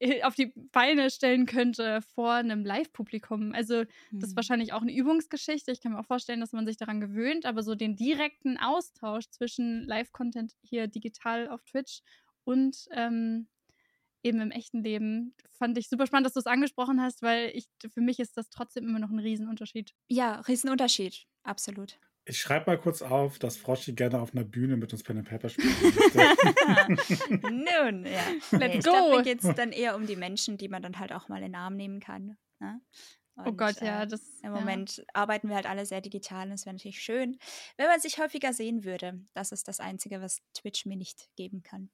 äh, 0.00 0.22
auf 0.22 0.34
die 0.34 0.52
Beine 0.72 1.10
stellen 1.10 1.46
könnte 1.46 2.02
vor 2.02 2.32
einem 2.32 2.64
Live-Publikum. 2.64 3.52
Also 3.54 3.84
das 4.20 4.30
ist 4.30 4.36
Hm. 4.36 4.36
wahrscheinlich 4.36 4.72
auch 4.72 4.82
eine 4.82 4.94
Übungsgeschichte. 4.94 5.72
Ich 5.72 5.80
kann 5.80 5.92
mir 5.92 6.00
auch 6.00 6.06
vorstellen, 6.06 6.40
dass 6.40 6.52
man 6.52 6.66
sich 6.66 6.76
daran 6.76 7.00
gewöhnt, 7.00 7.46
aber 7.46 7.62
so 7.62 7.74
den 7.74 7.96
direkten 7.96 8.58
Austausch 8.58 9.30
zwischen 9.30 9.84
Live-Content 9.84 10.54
hier 10.62 10.86
digital 10.86 11.48
auf 11.48 11.62
Twitch 11.64 12.00
und 12.44 12.86
ähm, 12.92 13.48
eben 14.22 14.40
im 14.40 14.50
echten 14.50 14.82
Leben 14.82 15.34
fand 15.52 15.78
ich 15.78 15.88
super 15.88 16.06
spannend, 16.06 16.26
dass 16.26 16.34
du 16.34 16.40
es 16.40 16.46
angesprochen 16.46 17.00
hast, 17.00 17.22
weil 17.22 17.50
ich 17.54 17.68
für 17.92 18.00
mich 18.00 18.18
ist 18.18 18.36
das 18.36 18.50
trotzdem 18.50 18.84
immer 18.84 18.98
noch 18.98 19.10
ein 19.10 19.18
Riesenunterschied. 19.18 19.92
Ja, 20.08 20.40
Riesenunterschied. 20.40 21.26
Absolut. 21.42 21.98
Ich 22.24 22.38
schreibe 22.38 22.70
mal 22.70 22.78
kurz 22.78 23.00
auf, 23.00 23.38
dass 23.38 23.56
Froschi 23.56 23.94
gerne 23.94 24.20
auf 24.20 24.34
einer 24.34 24.44
Bühne 24.44 24.76
mit 24.76 24.92
uns 24.92 25.02
Pen 25.02 25.18
and 25.18 25.28
Paper 25.28 25.48
spielen 25.48 25.74
möchte. 25.80 27.28
Nun, 27.50 28.04
ja. 28.04 28.22
Let's 28.50 28.74
ich 28.74 28.80
glaube, 28.82 29.10
go. 29.10 29.16
mir 29.16 29.22
geht 29.22 29.42
es 29.42 29.54
dann 29.54 29.72
eher 29.72 29.96
um 29.96 30.06
die 30.06 30.16
Menschen, 30.16 30.58
die 30.58 30.68
man 30.68 30.82
dann 30.82 30.98
halt 30.98 31.12
auch 31.12 31.28
mal 31.28 31.38
in 31.38 31.44
den 31.44 31.54
Arm 31.54 31.74
nehmen 31.74 32.00
kann. 32.00 32.36
Ne? 32.60 32.82
oh 33.38 33.44
Und, 33.44 33.56
Gott, 33.56 33.80
ja, 33.80 34.02
äh, 34.02 34.06
das 34.06 34.20
Im 34.42 34.52
ja. 34.52 34.60
Moment 34.60 35.02
arbeiten 35.14 35.48
wir 35.48 35.56
halt 35.56 35.64
alle 35.64 35.86
sehr 35.86 36.02
digital 36.02 36.48
und 36.48 36.52
es 36.52 36.66
wäre 36.66 36.74
natürlich 36.74 37.00
schön, 37.00 37.38
wenn 37.78 37.86
man 37.86 38.00
sich 38.00 38.18
häufiger 38.18 38.52
sehen 38.52 38.84
würde. 38.84 39.24
Das 39.32 39.50
ist 39.50 39.66
das 39.66 39.80
Einzige, 39.80 40.20
was 40.20 40.42
Twitch 40.52 40.84
mir 40.84 40.96
nicht 40.96 41.30
geben 41.34 41.62
kann. 41.62 41.88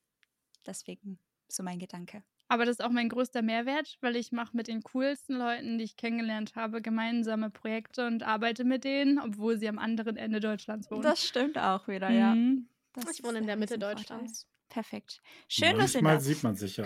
Deswegen 0.66 1.20
so 1.49 1.63
mein 1.63 1.79
Gedanke. 1.79 2.23
Aber 2.49 2.67
das 2.67 2.79
ist 2.79 2.85
auch 2.85 2.91
mein 2.91 3.09
größter 3.09 3.43
Mehrwert, 3.43 3.97
weil 4.01 4.17
ich 4.17 4.31
mache 4.31 4.57
mit 4.57 4.69
den 4.69 4.83
coolsten 4.83 5.37
Leuten, 5.37 5.79
die 5.79 5.85
ich 5.85 5.97
kennengelernt 5.97 6.55
habe, 6.55 6.83
gemeinsame 6.83 7.51
Projekte 7.51 8.07
und 8.07 8.23
arbeite 8.23 8.65
mit 8.65 8.85
denen, 8.85 9.19
obwohl 9.19 9.59
sie 9.59 9.69
am 9.69 9.79
anderen 9.79 10.17
Ende 10.17 10.41
Deutschlands 10.41 10.91
wohnen. 10.91 11.03
Das 11.03 11.25
stimmt 11.25 11.59
auch 11.59 11.89
wieder, 11.89 12.11
ja. 12.11 12.35
Mhm. 12.35 12.69
Das 12.93 13.19
ich 13.19 13.25
wohne 13.25 13.39
in 13.39 13.47
der 13.47 13.57
Mitte. 13.57 13.79
Deutschlands. 13.79 14.47
Perfekt. 14.69 15.21
Schön, 15.49 15.79
dass 15.79 15.95
Manchmal 15.95 16.17
ihr 16.17 16.21
sieht 16.21 16.43
man 16.43 16.55
sich 16.57 16.77
ja. 16.77 16.85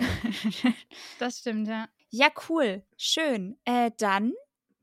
Das 1.19 1.39
stimmt, 1.39 1.67
ja. 1.67 1.87
Ja, 2.09 2.29
cool. 2.49 2.83
Schön. 2.97 3.57
Äh, 3.65 3.91
dann 3.97 4.33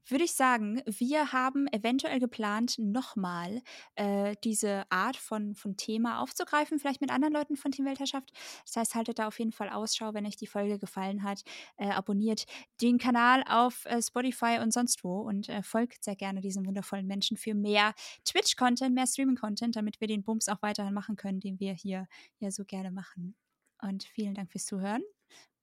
würde 0.06 0.24
ich 0.24 0.34
sagen, 0.34 0.82
wir 0.86 1.32
haben 1.32 1.66
eventuell 1.68 2.20
geplant, 2.20 2.76
nochmal 2.78 3.62
äh, 3.94 4.36
diese 4.44 4.84
Art 4.90 5.16
von, 5.16 5.54
von 5.54 5.76
Thema 5.76 6.20
aufzugreifen, 6.20 6.78
vielleicht 6.78 7.00
mit 7.00 7.10
anderen 7.10 7.34
Leuten 7.34 7.56
von 7.56 7.72
Team 7.72 7.84
Weltherrschaft. 7.86 8.32
Das 8.64 8.76
heißt, 8.76 8.94
haltet 8.94 9.18
da 9.18 9.28
auf 9.28 9.38
jeden 9.38 9.52
Fall 9.52 9.68
Ausschau, 9.68 10.14
wenn 10.14 10.26
euch 10.26 10.36
die 10.36 10.46
Folge 10.46 10.78
gefallen 10.78 11.22
hat. 11.22 11.42
Äh, 11.76 11.90
abonniert 11.90 12.46
den 12.80 12.98
Kanal 12.98 13.42
auf 13.48 13.84
äh, 13.86 14.00
Spotify 14.00 14.58
und 14.62 14.72
sonst 14.72 15.04
wo 15.04 15.20
und 15.20 15.48
äh, 15.48 15.62
folgt 15.62 16.04
sehr 16.04 16.16
gerne 16.16 16.40
diesen 16.40 16.66
wundervollen 16.66 17.06
Menschen 17.06 17.36
für 17.36 17.54
mehr 17.54 17.94
Twitch-Content, 18.24 18.94
mehr 18.94 19.06
Streaming-Content, 19.06 19.76
damit 19.76 20.00
wir 20.00 20.08
den 20.08 20.22
Bums 20.22 20.48
auch 20.48 20.62
weiterhin 20.62 20.94
machen 20.94 21.16
können, 21.16 21.40
den 21.40 21.60
wir 21.60 21.74
hier 21.74 22.06
ja 22.38 22.50
so 22.50 22.64
gerne 22.64 22.90
machen. 22.90 23.34
Und 23.82 24.04
vielen 24.04 24.34
Dank 24.34 24.50
fürs 24.50 24.66
Zuhören 24.66 25.02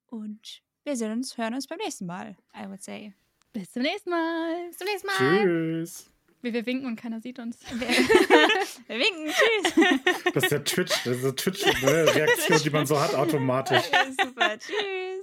und 0.06 0.62
wir 0.84 0.96
sehen 0.96 1.12
uns, 1.12 1.36
hören 1.36 1.54
uns 1.54 1.66
beim 1.66 1.78
nächsten 1.78 2.06
Mal, 2.06 2.36
I 2.54 2.68
would 2.68 2.82
say. 2.82 3.14
Bis 3.54 3.70
zum 3.70 3.82
nächsten 3.82 4.10
Mal. 4.10 4.66
Bis 4.68 4.78
zum 4.78 4.86
nächsten 4.88 5.06
Mal. 5.06 5.16
Tschüss. 5.16 6.10
Wie 6.42 6.52
wir 6.52 6.66
winken 6.66 6.86
und 6.86 6.96
keiner 6.96 7.20
sieht 7.20 7.38
uns. 7.38 7.56
Wir, 7.72 7.88
wir 8.88 8.98
winken, 8.98 9.32
tschüss. 9.32 10.34
Das 10.34 10.42
ist 10.42 10.52
der 10.52 10.64
Twitch, 10.64 11.04
das 11.04 11.16
ist 11.18 11.24
eine 11.24 11.34
Twitch-Reaktion, 11.36 12.58
die 12.64 12.70
man 12.70 12.84
so 12.84 13.00
hat 13.00 13.14
automatisch. 13.14 13.84
Super, 14.20 14.58
tschüss. 14.58 15.13